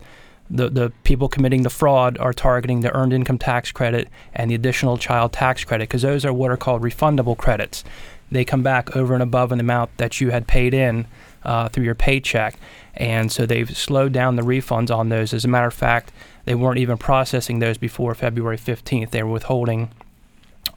the, 0.49 0.69
the 0.69 0.91
people 1.03 1.27
committing 1.27 1.63
the 1.63 1.69
fraud 1.69 2.17
are 2.19 2.33
targeting 2.33 2.81
the 2.81 2.93
earned 2.95 3.13
income 3.13 3.37
tax 3.37 3.71
credit 3.71 4.07
and 4.33 4.51
the 4.51 4.55
additional 4.55 4.97
child 4.97 5.33
tax 5.33 5.63
credit 5.63 5.89
because 5.89 6.03
those 6.03 6.23
are 6.25 6.33
what 6.33 6.51
are 6.51 6.57
called 6.57 6.81
refundable 6.83 7.37
credits. 7.37 7.83
They 8.31 8.45
come 8.45 8.61
back 8.63 8.95
over 8.95 9.13
and 9.13 9.23
above 9.23 9.51
an 9.51 9.59
amount 9.59 9.97
that 9.97 10.19
you 10.21 10.31
had 10.31 10.47
paid 10.47 10.73
in 10.73 11.07
uh, 11.43 11.69
through 11.69 11.83
your 11.85 11.95
paycheck. 11.95 12.59
And 12.95 13.31
so 13.31 13.45
they've 13.45 13.75
slowed 13.75 14.13
down 14.13 14.35
the 14.35 14.41
refunds 14.41 14.95
on 14.95 15.09
those. 15.09 15.33
As 15.33 15.45
a 15.45 15.47
matter 15.47 15.67
of 15.67 15.73
fact, 15.73 16.11
they 16.45 16.55
weren't 16.55 16.79
even 16.79 16.97
processing 16.97 17.59
those 17.59 17.77
before 17.77 18.13
February 18.15 18.57
15th. 18.57 19.11
They 19.11 19.23
were 19.23 19.31
withholding 19.31 19.89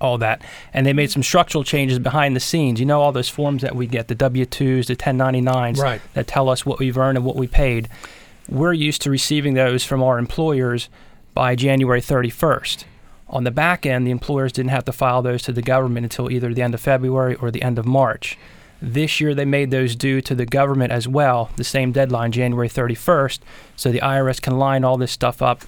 all 0.01 0.19
that. 0.19 0.43
And 0.75 0.87
they 0.87 0.93
made 0.93 1.11
some 1.11 1.23
structural 1.23 1.65
changes 1.65 1.99
behind 1.99 2.37
the 2.37 2.41
scenes. 2.41 2.81
You 2.81 2.87
know, 2.87 3.01
all 3.01 3.13
those 3.13 3.29
forms 3.29 3.63
that 3.63 3.75
we 3.75 3.87
get, 3.87 4.09
the 4.09 4.15
W 4.15 4.45
2s, 4.47 4.87
the 4.87 4.97
1099s, 4.97 5.79
Right. 5.79 6.01
that 6.15 6.27
tell 6.27 6.49
us 6.49 6.65
what 6.67 6.79
we've 6.79 6.97
earned 6.99 7.17
and 7.19 7.25
what 7.25 7.37
we 7.37 7.47
paid. 7.47 7.89
We're 8.49 8.73
used 8.73 9.03
to 9.03 9.11
receiving 9.11 9.53
those 9.53 9.85
from 9.85 10.03
our 10.03 10.19
employers 10.19 10.89
by 11.35 11.55
January 11.55 12.01
31st. 12.01 12.85
On 13.29 13.45
the 13.45 13.51
back 13.51 13.85
end, 13.85 14.07
the 14.07 14.11
employers 14.11 14.53
didn't 14.53 14.71
have 14.71 14.87
to 14.87 14.93
file 14.93 15.21
those 15.21 15.43
to 15.43 15.53
the 15.53 15.61
government 15.61 16.05
until 16.05 16.31
either 16.31 16.55
the 16.55 16.63
end 16.63 16.73
of 16.73 16.81
February 16.81 17.35
or 17.35 17.51
the 17.51 17.61
end 17.61 17.79
of 17.79 17.85
March. 17.85 18.39
This 18.81 19.21
year, 19.21 19.35
they 19.35 19.45
made 19.45 19.71
those 19.71 19.95
due 19.95 20.23
to 20.23 20.35
the 20.35 20.47
government 20.47 20.93
as 20.93 21.07
well, 21.07 21.51
the 21.57 21.65
same 21.65 21.93
deadline, 21.93 22.33
January 22.33 22.71
31st, 22.71 23.41
so 23.77 23.93
the 23.93 24.01
IRS 24.01 24.41
can 24.41 24.57
line 24.57 24.83
all 24.83 24.97
this 24.97 25.13
stuff 25.13 25.43
up 25.43 25.63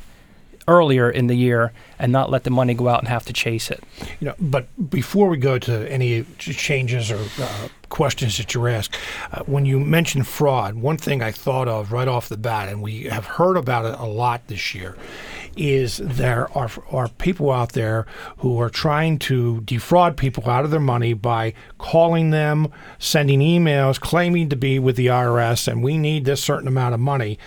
earlier 0.68 1.10
in 1.10 1.26
the 1.26 1.34
year 1.34 1.72
and 1.98 2.12
not 2.12 2.30
let 2.30 2.44
the 2.44 2.50
money 2.50 2.74
go 2.74 2.88
out 2.88 3.00
and 3.00 3.08
have 3.08 3.24
to 3.26 3.32
chase 3.32 3.70
it. 3.70 3.82
You 4.20 4.28
know, 4.28 4.34
but 4.38 4.66
before 4.90 5.28
we 5.28 5.36
go 5.36 5.58
to 5.58 5.90
any 5.90 6.24
changes 6.38 7.10
or 7.10 7.20
uh, 7.42 7.68
questions 7.88 8.38
that 8.38 8.54
you're 8.54 8.68
asked, 8.68 8.96
uh, 9.32 9.42
when 9.44 9.66
you 9.66 9.80
mentioned 9.80 10.26
fraud, 10.26 10.76
one 10.76 10.96
thing 10.96 11.22
I 11.22 11.32
thought 11.32 11.68
of 11.68 11.92
right 11.92 12.08
off 12.08 12.28
the 12.28 12.36
bat, 12.36 12.68
and 12.68 12.82
we 12.82 13.04
have 13.04 13.26
heard 13.26 13.56
about 13.56 13.84
it 13.84 13.98
a 13.98 14.06
lot 14.06 14.46
this 14.46 14.74
year, 14.74 14.96
is 15.56 15.98
there 15.98 16.48
are 16.56 16.70
are 16.90 17.08
people 17.08 17.50
out 17.50 17.72
there 17.72 18.06
who 18.38 18.60
are 18.60 18.70
trying 18.70 19.18
to 19.18 19.60
defraud 19.62 20.16
people 20.16 20.48
out 20.48 20.64
of 20.64 20.70
their 20.70 20.80
money 20.80 21.12
by 21.12 21.52
calling 21.78 22.30
them, 22.30 22.68
sending 22.98 23.40
emails, 23.40 24.00
claiming 24.00 24.48
to 24.48 24.56
be 24.56 24.78
with 24.78 24.96
the 24.96 25.06
IRS, 25.06 25.66
and 25.66 25.82
we 25.82 25.98
need 25.98 26.24
this 26.24 26.42
certain 26.42 26.68
amount 26.68 26.94
of 26.94 27.00
money 27.00 27.38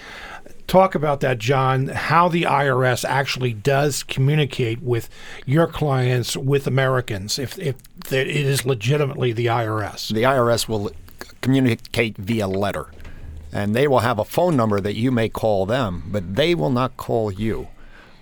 talk 0.68 0.96
about 0.96 1.20
that, 1.22 1.40
John, 1.40 1.88
how 1.88 2.28
the 2.30 2.44
IRS 2.44 3.06
actually 3.06 3.54
does 3.54 4.04
communicate 4.04 4.82
with 4.82 5.10
your 5.46 5.68
clients, 5.68 6.36
with 6.36 6.68
Americans, 6.68 7.40
if, 7.40 7.58
if 7.60 7.76
it 8.12 8.28
is 8.28 8.66
legitimately 8.66 9.34
the 9.34 9.48
IRS. 9.48 10.14
The 10.14 10.24
IRS 10.24 10.68
will 10.68 10.92
communicate 11.42 12.18
via 12.18 12.48
letter, 12.48 12.88
and 13.52 13.76
they 13.76 13.88
will 13.88 14.00
have 14.00 14.20
a 14.20 14.26
phone 14.26 14.56
number 14.56 14.80
that 14.80 14.96
you 14.96 15.12
may 15.12 15.30
call 15.30 15.66
them, 15.66 16.04
but 16.08 16.36
they 16.36 16.56
will 16.56 16.72
not 16.72 16.98
call 16.98 17.32
you. 17.32 17.68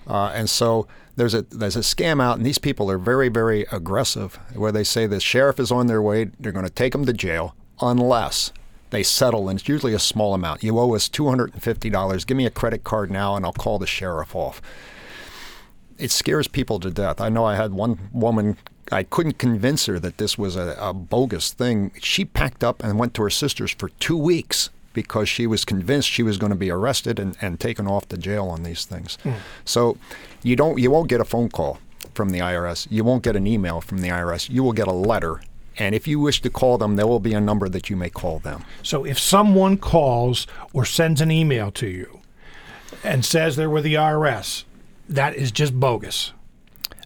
Uh, 0.07 0.31
and 0.33 0.49
so 0.49 0.87
there's 1.15 1.33
a 1.33 1.43
there's 1.43 1.75
a 1.75 1.81
scam 1.81 2.21
out, 2.21 2.37
and 2.37 2.45
these 2.45 2.57
people 2.57 2.89
are 2.89 2.97
very 2.97 3.29
very 3.29 3.65
aggressive, 3.71 4.39
where 4.53 4.71
they 4.71 4.83
say 4.83 5.05
the 5.05 5.19
sheriff 5.19 5.59
is 5.59 5.71
on 5.71 5.87
their 5.87 6.01
way, 6.01 6.31
they're 6.39 6.51
going 6.51 6.65
to 6.65 6.71
take 6.71 6.93
them 6.93 7.05
to 7.05 7.13
jail 7.13 7.55
unless 7.81 8.51
they 8.91 9.03
settle, 9.03 9.49
and 9.49 9.59
it's 9.59 9.67
usually 9.67 9.93
a 9.93 9.99
small 9.99 10.33
amount. 10.33 10.63
You 10.63 10.77
owe 10.77 10.93
us 10.95 11.09
two 11.09 11.27
hundred 11.27 11.53
and 11.53 11.63
fifty 11.63 11.89
dollars. 11.89 12.23
Give 12.23 12.37
me 12.37 12.45
a 12.45 12.51
credit 12.51 12.83
card 12.83 13.09
now, 13.09 13.35
and 13.35 13.45
I'll 13.45 13.53
call 13.53 13.79
the 13.79 13.87
sheriff 13.87 14.35
off. 14.35 14.61
It 15.97 16.11
scares 16.11 16.47
people 16.47 16.79
to 16.79 16.91
death. 16.91 17.19
I 17.19 17.29
know 17.29 17.45
I 17.45 17.55
had 17.55 17.73
one 17.73 18.09
woman. 18.11 18.57
I 18.91 19.03
couldn't 19.03 19.37
convince 19.37 19.85
her 19.85 19.99
that 19.99 20.17
this 20.17 20.37
was 20.37 20.55
a, 20.55 20.75
a 20.79 20.93
bogus 20.93 21.51
thing. 21.51 21.91
She 22.01 22.25
packed 22.25 22.63
up 22.63 22.83
and 22.83 22.99
went 22.99 23.13
to 23.15 23.23
her 23.23 23.29
sister's 23.29 23.71
for 23.71 23.89
two 23.89 24.17
weeks 24.17 24.69
because 24.93 25.29
she 25.29 25.47
was 25.47 25.63
convinced 25.63 26.09
she 26.09 26.23
was 26.23 26.37
going 26.37 26.49
to 26.51 26.57
be 26.57 26.69
arrested 26.69 27.19
and, 27.19 27.37
and 27.41 27.59
taken 27.59 27.87
off 27.87 28.07
to 28.09 28.17
jail 28.17 28.47
on 28.47 28.63
these 28.63 28.85
things. 28.85 29.17
Hmm. 29.23 29.33
So 29.65 29.97
you 30.43 30.55
don't 30.55 30.79
you 30.79 30.91
won't 30.91 31.09
get 31.09 31.21
a 31.21 31.25
phone 31.25 31.49
call 31.49 31.79
from 32.13 32.31
the 32.31 32.39
IRS. 32.39 32.87
You 32.89 33.03
won't 33.03 33.23
get 33.23 33.35
an 33.35 33.47
email 33.47 33.81
from 33.81 33.99
the 33.99 34.09
IRS. 34.09 34.49
You 34.49 34.63
will 34.63 34.73
get 34.73 34.87
a 34.87 34.93
letter. 34.93 35.41
And 35.77 35.95
if 35.95 36.07
you 36.07 36.19
wish 36.19 36.41
to 36.41 36.49
call 36.49 36.77
them, 36.77 36.95
there 36.95 37.07
will 37.07 37.19
be 37.19 37.33
a 37.33 37.41
number 37.41 37.69
that 37.69 37.89
you 37.89 37.95
may 37.95 38.09
call 38.09 38.39
them. 38.39 38.65
So 38.83 39.05
if 39.05 39.17
someone 39.17 39.77
calls 39.77 40.47
or 40.73 40.85
sends 40.85 41.21
an 41.21 41.31
email 41.31 41.71
to 41.71 41.87
you 41.87 42.19
and 43.03 43.23
says 43.25 43.55
they're 43.55 43.69
with 43.69 43.83
the 43.83 43.95
IRS, 43.95 44.65
that 45.07 45.35
is 45.35 45.51
just 45.51 45.79
bogus. 45.79 46.33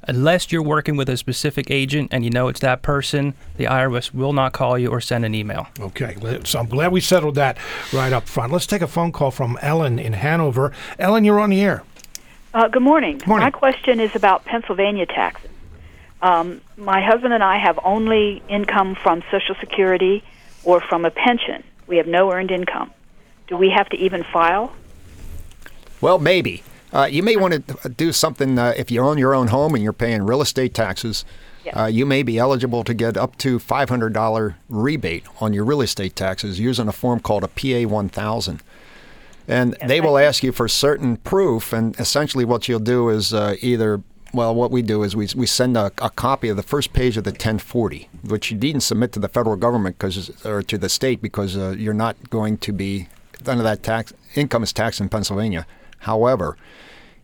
Unless 0.08 0.52
you're 0.52 0.62
working 0.62 0.98
with 0.98 1.10
a 1.10 1.18
specific 1.18 1.72
agent 1.72 2.10
and 2.12 2.24
you 2.24 2.30
know 2.30 2.48
it's 2.48 2.60
that 2.60 2.84
person, 2.84 3.34
the 3.58 3.66
IRS 3.66 4.14
will 4.14 4.34
not 4.34 4.54
call 4.54 4.78
you 4.78 4.90
or 4.90 5.02
send 5.02 5.26
an 5.26 5.34
email. 5.34 5.68
Okay, 5.80 6.16
so 6.44 6.60
I'm 6.60 6.68
glad 6.68 6.92
we 6.92 7.02
settled 7.02 7.36
that 7.36 7.58
right 7.92 8.14
up 8.14 8.28
front. 8.28 8.54
Let's 8.54 8.68
take 8.68 8.84
a 8.84 8.88
phone 8.88 9.12
call 9.12 9.32
from 9.32 9.58
Ellen 9.62 9.98
in 9.98 10.14
Hanover. 10.14 10.72
Ellen, 11.00 11.24
you're 11.24 11.40
on 11.40 11.50
the 11.50 11.62
air. 11.62 11.84
Uh, 12.54 12.68
good 12.68 12.84
morning. 12.84 13.22
morning. 13.26 13.46
My 13.46 13.52
question 13.52 14.00
is 14.00 14.16
about 14.16 14.46
Pennsylvania 14.46 15.08
taxes. 15.08 15.50
Um, 16.26 16.62
my 16.76 17.02
husband 17.04 17.34
and 17.34 17.44
I 17.44 17.60
have 17.60 17.80
only 17.84 18.42
income 18.50 18.96
from 18.96 19.22
Social 19.30 19.54
Security 19.60 20.24
or 20.64 20.82
from 20.82 21.06
a 21.06 21.12
pension. 21.12 21.64
We 21.86 21.98
have 21.98 22.08
no 22.08 22.32
earned 22.32 22.50
income. 22.50 22.92
Do 23.48 23.56
we 23.56 23.70
have 23.70 23.88
to 23.90 23.98
even 23.98 24.24
file? 24.24 24.74
Well, 26.02 26.18
maybe. 26.18 26.64
Uh, 26.92 27.06
you 27.06 27.22
may 27.22 27.36
want 27.36 27.68
to 27.68 27.90
do 27.90 28.12
something 28.12 28.58
uh, 28.58 28.74
if 28.76 28.90
you 28.90 29.02
own 29.02 29.20
your 29.20 29.36
own 29.36 29.50
home 29.50 29.76
and 29.76 29.84
you're 29.84 29.94
paying 29.94 30.24
real 30.24 30.42
estate 30.42 30.74
taxes. 30.74 31.26
Yes. 31.64 31.76
Uh, 31.78 31.86
you 31.86 32.08
may 32.08 32.24
be 32.24 32.40
eligible 32.40 32.84
to 32.86 32.96
get 32.96 33.18
up 33.18 33.38
to 33.40 33.60
$500 33.60 34.56
rebate 34.68 35.26
on 35.40 35.54
your 35.54 35.64
real 35.64 35.82
estate 35.82 36.16
taxes 36.16 36.60
using 36.60 36.88
a 36.88 36.92
form 36.92 37.20
called 37.20 37.44
a 37.44 37.48
PA 37.48 37.88
1000. 37.88 38.64
And 39.48 39.78
they 39.86 40.02
will 40.02 40.18
ask 40.18 40.42
you 40.42 40.52
for 40.52 40.68
certain 40.68 41.18
proof, 41.18 41.72
and 41.72 42.00
essentially 42.00 42.46
what 42.46 42.68
you'll 42.68 42.80
do 42.80 43.10
is 43.10 43.32
uh, 43.32 43.56
either, 43.62 44.02
well, 44.36 44.54
what 44.54 44.72
we 44.72 44.82
do 44.82 45.04
is 45.04 45.16
we, 45.16 45.28
we 45.36 45.46
send 45.46 45.78
a, 45.78 45.92
a 46.00 46.10
copy 46.10 46.50
of 46.50 46.58
the 46.58 46.64
first 46.64 46.94
page 46.94 47.18
of 47.18 47.24
the 47.24 47.32
1040, 47.32 48.10
which 48.24 48.52
you 48.52 48.58
needn't 48.58 48.84
submit 48.84 49.12
to 49.14 49.20
the 49.20 49.30
federal 49.30 49.56
government 49.56 49.98
because, 49.98 50.46
or 50.46 50.62
to 50.64 50.78
the 50.78 50.90
state 50.90 51.22
because 51.22 51.58
uh, 51.58 51.76
you're 51.78 51.94
not 51.94 52.30
going 52.30 52.58
to 52.60 52.72
be, 52.72 53.08
of 53.46 53.64
that 53.64 53.84
tax, 53.84 54.14
income 54.36 54.64
is 54.64 54.74
taxed 54.74 55.00
in 55.00 55.10
Pennsylvania. 55.10 55.66
However, 56.00 56.58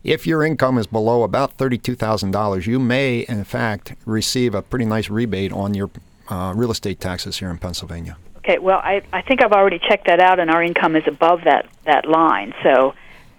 if 0.04 0.26
your 0.26 0.42
income 0.42 0.78
is 0.78 0.86
below 0.86 1.22
about 1.22 1.56
$32,000, 1.58 2.66
you 2.66 2.78
may, 2.78 3.20
in 3.20 3.44
fact, 3.44 3.94
receive 4.04 4.54
a 4.54 4.62
pretty 4.62 4.84
nice 4.84 5.08
rebate 5.08 5.52
on 5.52 5.74
your 5.74 5.90
uh, 6.28 6.52
real 6.56 6.70
estate 6.70 6.98
taxes 6.98 7.38
here 7.38 7.50
in 7.50 7.58
Pennsylvania. 7.58 8.16
Okay, 8.38 8.58
well, 8.58 8.78
I, 8.78 9.02
I 9.12 9.22
think 9.22 9.42
I've 9.42 9.52
already 9.52 9.78
checked 9.78 10.06
that 10.08 10.18
out, 10.18 10.40
and 10.40 10.50
our 10.50 10.62
income 10.62 10.96
is 10.96 11.04
above 11.06 11.44
that, 11.44 11.68
that 11.84 12.06
line. 12.06 12.52
So 12.64 12.94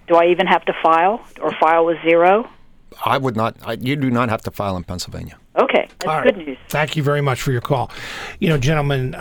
do 0.08 0.16
I 0.16 0.28
even 0.28 0.48
have 0.48 0.64
to 0.66 0.74
file 0.82 1.26
or 1.42 1.52
file 1.60 1.86
with 1.86 1.98
zero? 2.04 2.50
I 3.06 3.18
would 3.18 3.36
not, 3.36 3.56
I, 3.64 3.74
you 3.74 3.96
do 3.96 4.10
not 4.10 4.30
have 4.30 4.42
to 4.44 4.52
file 4.52 4.78
in 4.78 4.84
Pennsylvania. 4.84 5.38
Okay, 5.58 5.88
that's 6.00 6.08
All 6.08 6.22
right. 6.22 6.34
good 6.36 6.46
news. 6.46 6.58
Thank 6.70 6.96
you 6.96 7.04
very 7.04 7.22
much 7.22 7.42
for 7.42 7.52
your 7.52 7.62
call. 7.62 7.92
You 8.40 8.50
know, 8.50 8.58
gentlemen, 8.58 9.16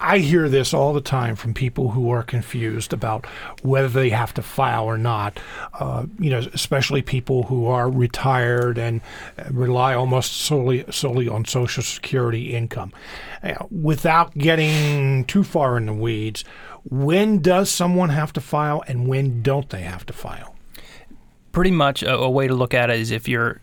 I 0.00 0.18
hear 0.18 0.48
this 0.48 0.74
all 0.74 0.92
the 0.92 1.00
time 1.00 1.34
from 1.34 1.54
people 1.54 1.92
who 1.92 2.10
are 2.10 2.22
confused 2.22 2.92
about 2.92 3.24
whether 3.62 3.88
they 3.88 4.10
have 4.10 4.34
to 4.34 4.42
file 4.42 4.84
or 4.84 4.98
not. 4.98 5.38
Uh, 5.72 6.04
you 6.18 6.30
know, 6.30 6.40
especially 6.52 7.00
people 7.00 7.44
who 7.44 7.66
are 7.66 7.90
retired 7.90 8.76
and 8.76 9.00
uh, 9.38 9.44
rely 9.50 9.94
almost 9.94 10.32
solely 10.32 10.84
solely 10.90 11.28
on 11.28 11.44
Social 11.44 11.82
Security 11.82 12.54
income. 12.54 12.92
Uh, 13.42 13.54
without 13.70 14.36
getting 14.36 15.24
too 15.24 15.42
far 15.42 15.76
in 15.78 15.86
the 15.86 15.94
weeds, 15.94 16.44
when 16.84 17.40
does 17.40 17.70
someone 17.70 18.10
have 18.10 18.32
to 18.34 18.40
file, 18.40 18.82
and 18.86 19.08
when 19.08 19.42
don't 19.42 19.70
they 19.70 19.82
have 19.82 20.04
to 20.06 20.12
file? 20.12 20.53
Pretty 21.54 21.70
much 21.70 22.02
a, 22.02 22.14
a 22.14 22.28
way 22.28 22.46
to 22.46 22.54
look 22.54 22.74
at 22.74 22.90
it 22.90 23.00
is 23.00 23.10
if 23.10 23.28
your 23.28 23.60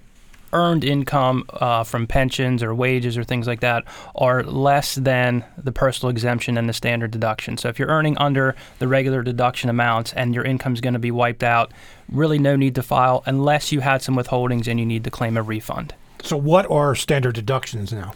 earned 0.53 0.83
income 0.83 1.45
uh, 1.49 1.83
from 1.83 2.07
pensions 2.07 2.63
or 2.63 2.73
wages 2.73 3.17
or 3.17 3.23
things 3.23 3.47
like 3.47 3.61
that 3.61 3.83
are 4.15 4.43
less 4.43 4.95
than 4.95 5.45
the 5.57 5.71
personal 5.71 6.09
exemption 6.09 6.57
and 6.57 6.67
the 6.67 6.73
standard 6.73 7.11
deduction. 7.11 7.57
So 7.57 7.69
if 7.69 7.79
you're 7.79 7.89
earning 7.89 8.17
under 8.17 8.55
the 8.79 8.87
regular 8.87 9.23
deduction 9.23 9.69
amounts 9.69 10.13
and 10.13 10.33
your 10.35 10.43
income 10.43 10.73
is 10.73 10.81
going 10.81 10.93
to 10.93 10.99
be 10.99 11.11
wiped 11.11 11.43
out, 11.43 11.71
really 12.09 12.39
no 12.39 12.55
need 12.55 12.75
to 12.75 12.83
file 12.83 13.23
unless 13.25 13.71
you 13.71 13.81
had 13.81 14.01
some 14.01 14.15
withholdings 14.15 14.67
and 14.67 14.79
you 14.79 14.85
need 14.85 15.03
to 15.03 15.11
claim 15.11 15.37
a 15.37 15.41
refund. 15.41 15.93
So, 16.23 16.37
what 16.37 16.69
are 16.69 16.93
standard 16.95 17.35
deductions 17.35 17.91
now? 17.91 18.13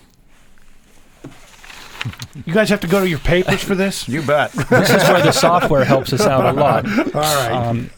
You 2.46 2.54
guys 2.54 2.70
have 2.70 2.82
to 2.82 2.88
go 2.88 3.00
to 3.00 3.10
your 3.10 3.20
papers 3.20 3.64
for 3.64 3.74
this? 3.74 4.08
You 4.08 4.22
bet. 4.22 4.52
This 4.52 4.90
is 4.92 5.04
where 5.10 5.24
the 5.24 5.32
software 5.32 5.84
helps 5.84 6.14
us 6.14 6.22
out 6.22 6.46
a 6.46 6.60
lot. 6.60 6.86
All 6.86 7.22
right. 7.22 7.52
Um, 7.52 7.90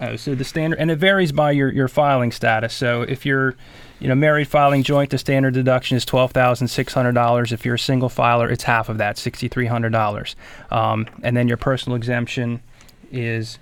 oh, 0.00 0.16
so 0.16 0.34
the 0.34 0.44
standard, 0.44 0.78
and 0.78 0.90
it 0.90 0.96
varies 0.98 1.32
by 1.32 1.50
your, 1.52 1.70
your 1.72 1.88
filing 1.88 2.32
status. 2.32 2.74
So 2.74 3.02
if 3.02 3.24
you're, 3.26 3.54
you 4.00 4.08
know, 4.08 4.14
married 4.14 4.48
filing 4.48 4.82
joint, 4.82 5.10
the 5.10 5.18
standard 5.18 5.54
deduction 5.54 5.96
is 5.96 6.04
twelve 6.04 6.32
thousand 6.32 6.68
six 6.68 6.92
hundred 6.94 7.12
dollars. 7.12 7.52
If 7.52 7.64
you're 7.64 7.76
a 7.76 7.78
single 7.78 8.08
filer, 8.08 8.50
it's 8.50 8.64
half 8.64 8.88
of 8.88 8.98
that, 8.98 9.18
sixty 9.18 9.48
three 9.48 9.66
hundred 9.66 9.90
dollars. 9.92 10.36
Um, 10.70 11.06
and 11.22 11.36
then 11.36 11.48
your 11.48 11.56
personal 11.56 11.96
exemption 11.96 12.60
is 13.10 13.58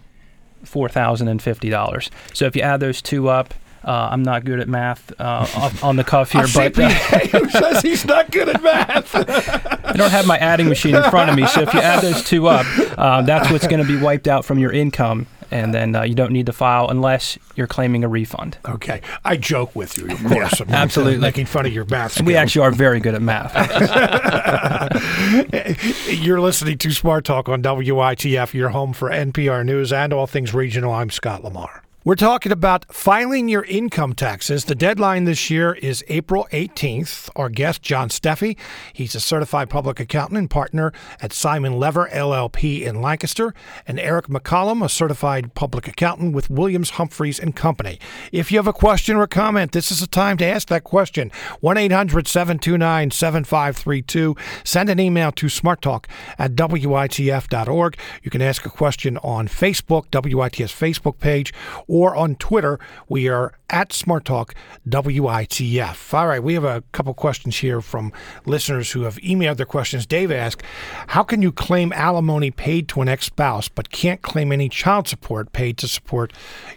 four 0.65 0.89
thousand 0.89 1.29
and 1.29 1.41
fifty 1.43 1.71
dollars. 1.71 2.11
So 2.33 2.47
if 2.47 2.57
you 2.57 2.63
add 2.63 2.81
those 2.81 3.01
two 3.03 3.29
up, 3.29 3.55
Uh, 3.85 4.09
I'm 4.11 4.23
not 4.23 4.47
good 4.47 4.61
at 4.61 4.67
math 4.67 5.13
uh, 5.21 5.45
off- 5.57 5.85
on 5.85 5.97
the 5.97 6.05
cuff 6.05 6.33
here, 6.37 6.47
but 6.55 6.79
uh, 6.79 6.89
who 7.39 7.51
says 7.51 7.83
he's 7.83 8.07
not 8.07 8.31
good 8.31 8.49
at 8.49 8.63
math. 8.63 9.15
I 9.85 9.93
don't 9.93 10.11
have 10.11 10.27
my 10.27 10.39
adding 10.39 10.71
machine 10.71 10.95
in 10.95 11.03
front 11.11 11.29
of 11.29 11.37
me. 11.37 11.47
So 11.47 11.61
if 11.61 11.75
you 11.75 11.81
add 11.81 12.01
those 12.01 12.25
two 12.25 12.49
up, 12.49 12.65
uh, 12.97 13.21
that's 13.23 13.51
what's 13.53 13.67
going 13.67 13.83
to 13.83 13.87
be 13.87 14.01
wiped 14.01 14.27
out 14.27 14.47
from 14.47 14.59
your 14.59 14.73
income, 14.73 15.27
and 15.51 15.75
then 15.75 15.95
uh, 15.95 16.03
you 16.03 16.15
don't 16.15 16.33
need 16.33 16.47
to 16.47 16.53
file 16.53 16.89
unless 16.89 17.39
you're 17.57 17.67
claiming 17.67 18.05
a 18.05 18.09
refund. 18.09 18.59
okay, 18.67 19.01
I 19.25 19.37
joke 19.37 19.75
with 19.75 19.97
you, 19.97 20.11
of 20.11 20.25
course. 20.27 20.61
I'm 20.61 20.71
uh, 20.71 20.73
absolutely. 20.73 21.19
making 21.19 21.47
fun 21.47 21.67
of 21.67 21.73
your 21.73 21.85
math. 21.85 22.19
And 22.19 22.27
we 22.27 22.37
actually 22.37 22.67
are 22.67 22.73
very 22.73 23.01
good 23.01 23.15
at 23.15 23.23
math. 23.23 23.55
You're 26.09 26.41
listening 26.41 26.79
to 26.79 26.91
Smart 26.91 27.25
Talk 27.25 27.49
on 27.49 27.63
WITF, 27.63 28.55
your 28.55 28.71
home 28.71 28.93
for 28.93 29.11
NPR 29.11 29.65
News 29.65 29.93
and 29.93 30.13
all 30.13 30.27
things 30.27 30.55
regional. 30.55 30.93
I'm 30.93 31.11
Scott 31.11 31.45
LaMar. 31.45 31.84
We're 32.07 32.17
talking 32.17 32.53
about 32.53 32.93
filing 32.93 33.49
your 33.49 33.65
income 33.65 34.13
taxes. 34.13 34.67
The 34.67 34.75
deadline 34.75 35.25
this 35.25 35.49
year 35.49 35.73
is 35.73 36.05
April 36.09 36.47
18th. 36.53 37.31
Our 37.35 37.49
guest, 37.49 37.81
John 37.81 38.11
Steffe, 38.11 38.57
he's 38.93 39.15
a 39.15 39.21
certified 39.21 39.71
public 39.71 39.99
accountant 39.99 40.37
and 40.37 40.51
partner 40.51 40.93
at 41.23 41.33
Simon 41.33 41.79
Lever 41.79 42.11
LLP 42.13 42.83
in 42.83 43.01
Lancaster, 43.01 43.55
and 43.87 43.99
Eric 43.99 44.27
MacCollum, 44.27 44.85
a 44.85 44.89
certified 44.91 45.55
public 45.55 45.89
accountant 45.89 46.35
with 46.35 46.51
Williams 46.51 46.91
Humphreys 46.91 47.41
and 47.41 47.57
Company. 47.57 47.99
If 48.33 48.53
you 48.53 48.59
have 48.59 48.67
a 48.67 48.75
question 48.75 49.17
or 49.17 49.27
comment, 49.27 49.73
this 49.73 49.91
is 49.91 50.01
the 50.01 50.07
time 50.07 50.37
to 50.37 50.45
ask 50.45 50.69
that 50.69 50.85
question. 50.85 51.33
1 51.61 51.79
800 51.79 52.29
729 52.29 53.13
7532. 53.13 54.37
Send 54.63 54.91
an 54.91 55.01
email 55.01 55.33
to 55.33 55.47
smarttalk 55.47 56.05
at 56.37 56.55
WITF.org. 56.55 57.97
You 58.23 58.31
can 58.31 58.43
ask 58.43 58.67
a 58.67 58.71
question 58.71 59.17
on 59.23 59.49
Facebook, 59.49 60.13
WITS 60.13 60.71
Facebook 60.71 61.19
page, 61.19 61.55
or 61.95 62.17
on 62.17 62.35
Twitter. 62.35 62.81
We 63.09 63.29
are 63.29 63.53
at 63.71 63.93
Smart 63.93 64.25
Talk 64.25 64.53
WITF. 64.89 66.13
All 66.13 66.27
right, 66.27 66.43
we 66.43 66.55
have 66.55 66.65
a 66.65 66.83
couple 66.91 67.15
questions 67.15 67.59
here 67.59 67.81
from 67.81 68.13
listeners 68.45 68.91
who 68.91 69.03
have 69.03 69.15
emailed 69.19 69.59
their 69.59 69.67
questions. 69.67 70.05
Dave 70.05 70.33
asked, 70.33 70.65
How 71.07 71.23
can 71.23 71.41
you 71.41 71.53
claim 71.53 71.93
alimony 71.93 72.51
paid 72.51 72.89
to 72.89 73.01
an 73.01 73.09
ex 73.09 73.27
spouse 73.27 73.69
but 73.69 73.91
can't 73.91 74.23
claim 74.23 74.51
any 74.51 74.69
child 74.69 75.07
support 75.07 75.53
paid 75.53 75.79
to 75.79 75.87
support 75.87 76.33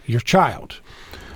your 0.06 0.20
child? 0.20 0.78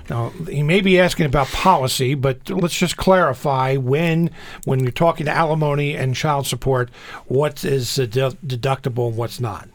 Now, 0.08 0.28
he 0.48 0.62
may 0.62 0.80
be 0.80 1.00
asking 1.00 1.26
about 1.26 1.48
policy, 1.48 2.14
but 2.14 2.48
let's 2.50 2.78
just 2.78 2.96
clarify 2.96 3.76
when, 3.76 4.30
when 4.62 4.78
you're 4.78 4.92
talking 4.92 5.26
to 5.26 5.32
alimony 5.32 5.96
and 5.96 6.14
child 6.14 6.46
support, 6.46 6.88
what 7.26 7.64
is 7.64 7.96
de- 7.96 8.06
deductible 8.06 9.08
and 9.08 9.16
what's 9.16 9.40
not. 9.40 9.68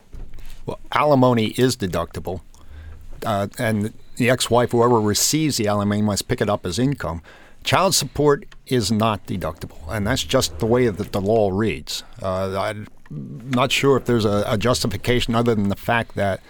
Well, 0.66 0.80
alimony 0.92 1.48
is 1.58 1.76
deductible, 1.78 2.42
uh, 3.26 3.48
and 3.58 3.94
the 4.18 4.30
ex-wife, 4.30 4.72
whoever 4.72 5.00
receives 5.00 5.58
the 5.58 5.68
alimony, 5.68 6.02
must 6.02 6.28
pick 6.28 6.42
it 6.42 6.50
up 6.50 6.66
as 6.66 6.80
income. 6.80 7.22
Child 7.64 7.96
support 7.96 8.46
is 8.66 8.92
not 8.92 9.26
deductible, 9.28 9.82
and 9.90 10.08
that's 10.08 10.24
just 10.24 10.60
the 10.60 10.66
way 10.66 10.88
that 10.88 11.12
the 11.12 11.22
law 11.22 11.50
reads. 11.52 12.04
Uh, 12.22 12.58
I'm 12.60 12.88
not 13.10 13.72
sure 13.72 13.98
if 13.98 14.06
there's 14.06 14.26
a, 14.26 14.44
a 14.48 14.58
justification 14.58 15.36
other 15.36 15.54
than 15.54 15.70
the 15.70 15.76
fact 15.76 16.16
that, 16.16 16.42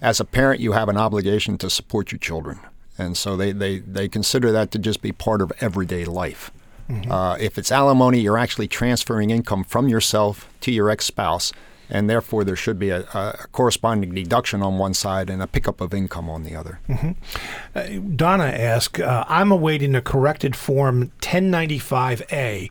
as 0.00 0.20
a 0.20 0.24
parent, 0.24 0.60
you 0.60 0.72
have 0.72 0.88
an 0.88 0.96
obligation 0.96 1.58
to 1.58 1.70
support 1.70 2.12
your 2.12 2.18
children, 2.18 2.60
and 2.98 3.16
so 3.16 3.36
they, 3.36 3.52
they, 3.52 3.78
they 3.78 4.08
consider 4.08 4.52
that 4.52 4.70
to 4.72 4.78
just 4.78 5.02
be 5.02 5.12
part 5.12 5.40
of 5.40 5.52
everyday 5.60 6.04
life. 6.04 6.50
Uh, 7.10 7.36
if 7.40 7.56
it's 7.56 7.72
alimony, 7.72 8.20
you're 8.20 8.36
actually 8.36 8.68
transferring 8.68 9.30
income 9.30 9.64
from 9.64 9.88
yourself 9.88 10.46
to 10.60 10.70
your 10.70 10.90
ex-spouse, 10.90 11.50
and 11.90 12.08
therefore 12.08 12.44
there 12.44 12.56
should 12.56 12.78
be 12.78 12.90
a, 12.90 13.00
a 13.14 13.46
corresponding 13.52 14.14
deduction 14.14 14.62
on 14.62 14.78
one 14.78 14.94
side 14.94 15.30
and 15.30 15.42
a 15.42 15.46
pickup 15.46 15.80
of 15.80 15.92
income 15.94 16.28
on 16.30 16.42
the 16.44 16.56
other. 16.56 16.80
Donna 18.16 18.44
asked, 18.44 19.00
uh, 19.00 19.24
I'm 19.28 19.50
awaiting 19.52 19.94
a 19.94 20.00
corrected 20.00 20.56
Form 20.56 21.12
1095A 21.20 22.70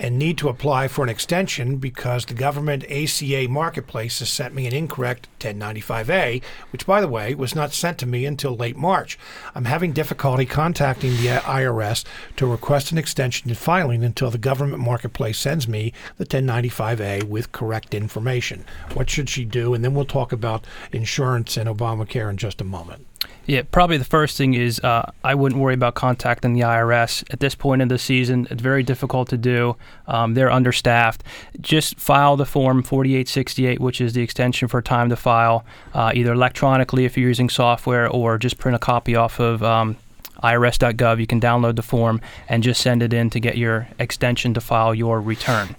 and 0.00 0.18
need 0.18 0.38
to 0.38 0.48
apply 0.48 0.88
for 0.88 1.04
an 1.04 1.10
extension 1.10 1.76
because 1.76 2.24
the 2.24 2.34
government 2.34 2.90
ACA 2.90 3.46
marketplace 3.48 4.18
has 4.20 4.30
sent 4.30 4.54
me 4.54 4.66
an 4.66 4.72
incorrect 4.72 5.28
1095A, 5.40 6.42
which, 6.72 6.86
by 6.86 7.02
the 7.02 7.08
way, 7.08 7.34
was 7.34 7.54
not 7.54 7.74
sent 7.74 7.98
to 7.98 8.06
me 8.06 8.24
until 8.24 8.56
late 8.56 8.78
March. 8.78 9.18
I'm 9.54 9.66
having 9.66 9.92
difficulty 9.92 10.46
contacting 10.46 11.10
the 11.10 11.40
IRS 11.44 12.04
to 12.36 12.46
request 12.46 12.90
an 12.90 12.98
extension 12.98 13.50
in 13.50 13.54
filing 13.54 14.02
until 14.02 14.30
the 14.30 14.38
government 14.38 14.82
marketplace 14.82 15.38
sends 15.38 15.68
me 15.68 15.92
the 16.16 16.24
1095A 16.24 17.24
with 17.24 17.52
correct 17.52 17.92
information. 17.92 18.64
What 18.94 19.10
should 19.10 19.28
she 19.28 19.44
do? 19.44 19.74
And 19.74 19.84
then 19.84 19.94
we'll 19.94 20.06
talk 20.06 20.32
about 20.32 20.66
insurance 20.92 21.58
and 21.58 21.68
Obamacare 21.68 22.30
in 22.30 22.38
just 22.38 22.62
a 22.62 22.64
moment. 22.64 23.06
Yeah, 23.46 23.62
probably 23.70 23.96
the 23.96 24.04
first 24.04 24.36
thing 24.38 24.54
is 24.54 24.78
uh, 24.80 25.10
I 25.24 25.34
wouldn't 25.34 25.60
worry 25.60 25.74
about 25.74 25.94
contacting 25.94 26.52
the 26.52 26.60
IRS 26.60 27.24
at 27.32 27.40
this 27.40 27.54
point 27.54 27.82
in 27.82 27.88
the 27.88 27.98
season. 27.98 28.46
It's 28.50 28.62
very 28.62 28.82
difficult 28.82 29.28
to 29.30 29.36
do. 29.36 29.76
Um, 30.06 30.34
they're 30.34 30.50
understaffed. 30.50 31.24
Just 31.60 31.98
file 31.98 32.36
the 32.36 32.46
form 32.46 32.82
4868, 32.82 33.80
which 33.80 34.00
is 34.00 34.12
the 34.12 34.22
extension 34.22 34.68
for 34.68 34.80
time 34.80 35.08
to 35.08 35.16
file, 35.16 35.64
uh, 35.94 36.12
either 36.14 36.32
electronically 36.32 37.04
if 37.04 37.16
you're 37.16 37.28
using 37.28 37.48
software, 37.48 38.08
or 38.08 38.38
just 38.38 38.56
print 38.58 38.76
a 38.76 38.78
copy 38.78 39.16
off 39.16 39.40
of. 39.40 39.62
Um, 39.62 39.96
IRS.gov, 40.42 41.20
you 41.20 41.26
can 41.26 41.40
download 41.40 41.76
the 41.76 41.82
form 41.82 42.20
and 42.48 42.62
just 42.62 42.80
send 42.80 43.02
it 43.02 43.12
in 43.12 43.28
to 43.30 43.40
get 43.40 43.58
your 43.58 43.88
extension 43.98 44.54
to 44.54 44.60
file 44.60 44.94
your 44.94 45.20
return. 45.20 45.76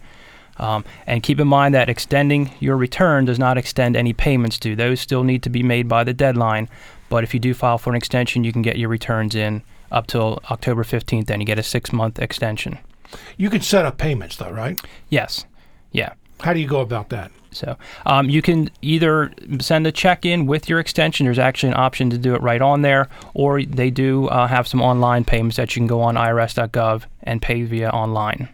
Um, 0.57 0.85
and 1.07 1.23
keep 1.23 1.39
in 1.39 1.47
mind 1.47 1.73
that 1.73 1.89
extending 1.89 2.51
your 2.59 2.77
return 2.77 3.25
does 3.25 3.39
not 3.39 3.57
extend 3.57 3.95
any 3.95 4.13
payments 4.13 4.59
due. 4.59 4.75
Those 4.75 4.99
still 4.99 5.23
need 5.23 5.41
to 5.43 5.49
be 5.49 5.63
made 5.63 5.87
by 5.87 6.03
the 6.03 6.13
deadline. 6.13 6.69
But 7.11 7.25
if 7.25 7.33
you 7.33 7.41
do 7.41 7.53
file 7.53 7.77
for 7.77 7.89
an 7.89 7.97
extension, 7.97 8.45
you 8.45 8.53
can 8.53 8.61
get 8.61 8.77
your 8.77 8.87
returns 8.87 9.35
in 9.35 9.63
up 9.91 10.07
till 10.07 10.39
October 10.49 10.85
15th, 10.85 11.29
and 11.29 11.41
you 11.41 11.45
get 11.45 11.59
a 11.59 11.63
six 11.63 11.91
month 11.91 12.17
extension. 12.19 12.79
You 13.35 13.49
can 13.49 13.59
set 13.59 13.85
up 13.85 13.97
payments, 13.97 14.37
though, 14.37 14.49
right? 14.49 14.79
Yes. 15.09 15.45
Yeah. 15.91 16.13
How 16.39 16.53
do 16.53 16.61
you 16.61 16.67
go 16.67 16.79
about 16.79 17.09
that? 17.09 17.29
So 17.51 17.75
um, 18.05 18.29
you 18.29 18.41
can 18.41 18.71
either 18.81 19.33
send 19.59 19.85
a 19.87 19.91
check 19.91 20.25
in 20.25 20.45
with 20.45 20.69
your 20.69 20.79
extension. 20.79 21.25
There's 21.25 21.37
actually 21.37 21.73
an 21.73 21.77
option 21.77 22.09
to 22.11 22.17
do 22.17 22.33
it 22.33 22.41
right 22.41 22.61
on 22.61 22.81
there, 22.81 23.09
or 23.33 23.61
they 23.61 23.89
do 23.89 24.27
uh, 24.29 24.47
have 24.47 24.65
some 24.65 24.81
online 24.81 25.25
payments 25.25 25.57
that 25.57 25.75
you 25.75 25.81
can 25.81 25.87
go 25.87 25.99
on 25.99 26.15
irs.gov 26.15 27.03
and 27.23 27.41
pay 27.41 27.63
via 27.63 27.89
online. 27.89 28.47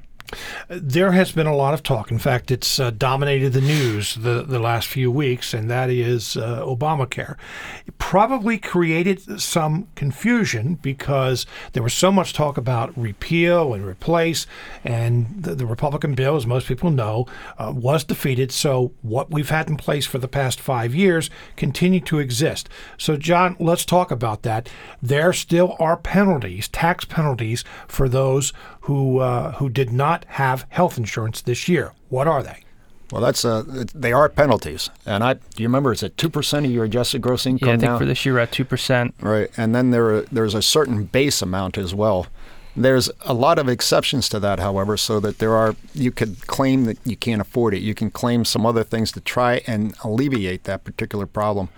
There 0.68 1.14
has 1.14 1.32
been 1.32 1.48
a 1.48 1.56
lot 1.56 1.74
of 1.74 1.84
talk. 1.84 2.12
In 2.12 2.20
fact, 2.20 2.52
it's 2.52 2.80
uh, 2.80 2.92
dominated 2.92 3.54
the 3.54 3.62
news 3.62 4.16
the, 4.16 4.44
the 4.44 4.60
last 4.60 4.88
few 4.88 5.10
weeks, 5.10 5.54
and 5.54 5.70
that 5.70 5.90
is 5.90 6.36
uh, 6.36 6.62
Obamacare. 6.66 7.38
It 7.86 7.98
probably 7.98 8.58
created 8.58 9.40
some 9.40 9.88
confusion 9.96 10.76
because 10.76 11.46
there 11.74 11.84
was 11.84 11.94
so 11.94 12.12
much 12.12 12.34
talk 12.34 12.58
about 12.58 12.98
repeal 12.98 13.74
and 13.74 13.86
replace, 13.86 14.46
and 14.84 15.44
the, 15.44 15.56
the 15.56 15.66
Republican 15.66 16.14
bill, 16.14 16.36
as 16.36 16.46
most 16.46 16.68
people 16.68 16.92
know, 16.92 17.26
uh, 17.58 17.74
was 17.76 18.04
defeated. 18.04 18.52
So 18.52 18.92
what 19.02 19.32
we've 19.32 19.50
had 19.50 19.70
in 19.70 19.78
place 19.78 20.06
for 20.06 20.18
the 20.18 20.28
past 20.28 20.60
five 20.60 20.94
years 20.94 21.30
continue 21.56 22.02
to 22.02 22.20
exist. 22.20 22.68
So, 22.98 23.16
John, 23.16 23.56
let's 23.60 23.86
talk 23.86 24.12
about 24.12 24.44
that. 24.44 24.70
There 25.02 25.32
still 25.32 25.76
are 25.80 25.96
penalties, 25.96 26.68
tax 26.68 27.06
penalties, 27.06 27.64
for 27.88 28.10
those 28.10 28.52
who 28.82 29.20
uh, 29.20 29.52
who 29.54 29.70
did 29.70 29.92
not 29.92 30.17
have 30.26 30.66
health 30.70 30.98
insurance 30.98 31.42
this 31.42 31.68
year. 31.68 31.94
What 32.10 32.28
are 32.28 32.44
they? 32.44 32.64
Well, 33.12 33.22
that's 33.22 33.46
uh, 33.46 33.86
they 33.96 34.12
are 34.12 34.28
penalties, 34.28 34.90
and 35.06 35.24
I 35.24 35.36
do 35.36 35.64
you 35.64 35.68
remember 35.70 35.94
it's 35.94 36.04
at 36.04 36.18
two 36.18 36.30
percent 36.30 36.66
of 36.66 36.72
your 36.74 36.84
adjusted 36.84 37.22
gross 37.22 37.46
income 37.46 37.70
Yeah, 37.70 37.76
I 37.76 37.78
think 37.78 37.92
now? 37.94 37.98
for 37.98 38.06
this 38.06 38.26
year 38.26 38.38
at 38.38 38.52
2%. 38.52 39.14
Right, 39.22 39.50
and 39.56 39.74
then 39.74 39.92
there 39.92 40.14
are, 40.14 40.22
there's 40.24 40.54
a 40.54 40.62
certain 40.62 41.06
base 41.06 41.42
amount 41.42 41.78
as 41.78 41.96
well. 41.96 42.28
There's 42.76 43.10
a 43.22 43.34
lot 43.34 43.60
of 43.60 43.70
exceptions 43.70 44.28
to 44.30 44.40
that, 44.42 44.60
however, 44.60 44.98
so 44.98 45.22
that 45.22 45.40
there 45.40 45.56
are 45.56 45.76
you 45.94 46.12
could 46.12 46.46
claim 46.48 46.84
that 46.84 46.98
you 47.06 47.16
can't 47.16 47.40
afford 47.40 47.74
it. 47.74 47.80
You 47.82 47.96
can 47.96 48.12
claim 48.12 48.44
some 48.44 48.66
other 48.66 48.84
things 48.84 49.14
to 49.14 49.22
try 49.22 49.62
and 49.66 49.96
alleviate 50.04 50.66
that 50.66 50.84
particular 50.84 51.26
problem. 51.26 51.70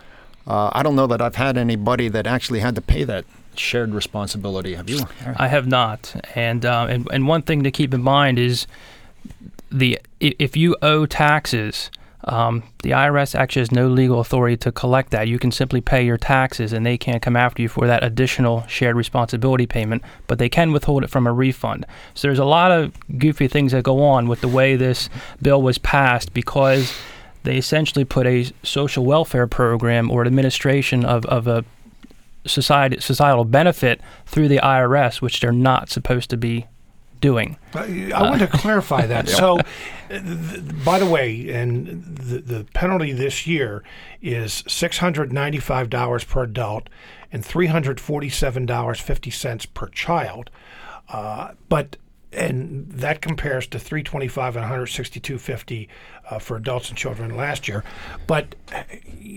Uh, 0.48 0.72
I 0.74 0.82
don't 0.82 0.96
know 0.96 1.06
that 1.08 1.22
I've 1.22 1.36
had 1.36 1.58
anybody 1.58 2.10
that 2.10 2.26
actually 2.26 2.62
had 2.62 2.74
to 2.74 2.82
pay 2.82 3.04
that 3.04 3.24
shared 3.56 3.94
responsibility. 3.94 4.76
Have 4.76 4.90
you? 4.90 5.08
I 5.38 5.48
have 5.48 5.68
not, 5.68 6.16
and 6.36 6.66
uh, 6.66 6.88
and 6.90 7.08
and 7.12 7.28
one 7.28 7.42
thing 7.42 7.64
to 7.64 7.72
keep 7.72 7.94
in 7.94 8.02
mind 8.02 8.40
is 8.40 8.68
the 9.72 10.00
if 10.20 10.58
you 10.58 10.76
owe 10.82 11.06
taxes, 11.06 11.92
um, 12.26 12.64
the 12.84 12.92
IRS 12.92 13.36
actually 13.36 13.62
has 13.62 13.72
no 13.72 13.88
legal 13.88 14.20
authority 14.20 14.58
to 14.58 14.72
collect 14.72 15.12
that. 15.12 15.28
You 15.28 15.40
can 15.40 15.52
simply 15.52 15.82
pay 15.82 16.06
your 16.06 16.18
taxes, 16.18 16.74
and 16.74 16.86
they 16.86 16.98
can't 16.98 17.22
come 17.22 17.36
after 17.36 17.62
you 17.62 17.70
for 17.70 17.88
that 17.88 18.04
additional 18.04 18.66
shared 18.68 18.96
responsibility 18.96 19.66
payment. 19.66 20.04
But 20.28 20.40
they 20.40 20.50
can 20.50 20.72
withhold 20.72 21.04
it 21.04 21.10
from 21.10 21.28
a 21.28 21.34
refund. 21.34 21.86
So 22.14 22.28
there's 22.28 22.40
a 22.40 22.46
lot 22.46 22.72
of 22.72 22.94
goofy 23.18 23.48
things 23.48 23.72
that 23.72 23.84
go 23.84 24.04
on 24.04 24.28
with 24.28 24.42
the 24.42 24.48
way 24.48 24.76
this 24.76 25.10
bill 25.42 25.62
was 25.62 25.78
passed 25.78 26.34
because 26.34 26.94
they 27.44 27.58
essentially 27.58 28.04
put 28.06 28.28
a 28.28 28.52
social 28.64 29.06
welfare 29.06 29.48
program 29.48 30.12
or 30.12 30.26
administration 30.26 31.06
of, 31.06 31.26
of 31.26 31.48
a 31.48 31.64
society 32.46 33.00
societal 33.00 33.46
benefit 33.46 34.02
through 34.26 34.48
the 34.48 34.58
IRS, 34.58 35.22
which 35.22 35.40
they're 35.40 35.52
not 35.52 35.90
supposed 35.90 36.30
to 36.30 36.38
be 36.38 36.68
doing. 37.22 37.58
I 37.74 38.12
I 38.14 38.24
want 38.24 38.42
to 38.42 38.48
clarify 38.58 39.06
that. 39.06 39.30
So, 39.30 39.60
uh, 39.60 39.64
th- 40.10 40.86
by 40.86 41.00
the 41.00 41.06
way, 41.06 41.50
and 41.50 42.06
the, 42.06 42.40
the 42.40 42.64
penalty 42.74 43.12
this 43.12 43.46
year 43.46 43.84
is 44.22 44.64
six 44.68 44.98
hundred 45.00 45.34
ninety-five 45.34 45.90
dollars 45.90 46.24
per 46.24 46.44
adult 46.44 46.90
and 47.32 47.46
three 47.46 47.68
hundred 47.68 48.00
forty-seven 48.00 48.66
dollars 48.66 49.00
fifty 49.00 49.30
cents 49.32 49.66
per 49.66 49.88
child. 49.90 50.50
Uh, 51.10 51.54
but 51.70 51.98
and 52.32 52.90
that 52.92 53.22
compares 53.22 53.66
to 53.68 53.80
325 53.80 54.56
and 54.56 54.66
162.50 54.66 55.88
uh, 56.30 56.40
for 56.40 56.58
adults 56.58 56.90
and 56.90 56.98
children 56.98 57.36
last 57.36 57.68
year. 57.68 57.84
But 58.28 58.56
uh, 58.74 58.84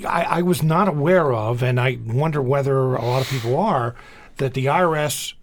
I, 0.06 0.22
I 0.24 0.42
was 0.42 0.62
not 0.62 0.88
aware 0.88 1.32
of, 1.32 1.62
and 1.62 1.80
I 1.80 1.98
wonder 2.06 2.42
whether 2.42 2.94
a 2.94 3.04
lot 3.04 3.22
of 3.22 3.28
people 3.28 3.58
are, 3.58 3.94
that 4.36 4.54
the 4.54 4.66
IRS 4.66 5.34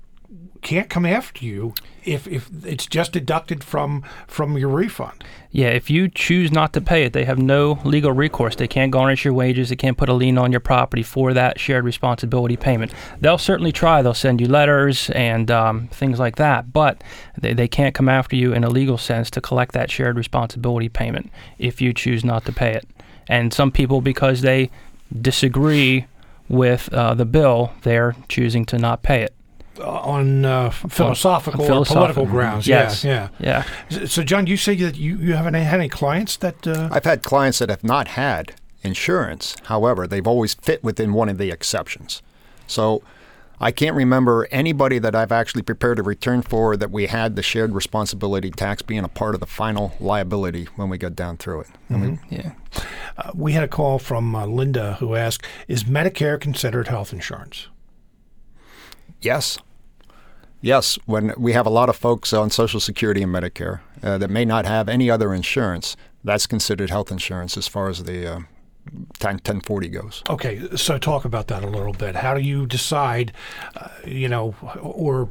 can't 0.61 0.89
come 0.89 1.05
after 1.05 1.45
you 1.45 1.73
if, 2.03 2.27
if 2.27 2.49
it's 2.65 2.85
just 2.85 3.11
deducted 3.11 3.63
from 3.63 4.03
from 4.27 4.57
your 4.57 4.69
refund. 4.69 5.23
Yeah, 5.51 5.69
if 5.69 5.89
you 5.89 6.07
choose 6.07 6.51
not 6.51 6.73
to 6.73 6.81
pay 6.81 7.03
it, 7.03 7.13
they 7.13 7.25
have 7.25 7.37
no 7.37 7.79
legal 7.83 8.11
recourse. 8.11 8.55
They 8.55 8.67
can't 8.67 8.91
garnish 8.91 9.25
your 9.25 9.33
wages. 9.33 9.69
They 9.69 9.75
can't 9.75 9.97
put 9.97 10.09
a 10.09 10.13
lien 10.13 10.37
on 10.37 10.51
your 10.51 10.59
property 10.59 11.03
for 11.03 11.33
that 11.33 11.59
shared 11.59 11.85
responsibility 11.85 12.55
payment. 12.55 12.93
They'll 13.19 13.37
certainly 13.37 13.71
try. 13.71 14.01
They'll 14.01 14.13
send 14.13 14.41
you 14.41 14.47
letters 14.47 15.09
and 15.11 15.49
um, 15.49 15.87
things 15.87 16.19
like 16.19 16.35
that, 16.37 16.71
but 16.71 17.03
they, 17.39 17.53
they 17.53 17.67
can't 17.67 17.95
come 17.95 18.09
after 18.09 18.35
you 18.35 18.53
in 18.53 18.63
a 18.63 18.69
legal 18.69 18.97
sense 18.97 19.29
to 19.31 19.41
collect 19.41 19.73
that 19.73 19.91
shared 19.91 20.17
responsibility 20.17 20.89
payment 20.89 21.31
if 21.57 21.81
you 21.81 21.93
choose 21.93 22.23
not 22.23 22.45
to 22.45 22.51
pay 22.51 22.73
it. 22.73 22.87
And 23.27 23.53
some 23.53 23.71
people, 23.71 24.01
because 24.01 24.41
they 24.41 24.71
disagree 25.21 26.05
with 26.47 26.91
uh, 26.93 27.13
the 27.13 27.25
bill, 27.25 27.73
they're 27.83 28.15
choosing 28.27 28.65
to 28.65 28.77
not 28.77 29.03
pay 29.03 29.21
it. 29.21 29.35
Uh, 29.79 29.89
on 29.89 30.45
uh, 30.45 30.69
philosophical, 30.69 31.63
On 31.65 31.71
or 31.71 31.85
political 31.85 32.25
grounds. 32.25 32.67
yes. 32.67 33.03
Yeah, 33.03 33.29
Yeah. 33.39 33.63
yeah. 33.89 34.05
So, 34.05 34.23
John, 34.23 34.45
you 34.47 34.57
say 34.57 34.75
that 34.75 34.95
you, 34.97 35.17
you 35.17 35.33
haven't 35.33 35.53
had 35.53 35.79
any 35.79 35.89
clients 35.89 36.35
that. 36.37 36.67
Uh, 36.67 36.89
I've 36.91 37.05
had 37.05 37.23
clients 37.23 37.59
that 37.59 37.69
have 37.69 37.83
not 37.83 38.09
had 38.09 38.53
insurance. 38.83 39.55
However, 39.65 40.07
they've 40.07 40.27
always 40.27 40.53
fit 40.55 40.83
within 40.83 41.13
one 41.13 41.29
of 41.29 41.37
the 41.37 41.49
exceptions. 41.51 42.21
So 42.67 43.01
I 43.61 43.71
can't 43.71 43.95
remember 43.95 44.47
anybody 44.51 44.99
that 44.99 45.15
I've 45.15 45.31
actually 45.33 45.63
prepared 45.63 45.99
a 45.99 46.03
return 46.03 46.41
for 46.41 46.77
that 46.77 46.91
we 46.91 47.07
had 47.07 47.35
the 47.35 47.43
shared 47.43 47.73
responsibility 47.73 48.51
tax 48.51 48.81
being 48.81 49.03
a 49.03 49.09
part 49.09 49.33
of 49.33 49.39
the 49.41 49.45
final 49.47 49.93
liability 49.99 50.65
when 50.77 50.87
we 50.89 50.97
got 50.97 51.15
down 51.15 51.35
through 51.37 51.61
it. 51.61 51.67
I 51.89 51.93
mean, 51.97 52.19
Yeah. 52.29 52.51
uh, 53.17 53.31
we 53.35 53.51
had 53.53 53.63
a 53.63 53.67
call 53.67 53.99
from 53.99 54.33
uh, 54.35 54.45
Linda 54.45 54.93
who 54.99 55.15
asked 55.15 55.43
Is 55.67 55.83
Medicare 55.83 56.39
considered 56.39 56.87
health 56.87 57.11
insurance? 57.11 57.67
Yes. 59.21 59.57
Yes, 60.61 60.99
when 61.05 61.33
we 61.37 61.53
have 61.53 61.65
a 61.65 61.69
lot 61.69 61.87
of 61.89 61.95
folks 61.95 62.33
on 62.33 62.49
Social 62.49 62.79
Security 62.79 63.23
and 63.23 63.33
Medicare 63.33 63.79
uh, 64.03 64.17
that 64.17 64.29
may 64.29 64.43
not 64.43 64.65
have 64.65 64.89
any 64.89 65.09
other 65.09 65.33
insurance, 65.33 65.95
that's 66.23 66.47
considered 66.47 66.89
health 66.89 67.11
insurance 67.11 67.55
as 67.55 67.67
far 67.67 67.87
as 67.87 68.03
the 68.03 68.27
uh, 68.29 68.39
10, 69.19 69.35
1040 69.35 69.87
goes. 69.87 70.23
Okay, 70.29 70.67
so 70.75 70.97
talk 70.97 71.23
about 71.23 71.47
that 71.47 71.63
a 71.63 71.67
little 71.67 71.93
bit. 71.93 72.15
How 72.15 72.33
do 72.33 72.41
you 72.41 72.65
decide, 72.65 73.31
uh, 73.77 73.87
you 74.05 74.27
know, 74.27 74.53
or 74.81 75.29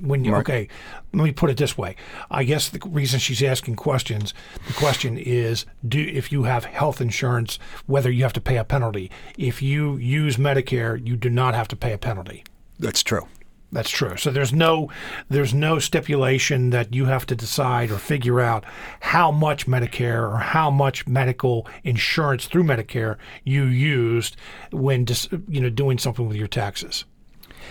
when 0.00 0.24
you, 0.24 0.32
Right. 0.32 0.40
okay, 0.40 0.68
let 1.14 1.24
me 1.24 1.32
put 1.32 1.48
it 1.48 1.56
this 1.56 1.78
way. 1.78 1.96
I 2.30 2.44
guess 2.44 2.68
the 2.68 2.80
reason 2.86 3.20
she's 3.20 3.42
asking 3.42 3.76
questions, 3.76 4.34
the 4.66 4.74
question 4.74 5.16
is 5.16 5.64
do 5.86 5.98
if 6.00 6.30
you 6.30 6.42
have 6.42 6.66
health 6.66 7.00
insurance, 7.00 7.58
whether 7.86 8.10
you 8.10 8.22
have 8.22 8.34
to 8.34 8.40
pay 8.40 8.58
a 8.58 8.64
penalty. 8.64 9.10
If 9.38 9.62
you 9.62 9.96
use 9.96 10.36
Medicare, 10.36 11.04
you 11.06 11.16
do 11.16 11.30
not 11.30 11.54
have 11.54 11.68
to 11.68 11.76
pay 11.76 11.94
a 11.94 11.98
penalty. 11.98 12.44
That's 12.78 13.02
true. 13.02 13.26
That's 13.70 13.90
true. 13.90 14.16
So 14.16 14.30
there's 14.30 14.52
no 14.52 14.90
there's 15.28 15.52
no 15.52 15.78
stipulation 15.78 16.70
that 16.70 16.94
you 16.94 17.04
have 17.04 17.26
to 17.26 17.34
decide 17.34 17.90
or 17.90 17.98
figure 17.98 18.40
out 18.40 18.64
how 19.00 19.30
much 19.30 19.66
Medicare 19.66 20.22
or 20.30 20.38
how 20.38 20.70
much 20.70 21.06
medical 21.06 21.66
insurance 21.84 22.46
through 22.46 22.64
Medicare 22.64 23.16
you 23.44 23.64
used 23.64 24.36
when 24.70 25.04
dis, 25.04 25.28
you 25.48 25.60
know 25.60 25.68
doing 25.68 25.98
something 25.98 26.26
with 26.26 26.36
your 26.36 26.48
taxes. 26.48 27.04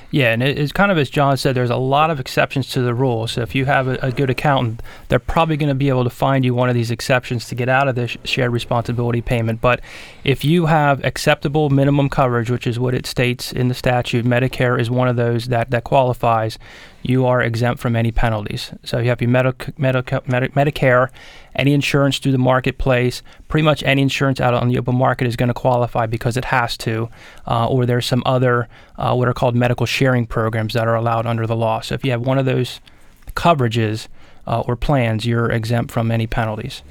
Yeah, 0.10 0.32
and 0.32 0.42
it, 0.42 0.58
it's 0.58 0.72
kind 0.72 0.92
of 0.92 0.98
as 0.98 1.10
John 1.10 1.36
said, 1.38 1.56
there's 1.56 1.70
a 1.70 1.76
lot 1.78 2.10
of 2.10 2.20
exceptions 2.20 2.70
to 2.72 2.82
the 2.82 2.94
rule. 2.94 3.28
So 3.28 3.42
if 3.42 3.54
you 3.56 3.66
have 3.66 3.88
a, 3.88 3.96
a 4.02 4.12
good 4.12 4.30
accountant, 4.30 4.82
they're 5.10 5.20
probably 5.20 5.58
going 5.58 5.70
to 5.70 5.76
be 5.76 5.90
able 5.90 6.04
to 6.04 6.10
find 6.10 6.46
you 6.46 6.54
one 6.54 6.70
of 6.70 6.76
these 6.76 6.92
exceptions 6.92 7.48
to 7.48 7.56
get 7.56 7.70
out 7.70 7.88
of 7.88 7.96
this 7.96 8.18
shared 8.24 8.52
responsibility 8.52 9.22
payment. 9.22 9.62
But 9.62 9.82
if 10.24 10.46
you 10.46 10.68
have 10.68 11.04
acceptable 11.04 11.70
minimum 11.70 12.10
coverage, 12.10 12.50
which 12.50 12.68
is 12.68 12.80
what 12.80 12.94
it 12.94 13.06
states 13.06 13.52
in 13.52 13.68
the 13.68 13.74
statute, 13.74 14.26
Medicare 14.26 14.80
is 14.80 14.90
one 14.90 15.08
of 15.08 15.16
those 15.16 15.48
that, 15.48 15.72
that 15.72 15.84
qualifies, 15.84 16.58
you 17.08 17.26
are 17.26 17.42
exempt 17.42 17.82
from 17.82 17.96
any 17.96 18.12
penalties. 18.12 18.72
So 18.84 18.98
if 18.98 19.04
you 19.04 19.10
have 19.10 19.22
your 19.22 19.30
medic, 19.30 19.78
medic, 19.80 20.28
medic, 20.28 20.54
Medicare, 20.54 21.10
any 21.56 21.74
insurance 21.74 22.20
through 22.20 22.34
the 22.34 22.38
marketplace, 22.38 23.22
pretty 23.48 23.64
much 23.64 23.82
any 23.84 24.02
insurance 24.02 24.40
out 24.40 24.54
on 24.54 24.68
the 24.68 24.78
open 24.78 24.96
market 24.96 25.28
is 25.28 25.36
going 25.36 25.48
to 25.48 25.54
qualify 25.54 26.06
because 26.06 26.38
it 26.38 26.46
has 26.46 26.78
to, 26.78 27.10
uh, 27.48 27.68
or 27.68 27.86
there's 27.86 28.06
some 28.06 28.24
other 28.26 28.68
uh, 28.98 29.14
what 29.16 29.28
are 29.28 29.34
called 29.34 29.56
medical 29.56 29.86
sharing 29.86 30.26
programs 30.26 30.74
that 30.74 30.88
are 30.88 30.96
allowed 30.96 31.26
under 31.26 31.48
the 31.48 31.56
law. 31.56 31.82
So 31.82 31.96
if 31.96 32.04
you 32.04 32.12
have 32.12 32.22
one 32.22 32.38
of 32.38 32.46
those 32.46 32.80
coverages 33.36 34.08
uh, 34.48 34.62
or 34.62 34.76
plans, 34.76 35.26
you're 35.26 35.52
exempt 35.52 35.92
from 35.92 36.10
any 36.10 36.26
penalties. 36.26 36.82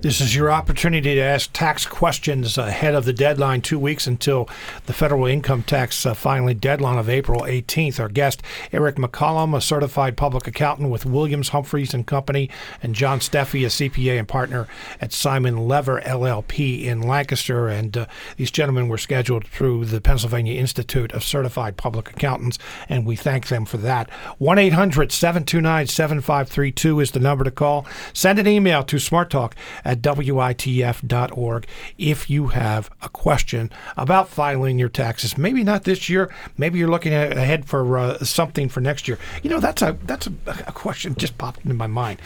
This 0.00 0.20
is 0.20 0.34
your 0.34 0.50
opportunity 0.50 1.14
to 1.14 1.20
ask 1.20 1.50
tax 1.52 1.86
questions 1.86 2.56
ahead 2.56 2.94
of 2.94 3.04
the 3.04 3.12
deadline, 3.12 3.60
two 3.60 3.78
weeks 3.78 4.06
until 4.06 4.48
the 4.86 4.92
federal 4.92 5.26
income 5.26 5.62
tax 5.62 6.04
uh, 6.06 6.14
filing 6.14 6.58
deadline 6.58 6.98
of 6.98 7.08
April 7.08 7.42
18th. 7.42 8.00
Our 8.00 8.08
guest, 8.08 8.42
Eric 8.72 8.96
MacCollum, 8.96 9.56
a 9.56 9.60
certified 9.60 10.16
public 10.16 10.46
accountant 10.46 10.90
with 10.90 11.04
Williams, 11.04 11.50
Humphreys 11.50 11.92
and 11.92 12.06
Company, 12.06 12.48
and 12.82 12.94
John 12.94 13.20
Steffe, 13.20 13.54
a 13.54 13.68
CPA 13.68 14.18
and 14.18 14.26
partner 14.26 14.66
at 15.00 15.12
Simon 15.12 15.68
Lever 15.68 16.00
LLP 16.00 16.84
in 16.84 17.02
Lancaster. 17.02 17.68
And 17.68 17.96
uh, 17.96 18.06
these 18.36 18.50
gentlemen 18.50 18.88
were 18.88 18.98
scheduled 18.98 19.46
through 19.46 19.84
the 19.84 20.00
Pennsylvania 20.00 20.58
Institute 20.58 21.12
of 21.12 21.22
Certified 21.22 21.76
Public 21.76 22.10
Accountants, 22.10 22.58
and 22.88 23.04
we 23.04 23.16
thank 23.16 23.48
them 23.48 23.66
for 23.66 23.76
that. 23.78 24.08
1 24.38 24.58
800 24.58 25.12
729 25.12 25.86
7532 25.86 27.01
is 27.02 27.10
the 27.10 27.20
number 27.20 27.44
to 27.44 27.50
call. 27.50 27.86
Send 28.14 28.38
an 28.38 28.46
email 28.46 28.82
to 28.84 28.96
smarttalk 28.96 29.52
at 29.84 30.00
witf.org 30.00 31.66
if 31.98 32.30
you 32.30 32.46
have 32.48 32.90
a 33.02 33.08
question 33.08 33.70
about 33.96 34.28
filing 34.28 34.78
your 34.78 34.88
taxes. 34.88 35.36
Maybe 35.36 35.62
not 35.62 35.84
this 35.84 36.08
year. 36.08 36.32
Maybe 36.56 36.78
you're 36.78 36.88
looking 36.88 37.12
ahead 37.12 37.66
for 37.66 37.98
uh, 37.98 38.18
something 38.18 38.68
for 38.68 38.80
next 38.80 39.06
year. 39.06 39.18
You 39.42 39.50
know, 39.50 39.60
that's 39.60 39.82
a 39.82 39.98
that's 40.04 40.26
a, 40.26 40.32
a 40.46 40.72
question 40.72 41.14
just 41.16 41.36
popped 41.36 41.62
into 41.64 41.74
my 41.74 41.86
mind. 41.86 42.20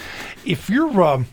If 0.45 0.70
you're 0.70 1.03
um, 1.03 1.27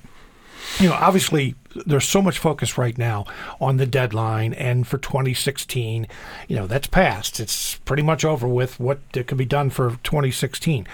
you 0.79 0.89
know, 0.89 0.95
obviously 0.95 1.55
there's 1.85 2.07
so 2.07 2.21
much 2.21 2.39
focus 2.39 2.77
right 2.77 2.97
now 2.97 3.25
on 3.59 3.77
the 3.77 3.85
deadline 3.85 4.53
and 4.53 4.87
for 4.87 4.97
2016, 4.97 6.07
you 6.47 6.55
know, 6.55 6.67
that's 6.67 6.87
passed. 6.87 7.39
It's 7.39 7.75
pretty 7.79 8.03
much 8.03 8.23
over 8.23 8.47
with 8.47 8.79
what 8.79 8.99
could 9.11 9.37
be 9.37 9.45
done 9.45 9.69
for 9.69 9.97
2016. 10.03 10.87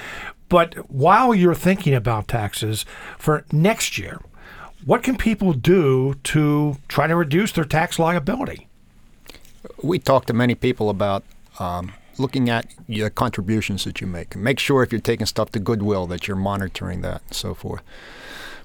But 0.48 0.90
while 0.90 1.36
you're 1.36 1.56
thinking 1.56 1.94
about 1.94 2.28
taxes 2.28 2.86
for 3.18 3.46
next 3.52 3.98
year, 3.98 4.20
what 4.86 5.04
can 5.04 5.18
people 5.18 5.54
do 5.54 6.16
to 6.24 6.78
try 6.88 7.08
to 7.08 7.16
reduce 7.16 7.52
their 7.52 7.66
tax 7.66 8.00
liability? 8.00 8.68
We 9.84 10.00
talk 10.00 10.26
to 10.28 10.34
many 10.34 10.56
people 10.56 10.90
about 10.90 11.24
um, 11.60 11.92
looking 12.18 12.50
at 12.50 12.68
your 12.88 13.10
contributions 13.10 13.84
that 13.84 14.02
you 14.02 14.08
make. 14.08 14.36
Make 14.36 14.58
sure 14.60 14.82
if 14.82 14.92
you're 14.92 15.02
taking 15.02 15.26
stuff 15.26 15.52
to 15.52 15.60
Goodwill 15.60 16.08
that 16.08 16.28
you're 16.28 16.38
monitoring 16.38 17.02
that 17.02 17.22
and 17.28 17.36
so 17.36 17.54
forth. 17.54 17.82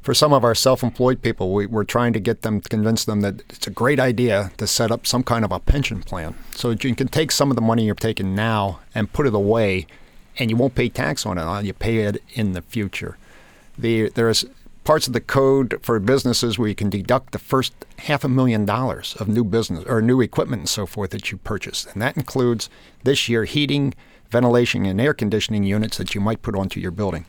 For 0.04 0.12
some 0.12 0.34
of 0.34 0.44
our 0.44 0.54
self-employed 0.54 1.22
people, 1.22 1.54
we, 1.54 1.64
we're 1.64 1.84
trying 1.84 2.12
to 2.12 2.20
get 2.20 2.42
them, 2.42 2.60
convince 2.60 3.06
them 3.06 3.22
that 3.22 3.40
it's 3.48 3.66
a 3.66 3.70
great 3.70 3.98
idea 3.98 4.52
to 4.58 4.66
set 4.66 4.90
up 4.90 5.06
some 5.06 5.22
kind 5.22 5.46
of 5.46 5.50
a 5.50 5.58
pension 5.58 6.02
plan, 6.02 6.34
so 6.50 6.70
you 6.70 6.94
can 6.94 7.08
take 7.08 7.32
some 7.32 7.50
of 7.50 7.56
the 7.56 7.62
money 7.62 7.86
you're 7.86 7.94
taking 7.94 8.34
now 8.34 8.80
and 8.94 9.14
put 9.14 9.26
it 9.26 9.34
away, 9.34 9.86
and 10.38 10.50
you 10.50 10.58
won't 10.58 10.74
pay 10.74 10.90
tax 10.90 11.24
on 11.24 11.38
it. 11.38 11.42
uh, 11.42 11.60
You 11.60 11.72
pay 11.72 12.00
it 12.00 12.22
in 12.34 12.52
the 12.52 12.60
future. 12.60 13.16
The, 13.78 14.10
there's 14.10 14.44
parts 14.84 15.06
of 15.06 15.14
the 15.14 15.22
code 15.22 15.80
for 15.82 15.98
businesses 15.98 16.58
where 16.58 16.68
you 16.68 16.74
can 16.74 16.90
deduct 16.90 17.32
the 17.32 17.38
first 17.38 17.72
half 18.00 18.24
a 18.24 18.28
million 18.28 18.66
dollars 18.66 19.16
of 19.18 19.26
new 19.26 19.42
business 19.42 19.84
or 19.86 20.02
new 20.02 20.20
equipment 20.20 20.60
and 20.60 20.68
so 20.68 20.84
forth 20.84 21.12
that 21.12 21.32
you 21.32 21.38
purchase, 21.38 21.86
And 21.94 22.02
that 22.02 22.18
includes 22.18 22.68
this 23.04 23.26
year 23.30 23.46
heating, 23.46 23.94
ventilation, 24.34 24.84
and 24.84 25.00
air 25.00 25.14
conditioning 25.14 25.62
units 25.62 25.96
that 25.96 26.14
you 26.14 26.20
might 26.20 26.42
put 26.42 26.56
onto 26.56 26.80
your 26.80 26.90
building. 26.90 27.24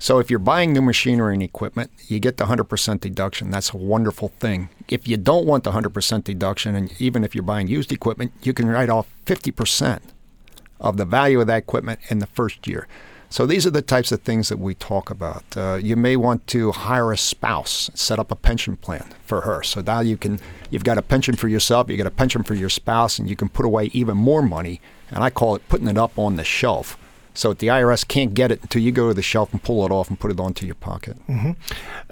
So 0.00 0.18
if 0.18 0.30
you're 0.30 0.50
buying 0.52 0.72
new 0.72 0.82
machinery 0.82 1.34
and 1.34 1.42
equipment, 1.42 1.92
you 2.08 2.18
get 2.18 2.36
the 2.36 2.46
100% 2.46 3.00
deduction. 3.00 3.50
That's 3.50 3.72
a 3.72 3.76
wonderful 3.76 4.28
thing. 4.40 4.68
If 4.88 5.06
you 5.06 5.16
don't 5.16 5.46
want 5.46 5.62
the 5.62 5.70
100% 5.70 6.24
deduction, 6.24 6.74
and 6.74 6.92
even 7.00 7.22
if 7.22 7.34
you're 7.34 7.50
buying 7.54 7.68
used 7.68 7.92
equipment, 7.92 8.32
you 8.42 8.52
can 8.52 8.66
write 8.66 8.90
off 8.90 9.06
50% 9.26 10.00
of 10.80 10.96
the 10.96 11.04
value 11.04 11.40
of 11.40 11.46
that 11.46 11.58
equipment 11.58 12.00
in 12.08 12.18
the 12.18 12.26
first 12.26 12.66
year. 12.66 12.88
So 13.34 13.46
these 13.46 13.66
are 13.66 13.70
the 13.70 13.82
types 13.82 14.12
of 14.12 14.22
things 14.22 14.48
that 14.48 14.58
we 14.58 14.74
talk 14.74 15.10
about. 15.10 15.44
Uh, 15.56 15.80
you 15.82 15.96
may 15.96 16.14
want 16.16 16.46
to 16.48 16.70
hire 16.70 17.10
a 17.10 17.18
spouse, 17.18 17.90
set 17.94 18.18
up 18.18 18.30
a 18.30 18.36
pension 18.36 18.76
plan 18.76 19.06
for 19.24 19.40
her. 19.40 19.62
So 19.62 19.80
now 19.80 20.00
you 20.00 20.16
can, 20.16 20.38
you've 20.70 20.84
got 20.84 20.98
a 20.98 21.02
pension 21.02 21.34
for 21.34 21.48
yourself, 21.48 21.90
you 21.90 21.96
got 21.96 22.06
a 22.06 22.12
pension 22.12 22.44
for 22.44 22.54
your 22.54 22.68
spouse, 22.68 23.18
and 23.18 23.28
you 23.28 23.34
can 23.34 23.48
put 23.48 23.66
away 23.66 23.86
even 23.92 24.16
more 24.16 24.42
money. 24.42 24.80
And 25.10 25.22
I 25.22 25.30
call 25.30 25.54
it 25.54 25.68
putting 25.68 25.88
it 25.88 25.98
up 25.98 26.18
on 26.18 26.36
the 26.36 26.44
shelf 26.44 26.98
So 27.36 27.52
the 27.52 27.66
IRS 27.66 28.06
can't 28.06 28.32
get 28.32 28.52
it 28.52 28.62
until 28.62 28.80
you 28.80 28.92
go 28.92 29.08
to 29.08 29.14
the 29.14 29.22
shelf 29.22 29.52
and 29.52 29.60
pull 29.60 29.84
it 29.84 29.90
off 29.90 30.08
and 30.08 30.18
put 30.18 30.30
it 30.30 30.38
onto 30.38 30.64
your 30.66 30.76
pocket. 30.76 31.16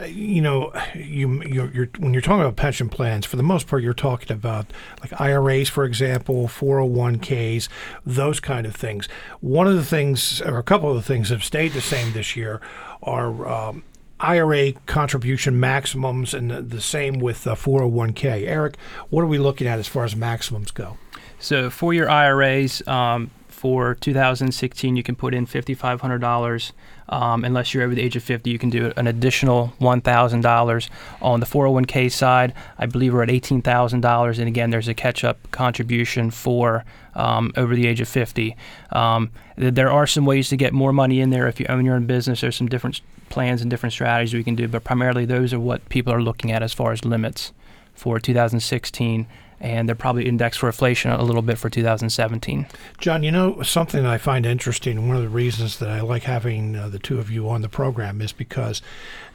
you 0.09 0.43
know, 0.43 0.73
you 0.97 1.43
you're, 1.45 1.71
you're 1.71 1.89
when 1.99 2.13
you're 2.13 2.21
talking 2.21 2.41
about 2.41 2.57
pension 2.57 2.89
plans, 2.89 3.25
for 3.25 3.37
the 3.37 3.43
most 3.45 3.69
part, 3.69 3.85
you're 3.85 3.95
talking 3.95 4.33
about 4.33 4.67
like 5.01 5.19
IRAs, 5.21 5.69
for 5.69 5.85
example, 5.85 6.49
401ks, 6.49 7.69
those 8.05 8.41
kind 8.41 8.67
of 8.67 8.75
things. 8.75 9.09
One 9.41 9.69
of 9.69 9.77
the 9.77 9.85
things, 9.85 10.43
or 10.43 10.59
a 10.59 10.65
couple 10.65 10.91
of 10.91 10.97
the 10.97 11.03
things, 11.03 11.29
have 11.29 11.45
stayed 11.45 11.73
the 11.73 11.81
same 11.81 12.13
this 12.13 12.37
year 12.37 12.61
are. 13.03 13.49
Um, 13.49 13.85
IRA 14.25 14.75
contribution 14.87 15.59
maximums, 15.59 16.33
and 16.33 16.49
the, 16.49 16.63
the 16.63 16.81
same 16.81 17.15
with 17.19 17.45
uh, 17.45 17.57
401k. 17.57 18.47
Eric, 18.47 18.77
what 19.11 19.23
are 19.23 19.27
we 19.27 19.37
looking 19.37 19.67
at 19.67 19.81
as 19.81 19.89
far 19.89 20.05
as 20.05 20.15
maximums 20.15 20.71
go? 20.71 20.97
So 21.43 21.71
for 21.71 21.93
your 21.93 22.09
IRAs, 22.09 22.87
um, 22.87 23.33
for 23.49 23.97
2016, 23.97 24.97
you 24.97 25.03
can 25.03 25.17
put 25.17 25.35
in 25.35 25.45
$5,500. 25.45 26.73
Um, 27.09 27.45
unless 27.45 27.75
you're 27.75 27.83
over 27.83 27.95
the 27.95 28.01
age 28.01 28.15
of 28.15 28.23
50, 28.23 28.49
you 28.49 28.59
can 28.61 28.71
do 28.71 28.93
an 28.97 29.09
additional 29.09 29.73
$1,000. 29.81 30.89
On 31.21 31.41
the 31.41 31.47
401k 31.47 32.13
side, 32.13 32.55
I 32.79 32.87
believe 32.87 33.13
we're 33.13 33.25
at 33.25 33.29
$18,000. 33.29 34.39
And 34.39 34.49
again, 34.49 34.71
there's 34.71 34.87
a 34.87 34.95
catch 34.95 35.25
up 35.25 35.51
contribution 35.51 36.31
for 36.31 36.85
um, 37.17 37.53
over 37.57 37.75
the 37.75 37.89
age 37.89 38.01
of 38.01 38.09
50. 38.09 38.57
Um, 38.93 39.31
th- 39.59 39.75
there 39.75 39.91
are 39.91 40.07
some 40.07 40.25
ways 40.25 40.49
to 40.51 40.57
get 40.57 40.73
more 40.73 40.93
money 40.93 41.21
in 41.21 41.31
there 41.31 41.49
if 41.49 41.59
you 41.59 41.67
own 41.69 41.85
your 41.85 41.97
own 41.97 42.07
business. 42.07 42.41
There's 42.41 42.57
some 42.57 42.69
different 42.69 43.01
plans 43.31 43.63
and 43.63 43.71
different 43.71 43.93
strategies 43.93 44.33
we 44.33 44.45
can 44.45 44.55
do, 44.55 44.69
but 44.69 44.85
primarily 44.85 45.25
those 45.25 45.53
are 45.53 45.61
what 45.61 45.89
people 45.89 46.13
are 46.13 46.23
looking 46.23 46.53
at 46.53 46.63
as 46.63 46.73
far 46.73 46.93
as 46.93 47.05
limits 47.05 47.53
for 47.95 48.21
2016. 48.21 49.27
And 49.63 49.89
they're 49.89 49.95
probably 49.95 50.27
indexed 50.27 50.59
for 50.59 50.67
inflation 50.67 51.13
a 51.13 51.23
little 51.23 51.41
bit 51.41 51.57
for 51.57 51.71
2017. 51.71 52.67
John, 52.99 53.23
you 53.23 53.31
know, 53.31 53.63
something 53.63 54.03
that 54.03 54.11
I 54.11 54.19
find 54.19 54.45
interesting, 54.45 55.07
one 55.07 55.17
of 55.17 55.23
the 55.23 55.29
reasons 55.29 55.79
that 55.79 55.89
I 55.89 56.01
like 56.01 56.25
having 56.25 56.75
uh, 56.75 56.89
the 56.89 56.99
two 56.99 57.21
of 57.21 57.31
you 57.31 57.49
on 57.49 57.63
the 57.63 57.69
program 57.69 58.21
is 58.21 58.33
because 58.33 58.83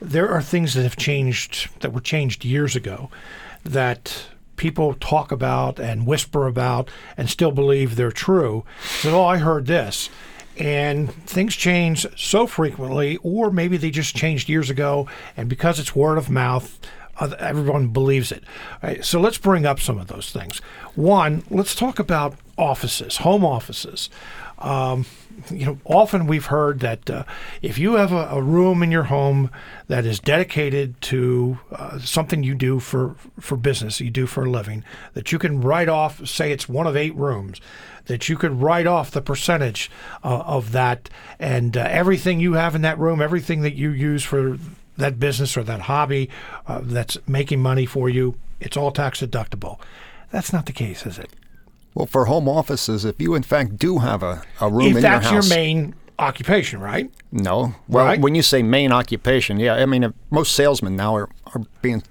there 0.01 0.29
are 0.29 0.41
things 0.41 0.73
that 0.73 0.83
have 0.83 0.97
changed, 0.97 1.69
that 1.79 1.93
were 1.93 2.01
changed 2.01 2.43
years 2.43 2.75
ago, 2.75 3.09
that 3.63 4.27
people 4.57 4.95
talk 4.95 5.31
about 5.31 5.79
and 5.79 6.05
whisper 6.05 6.45
about 6.45 6.89
and 7.15 7.29
still 7.29 7.51
believe 7.51 7.95
they're 7.95 8.11
true. 8.11 8.65
So, 8.99 9.21
oh, 9.21 9.25
I 9.25 9.37
heard 9.37 9.67
this. 9.67 10.09
And 10.57 11.13
things 11.13 11.55
change 11.55 12.05
so 12.17 12.47
frequently, 12.47 13.17
or 13.21 13.51
maybe 13.51 13.77
they 13.77 13.91
just 13.91 14.15
changed 14.15 14.49
years 14.49 14.71
ago, 14.71 15.07
and 15.37 15.47
because 15.47 15.79
it's 15.79 15.95
word 15.95 16.17
of 16.17 16.31
mouth, 16.31 16.79
everyone 17.19 17.89
believes 17.89 18.31
it. 18.31 18.43
Right, 18.81 19.03
so 19.03 19.19
let's 19.19 19.37
bring 19.37 19.65
up 19.65 19.79
some 19.79 19.97
of 19.97 20.07
those 20.07 20.31
things. 20.31 20.59
One, 20.95 21.43
let's 21.49 21.75
talk 21.75 21.99
about 21.99 22.35
offices, 22.57 23.17
home 23.17 23.45
offices. 23.45 24.09
Um, 24.59 25.05
you 25.51 25.65
know, 25.65 25.77
often 25.85 26.25
we've 26.25 26.47
heard 26.47 26.79
that 26.79 27.09
uh, 27.09 27.23
if 27.61 27.77
you 27.77 27.93
have 27.93 28.11
a, 28.11 28.27
a 28.31 28.41
room 28.41 28.81
in 28.81 28.91
your 28.91 29.03
home 29.03 29.51
that 29.87 30.03
is 30.03 30.19
dedicated 30.19 30.99
to 31.01 31.59
uh, 31.71 31.99
something 31.99 32.41
you 32.43 32.55
do 32.55 32.79
for 32.79 33.15
for 33.39 33.55
business, 33.55 34.01
you 34.01 34.09
do 34.09 34.25
for 34.25 34.45
a 34.45 34.49
living, 34.49 34.83
that 35.13 35.31
you 35.31 35.37
can 35.37 35.61
write 35.61 35.89
off. 35.89 36.27
Say 36.27 36.51
it's 36.51 36.67
one 36.67 36.87
of 36.87 36.95
eight 36.95 37.15
rooms, 37.15 37.61
that 38.05 38.29
you 38.29 38.35
could 38.35 38.61
write 38.61 38.87
off 38.87 39.11
the 39.11 39.21
percentage 39.21 39.91
uh, 40.23 40.39
of 40.39 40.71
that, 40.71 41.09
and 41.39 41.77
uh, 41.77 41.81
everything 41.87 42.39
you 42.39 42.53
have 42.53 42.73
in 42.73 42.81
that 42.81 42.97
room, 42.97 43.21
everything 43.21 43.61
that 43.61 43.75
you 43.75 43.91
use 43.91 44.23
for 44.23 44.57
that 44.97 45.19
business 45.19 45.55
or 45.57 45.63
that 45.63 45.81
hobby 45.81 46.29
uh, 46.67 46.81
that's 46.83 47.17
making 47.27 47.61
money 47.61 47.85
for 47.85 48.09
you, 48.09 48.35
it's 48.59 48.75
all 48.77 48.91
tax 48.91 49.21
deductible. 49.21 49.79
That's 50.31 50.51
not 50.51 50.65
the 50.65 50.73
case, 50.73 51.05
is 51.05 51.17
it? 51.19 51.29
Well, 51.93 52.05
for 52.07 52.25
home 52.25 52.47
offices, 52.49 53.05
if 53.05 53.19
you 53.21 53.33
in 53.35 53.43
fact 53.43 53.77
do 53.77 53.99
have 53.99 54.21
a, 54.23 54.43
a 54.61 54.69
room 54.69 54.87
if 54.91 54.97
in 54.97 55.03
your 55.03 55.11
house. 55.11 55.23
that's 55.31 55.49
your 55.49 55.55
main 55.57 55.95
occupation, 56.19 56.79
right? 56.79 57.09
no. 57.31 57.75
Well, 57.87 58.05
Right. 58.05 58.19
when 58.19 58.33
you 58.35 58.41
say 58.41 58.61
main 58.63 58.91
occupation, 58.91 59.59
yeah, 59.59 59.75
I 59.75 59.85
mean 59.85 60.03
if 60.03 60.13
most 60.31 60.53
salesmen 60.55 60.95
now 60.95 61.15
are, 61.15 61.29
are 61.53 61.61
being 61.81 62.01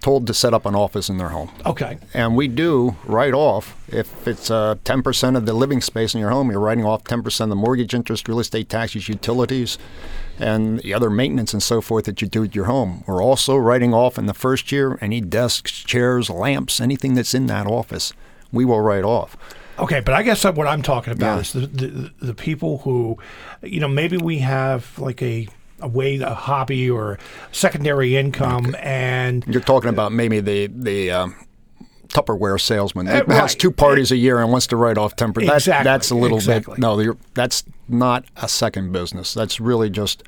told 0.00 0.26
to 0.26 0.34
set 0.34 0.52
up 0.54 0.64
an 0.66 0.74
office 0.74 1.08
in 1.08 1.18
their 1.18 1.28
home. 1.30 1.50
Okay. 1.66 1.98
And 2.14 2.36
we 2.36 2.48
do 2.48 2.96
write 3.04 3.34
off 3.34 3.76
if 3.88 4.26
it's 4.26 4.50
uh, 4.50 4.76
10% 4.84 5.36
of 5.36 5.46
the 5.46 5.52
living 5.52 5.80
space 5.80 6.14
in 6.14 6.20
your 6.20 6.30
home, 6.30 6.50
you're 6.50 6.60
writing 6.60 6.84
off 6.84 7.04
10% 7.04 7.40
of 7.40 7.48
the 7.48 7.56
mortgage 7.56 7.94
interest, 7.94 8.28
real 8.28 8.40
estate 8.40 8.68
taxes, 8.68 9.08
utilities, 9.08 9.78
and 10.38 10.80
the 10.80 10.94
other 10.94 11.10
maintenance 11.10 11.52
and 11.52 11.62
so 11.62 11.80
forth 11.80 12.04
that 12.04 12.20
you 12.22 12.28
do 12.28 12.44
at 12.44 12.54
your 12.54 12.66
home. 12.66 13.02
We're 13.06 13.22
also 13.22 13.56
writing 13.56 13.92
off 13.94 14.18
in 14.18 14.26
the 14.26 14.34
first 14.34 14.70
year 14.70 14.98
any 15.00 15.20
desks, 15.20 15.72
chairs, 15.72 16.30
lamps, 16.30 16.80
anything 16.80 17.14
that's 17.14 17.34
in 17.34 17.46
that 17.46 17.66
office. 17.66 18.12
We 18.52 18.64
will 18.64 18.80
write 18.80 19.04
off. 19.04 19.36
Okay, 19.78 20.00
but 20.00 20.14
I 20.14 20.22
guess 20.22 20.44
what 20.44 20.66
I'm 20.66 20.82
talking 20.82 21.12
about 21.12 21.34
Yeah. 21.36 21.40
is 21.40 21.52
the, 21.52 21.66
the 21.66 22.10
the 22.20 22.34
people 22.34 22.78
who, 22.78 23.16
you 23.62 23.78
know, 23.78 23.86
maybe 23.88 24.16
we 24.16 24.38
have 24.38 24.98
like 24.98 25.22
a 25.22 25.46
a 25.80 25.88
way, 25.88 26.16
a 26.18 26.34
hobby 26.34 26.90
or 26.90 27.18
secondary 27.52 28.16
income, 28.16 28.74
and 28.80 29.44
You're 29.46 29.60
talking 29.62 29.90
about 29.90 30.12
maybe 30.12 30.40
the 30.40 30.66
the 30.68 31.10
um, 31.10 31.34
Tupperware 32.08 32.60
salesman 32.60 33.06
Uh, 33.06 33.22
that 33.24 33.28
has 33.28 33.54
two 33.54 33.70
parties 33.70 34.10
a 34.10 34.16
year 34.16 34.40
and 34.40 34.50
wants 34.50 34.66
to 34.68 34.76
write 34.76 34.96
off 34.98 35.14
ten 35.16 35.32
percent. 35.32 35.54
Exactly, 35.54 35.84
That's 35.84 36.10
a 36.10 36.14
little 36.14 36.38
exactly. 36.38 36.74
bit. 36.74 36.80
No, 36.80 37.14
that's 37.34 37.64
not 37.88 38.24
a 38.36 38.48
second 38.48 38.92
business. 38.92 39.34
That's 39.34 39.60
really 39.60 39.90
just 39.90 40.22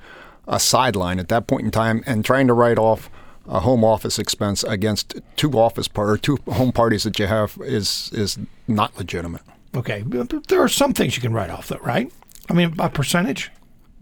a 0.47 0.61
sideline 0.61 1.19
at 1.19 1.29
that 1.29 1.47
point 1.47 1.65
in 1.65 1.71
time, 1.71 2.03
and 2.07 2.25
trying 2.25 2.47
to 2.49 2.53
write 2.55 2.79
off 2.79 3.11
a 3.49 3.61
home 3.61 3.83
office 3.83 4.19
expense 4.19 4.63
against 4.65 5.19
two 5.37 5.53
office 5.53 5.89
par- 5.89 6.11
or 6.11 6.19
two 6.19 6.39
home 6.53 6.71
parties 6.73 7.03
that 7.05 7.19
you 7.19 7.27
have 7.27 7.57
is 7.63 8.11
is 8.13 8.39
not 8.69 8.97
legitimate. 8.99 9.43
okay, 9.75 10.05
there 10.49 10.61
are 10.61 10.69
some 10.69 10.93
things 10.93 11.17
you 11.17 11.23
can 11.23 11.33
write 11.33 11.51
off, 11.51 11.69
though, 11.69 11.79
right? 11.83 12.13
I 12.49 12.53
mean, 12.53 12.75
a 12.79 12.89
percentage. 12.91 13.51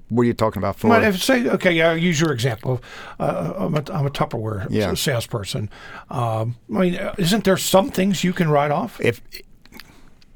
What 0.08 0.22
are 0.22 0.26
you 0.26 0.34
talking 0.34 0.60
about 0.60 0.76
for? 0.76 1.02
If 1.02 1.22
say, 1.22 1.46
okay, 1.48 1.72
yeah, 1.72 1.92
use 1.92 2.20
your 2.20 2.32
example. 2.32 2.80
Uh, 3.20 3.52
I'm, 3.58 3.74
a, 3.74 3.84
I'm 3.92 4.06
a 4.06 4.10
Tupperware 4.10 4.66
Yeah. 4.70 4.94
salesperson. 4.94 5.68
Um, 6.10 6.56
I 6.74 6.78
mean, 6.78 6.94
uh, 6.96 7.14
isn't 7.18 7.44
there 7.44 7.56
some 7.56 7.90
things 7.90 8.24
you 8.24 8.32
can 8.32 8.48
write 8.48 8.70
off? 8.70 9.00
if 9.00 9.20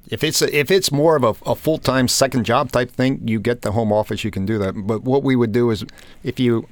if 0.09 0.23
it's 0.23 0.43
a, 0.43 0.55
if 0.55 0.70
it's 0.70 0.93
more 0.93 1.16
of 1.16 1.25
a, 1.25 1.51
a 1.51 1.55
full 1.55 1.79
time 1.79 2.07
second 2.07 2.45
job 2.45 2.70
type 2.70 2.91
thing, 2.91 3.27
you 3.27 3.41
get 3.41 3.62
the 3.62 3.73
home 3.73 3.91
office, 3.93 4.25
you 4.25 4.31
can 4.31 4.45
do 4.45 4.59
that. 4.59 4.75
But 4.87 5.05
what 5.05 5.23
we 5.23 5.37
would 5.37 5.53
do 5.53 5.70
is, 5.70 5.87
if 6.23 6.39
you 6.39 6.68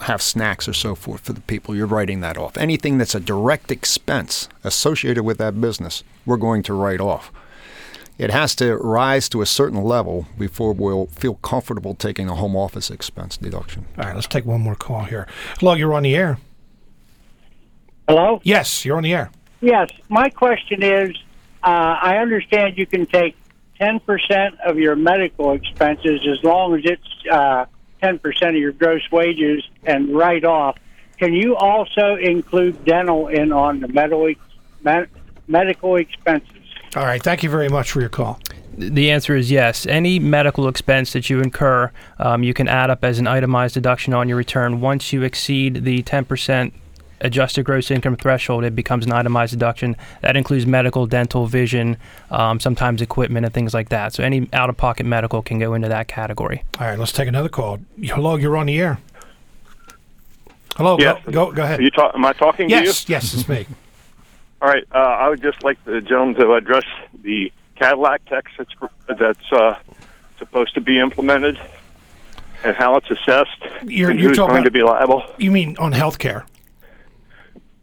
have 0.00 0.22
snacks 0.22 0.68
or 0.68 0.72
so 0.72 0.94
forth 0.94 1.22
for 1.22 1.32
the 1.32 1.40
people, 1.40 1.74
you're 1.74 1.86
writing 1.88 2.20
that 2.20 2.36
off. 2.36 2.56
Anything 2.56 2.98
that's 2.98 3.14
a 3.14 3.20
direct 3.20 3.72
expense 3.72 4.48
associated 4.62 5.24
with 5.24 5.38
that 5.38 5.60
business, 5.60 6.04
we're 6.24 6.36
going 6.36 6.62
to 6.64 6.74
write 6.74 7.00
off. 7.00 7.32
It 8.16 8.30
has 8.30 8.54
to 8.56 8.76
rise 8.76 9.28
to 9.30 9.42
a 9.42 9.46
certain 9.46 9.82
level 9.82 10.26
before 10.38 10.72
we'll 10.72 11.06
feel 11.06 11.34
comfortable 11.34 11.94
taking 11.94 12.28
a 12.28 12.36
home 12.36 12.54
office 12.54 12.90
expense 12.90 13.36
deduction. 13.36 13.86
All 13.98 14.04
right, 14.04 14.14
let's 14.14 14.28
take 14.28 14.44
one 14.44 14.60
more 14.60 14.76
call 14.76 15.04
here. 15.04 15.26
Hello, 15.58 15.74
you're 15.74 15.94
on 15.94 16.04
the 16.04 16.14
air. 16.14 16.38
Hello? 18.08 18.40
Yes, 18.44 18.84
you're 18.84 18.96
on 18.96 19.02
the 19.02 19.12
air. 19.12 19.30
Yes. 19.60 19.90
My 20.08 20.28
question 20.28 20.82
is 20.82 21.16
uh, 21.64 21.98
I 22.00 22.18
understand 22.18 22.78
you 22.78 22.86
can 22.86 23.06
take 23.06 23.34
10% 23.80 24.60
of 24.60 24.78
your 24.78 24.94
medical 24.94 25.52
expenses 25.52 26.20
as 26.30 26.42
long 26.44 26.76
as 26.78 26.82
it's 26.84 27.26
uh, 27.30 27.66
10% 28.02 28.48
of 28.48 28.54
your 28.54 28.72
gross 28.72 29.02
wages 29.10 29.66
and 29.84 30.14
write 30.14 30.44
off. 30.44 30.76
Can 31.16 31.32
you 31.32 31.56
also 31.56 32.16
include 32.16 32.84
dental 32.84 33.28
in 33.28 33.52
on 33.52 33.80
the 33.80 33.88
medical, 33.88 34.32
med- 34.82 35.08
medical 35.48 35.96
expenses? 35.96 36.53
All 36.96 37.04
right, 37.04 37.22
thank 37.22 37.42
you 37.42 37.50
very 37.50 37.68
much 37.68 37.90
for 37.90 38.00
your 38.00 38.08
call. 38.08 38.38
The 38.76 39.10
answer 39.10 39.36
is 39.36 39.50
yes. 39.50 39.86
Any 39.86 40.18
medical 40.18 40.68
expense 40.68 41.12
that 41.12 41.28
you 41.30 41.40
incur, 41.40 41.90
um, 42.18 42.42
you 42.42 42.54
can 42.54 42.68
add 42.68 42.90
up 42.90 43.04
as 43.04 43.18
an 43.18 43.26
itemized 43.26 43.74
deduction 43.74 44.14
on 44.14 44.28
your 44.28 44.36
return. 44.36 44.80
Once 44.80 45.12
you 45.12 45.22
exceed 45.22 45.84
the 45.84 46.02
10% 46.02 46.72
adjusted 47.20 47.64
gross 47.64 47.90
income 47.90 48.16
threshold, 48.16 48.64
it 48.64 48.74
becomes 48.76 49.06
an 49.06 49.12
itemized 49.12 49.52
deduction. 49.52 49.96
That 50.22 50.36
includes 50.36 50.66
medical, 50.66 51.06
dental, 51.06 51.46
vision, 51.46 51.96
um, 52.30 52.58
sometimes 52.60 53.00
equipment, 53.00 53.44
and 53.46 53.54
things 53.54 53.74
like 53.74 53.88
that. 53.90 54.12
So 54.12 54.22
any 54.24 54.48
out 54.52 54.68
of 54.70 54.76
pocket 54.76 55.06
medical 55.06 55.40
can 55.42 55.58
go 55.58 55.74
into 55.74 55.88
that 55.88 56.08
category. 56.08 56.62
All 56.80 56.86
right, 56.86 56.98
let's 56.98 57.12
take 57.12 57.28
another 57.28 57.48
call. 57.48 57.78
Hello, 58.02 58.36
you're 58.36 58.56
on 58.56 58.66
the 58.66 58.78
air. 58.80 58.98
Hello, 60.76 60.96
Yes. 60.98 61.22
go, 61.26 61.30
go, 61.30 61.52
go 61.52 61.62
ahead. 61.62 61.78
Are 61.78 61.82
you 61.82 61.90
ta- 61.90 62.10
am 62.14 62.24
I 62.24 62.32
talking 62.32 62.68
yes, 62.68 63.04
to 63.04 63.12
you? 63.12 63.14
yes, 63.14 63.34
it's 63.34 63.48
me. 63.48 63.66
All 64.62 64.68
right. 64.68 64.84
Uh, 64.94 64.98
I 64.98 65.28
would 65.28 65.42
just 65.42 65.62
like 65.62 65.82
the 65.84 66.00
gentleman 66.00 66.36
to 66.36 66.54
address 66.54 66.84
the 67.22 67.52
Cadillac 67.76 68.24
tax 68.26 68.52
that's, 68.56 68.70
that's 69.18 69.52
uh, 69.52 69.78
supposed 70.38 70.74
to 70.74 70.80
be 70.80 70.98
implemented 70.98 71.58
and 72.62 72.74
how 72.76 72.96
it's 72.96 73.10
assessed 73.10 73.50
You're- 73.84 74.10
and 74.12 74.18
you're 74.20 74.30
who's 74.30 74.38
talking 74.38 74.50
going 74.54 74.60
about- 74.60 74.64
to 74.64 74.70
be 74.70 74.82
liable. 74.82 75.22
You 75.38 75.50
mean 75.50 75.76
on 75.78 75.92
health 75.92 76.18
care? 76.18 76.46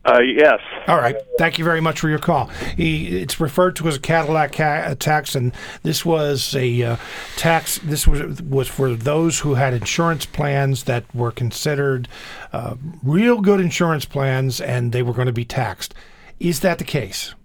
Uh, 0.04 0.20
yes. 0.22 0.60
All 0.88 0.98
right. 0.98 1.16
Thank 1.38 1.60
you 1.60 1.64
very 1.66 1.80
much 1.80 2.00
for 2.00 2.10
your 2.10 2.18
call. 2.18 2.48
He, 2.76 3.20
it's 3.20 3.40
referred 3.40 3.76
to 3.76 3.88
as 3.88 3.98
a 3.98 4.00
Cadillac 4.00 4.54
ca- 4.54 4.96
tax, 4.96 5.36
and 5.36 5.54
this 5.84 6.04
was 6.04 6.56
a 6.56 6.82
uh, 6.82 6.96
tax. 7.36 7.78
This 7.84 8.08
was 8.08 8.42
was 8.42 8.68
for 8.68 8.96
those 8.96 9.42
who 9.42 9.54
had 9.54 9.76
insurance 9.76 10.26
plans 10.26 10.86
that 10.86 11.04
were 11.14 11.32
considered 11.32 12.08
uh, 12.52 12.78
real 13.04 13.42
good 13.42 13.60
insurance 13.60 14.06
plans, 14.06 14.60
and 14.60 14.92
they 14.92 15.04
were 15.04 15.14
going 15.14 15.28
to 15.28 15.32
be 15.34 15.46
taxed. 15.46 15.94
Is 16.42 16.62
that 16.62 16.80
the 16.80 16.84
case? 16.84 17.36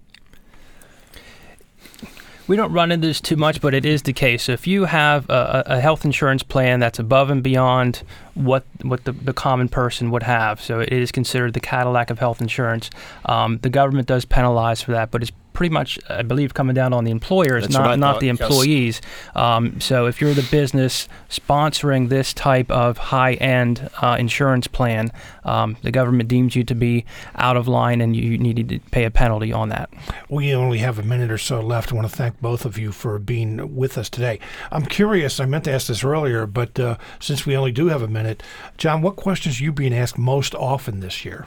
We 2.49 2.57
don't 2.57 2.72
run 2.72 2.92
into 2.92 3.09
this 3.09 3.20
too 3.20 3.36
much, 3.36 3.61
but 3.61 3.74
it 3.74 3.84
is 3.84 4.03
the 4.03 4.14
case. 4.14 4.44
So 4.44 4.53
if 4.53 4.66
you 4.66 4.86
have 4.86 5.28
a, 5.28 5.64
a 5.66 5.80
health 5.80 6.07
insurance 6.07 6.42
plan 6.42 6.80
that's 6.80 6.99
above 6.99 7.28
and 7.28 7.42
beyond 7.42 8.03
what 8.32 8.64
what 8.82 9.05
the, 9.05 9.12
the 9.12 9.34
common 9.34 9.68
person 9.68 10.11
would 10.12 10.22
have, 10.22 10.62
so 10.62 10.80
it 10.80 10.92
is 10.92 11.12
considered 11.12 11.53
the 11.53 11.61
Cadillac 11.61 12.09
of 12.09 12.20
health 12.20 12.40
insurance. 12.40 12.88
Um, 13.26 13.59
the 13.59 13.68
government 13.68 14.09
does 14.09 14.24
penalize 14.24 14.80
for 14.80 14.92
that, 14.92 15.11
but 15.11 15.20
it's 15.20 15.32
pretty 15.57 15.72
much, 15.72 15.98
I 16.11 16.22
believe, 16.22 16.52
coming 16.52 16.74
down 16.74 16.92
on 16.92 17.04
the 17.04 17.11
employers, 17.11 17.64
That's 17.64 17.74
not 17.74 17.98
not 17.98 18.14
thought, 18.14 18.20
the 18.20 18.26
yes. 18.26 18.40
employees. 18.40 19.00
Um, 19.34 19.80
so 19.80 20.07
if 20.07 20.20
you're 20.20 20.34
the 20.34 20.46
business 20.50 21.09
sponsoring 21.30 22.11
this 22.11 22.34
type 22.34 22.70
of 22.70 22.98
high-end 22.98 23.90
uh, 24.02 24.16
insurance 24.20 24.66
plan, 24.66 25.11
um, 25.44 25.78
the 25.82 25.90
government 25.90 26.28
deems 26.28 26.54
you 26.54 26.62
to 26.64 26.74
be 26.74 27.07
out 27.36 27.57
of 27.57 27.66
line, 27.66 28.02
and 28.02 28.14
you 28.14 28.36
need 28.36 28.68
to 28.68 28.78
pay 28.90 29.04
a 29.04 29.11
penalty 29.11 29.50
on 29.50 29.70
that. 29.70 29.88
We 30.28 30.54
only 30.54 30.78
have 30.78 30.98
a 30.98 31.02
minute 31.02 31.30
or 31.30 31.38
so 31.38 31.61
left. 31.61 31.90
I 31.90 31.94
want 31.94 32.09
to 32.09 32.14
thank 32.14 32.40
both 32.42 32.66
of 32.66 32.76
you 32.76 32.92
for 32.92 33.18
being 33.18 33.74
with 33.74 33.96
us 33.96 34.11
today. 34.11 34.38
I'm 34.70 34.84
curious, 34.84 35.40
I 35.40 35.46
meant 35.46 35.64
to 35.64 35.72
ask 35.72 35.86
this 35.86 36.04
earlier, 36.04 36.46
but 36.46 36.78
uh, 36.78 36.98
since 37.18 37.46
we 37.46 37.57
only 37.57 37.72
do 37.72 37.86
have 37.86 38.02
a 38.02 38.09
minute, 38.09 38.42
John, 38.76 39.00
what 39.00 39.16
questions 39.16 39.59
are 39.59 39.64
you 39.64 39.72
being 39.72 39.94
asked 39.94 40.18
most 40.18 40.54
often 40.54 41.00
this 41.00 41.24
year? 41.24 41.46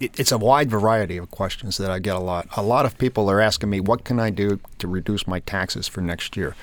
It, 0.00 0.18
it's 0.18 0.32
a 0.32 0.38
wide 0.38 0.70
variety 0.70 1.16
of 1.16 1.30
questions 1.30 1.76
that 1.76 1.90
I 1.90 1.98
get 1.98 2.16
a 2.16 2.20
lot. 2.20 2.48
A 2.56 2.62
lot 2.62 2.86
of 2.86 2.96
people 2.98 3.30
are 3.30 3.40
asking 3.40 3.70
me, 3.70 3.80
what 3.80 4.04
can 4.04 4.18
I 4.18 4.30
do 4.30 4.58
to 4.78 4.88
reduce 4.88 5.26
my 5.26 5.40
taxes 5.40 5.88
for 5.88 6.00
next 6.00 6.36
year? 6.36 6.56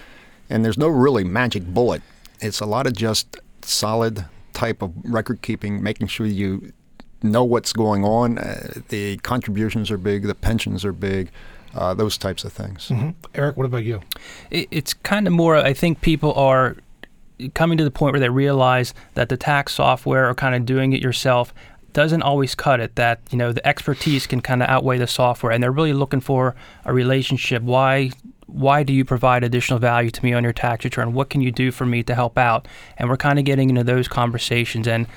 And 0.49 0.65
there's 0.65 0.78
no 0.78 0.88
really 0.88 1.24
magic 1.24 1.63
bullet. 1.65 2.01
It's 2.39 2.59
a 2.59 2.65
lot 2.65 2.88
of 2.88 2.93
just 2.93 3.38
solid 3.61 4.26
type 4.53 4.82
of 4.82 4.91
record 5.03 5.41
keeping, 5.41 5.82
making 5.82 6.07
sure 6.07 6.26
you 6.26 6.74
know 7.24 7.43
what's 7.43 7.72
going 7.74 8.03
on. 8.03 8.38
Uh, 8.38 8.82
the 8.89 9.17
contributions 9.17 9.91
are 9.91 9.97
big, 9.97 10.24
the 10.24 10.36
pensions 10.36 10.84
are 10.84 10.91
big, 10.91 11.30
uh, 11.76 11.93
those 11.93 12.17
types 12.17 12.43
of 12.43 12.51
things. 12.51 12.89
hmm 12.89 13.11
Eric, 13.36 13.55
what 13.57 13.65
about 13.65 13.84
you? 13.84 14.01
it, 14.49 14.67
it's 14.72 14.93
kind 14.93 15.26
of 15.28 15.32
more 15.34 15.55
i 15.55 15.74
think 15.74 16.01
people 16.01 16.34
are 16.34 16.76
coming 17.53 17.78
to 17.78 17.84
the 17.84 17.91
point 17.91 18.13
where 18.13 18.19
they 18.19 18.30
realize 18.30 18.93
that 19.15 19.30
the 19.30 19.38
tax 19.38 19.74
software 19.74 20.30
or 20.30 20.36
kind 20.36 20.53
of 20.53 20.65
doing 20.65 20.93
it 20.93 21.01
yourself 21.01 21.53
doesn't 21.93 22.21
always 22.21 22.55
cut 22.55 22.79
it 22.79 22.95
that 22.95 23.21
you 23.31 23.37
know 23.37 23.51
the 23.51 23.65
expertise 23.67 24.27
can 24.27 24.41
kind 24.41 24.63
of 24.63 24.69
outweigh 24.69 24.97
the 24.97 25.07
software 25.07 25.51
and 25.51 25.61
they're 25.61 25.71
really 25.71 25.93
looking 25.93 26.21
for 26.21 26.55
a 26.85 26.93
relationship. 26.93 27.63
Why 27.63 28.11
why 28.47 28.83
do 28.83 28.91
you 28.93 29.05
provide 29.05 29.43
additional 29.43 29.79
value 29.79 30.11
to 30.11 30.23
me 30.23 30.33
on 30.33 30.43
your 30.43 30.53
tax 30.53 30.83
return? 30.83 31.13
What 31.13 31.29
can 31.29 31.41
you 31.41 31.51
do 31.51 31.71
for 31.71 31.85
me 31.85 32.03
to 32.03 32.15
help 32.15 32.37
out? 32.37 32.67
And 32.97 33.09
we're 33.09 33.17
kind 33.17 33.39
of 33.39 33.45
getting 33.45 33.69
into 33.69 33.83
those 33.83 34.07
conversations 34.07 34.87
and 34.87 35.07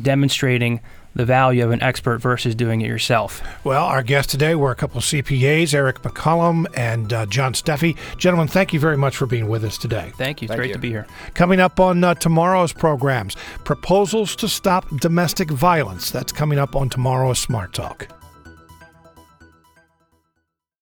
demonstrating 0.00 0.80
the 1.14 1.24
value 1.24 1.64
of 1.64 1.70
an 1.70 1.82
expert 1.82 2.18
versus 2.18 2.54
doing 2.54 2.80
it 2.80 2.86
yourself 2.88 3.42
Well, 3.64 3.84
our 3.84 4.02
guests 4.02 4.30
today 4.32 4.54
were 4.54 4.70
a 4.70 4.74
couple 4.74 4.98
of 4.98 5.04
CPAs, 5.04 5.72
Eric 5.74 6.02
MacCollum 6.02 6.66
and 6.76 7.12
uh, 7.12 7.26
John 7.26 7.54
Steffe. 7.54 7.94
Gentlemen, 8.16 8.48
thank 8.48 8.72
you 8.72 8.80
very 8.80 8.96
much 8.96 9.16
for 9.16 9.26
being 9.26 9.48
with 9.48 9.64
us 9.64 9.78
today. 9.78 10.12
thank 10.16 10.42
you 10.42 10.46
it's 10.46 10.50
Thank 10.50 10.58
great 10.58 10.68
you. 10.68 10.74
to 10.74 10.80
be 10.80 10.90
here 10.90 11.06
Coming 11.34 11.60
up 11.60 11.80
on 11.80 12.02
uh, 12.04 12.14
tomorrow's 12.14 12.72
programs, 12.72 13.36
proposals 13.64 14.36
to 14.36 14.48
stop 14.48 14.88
domestic 15.00 15.50
violence. 15.50 16.10
That's 16.10 16.32
coming 16.32 16.58
up 16.58 16.74
on 16.76 16.88
tomorrow's 16.88 17.38
Smart 17.38 17.72
Talk. 17.72 18.08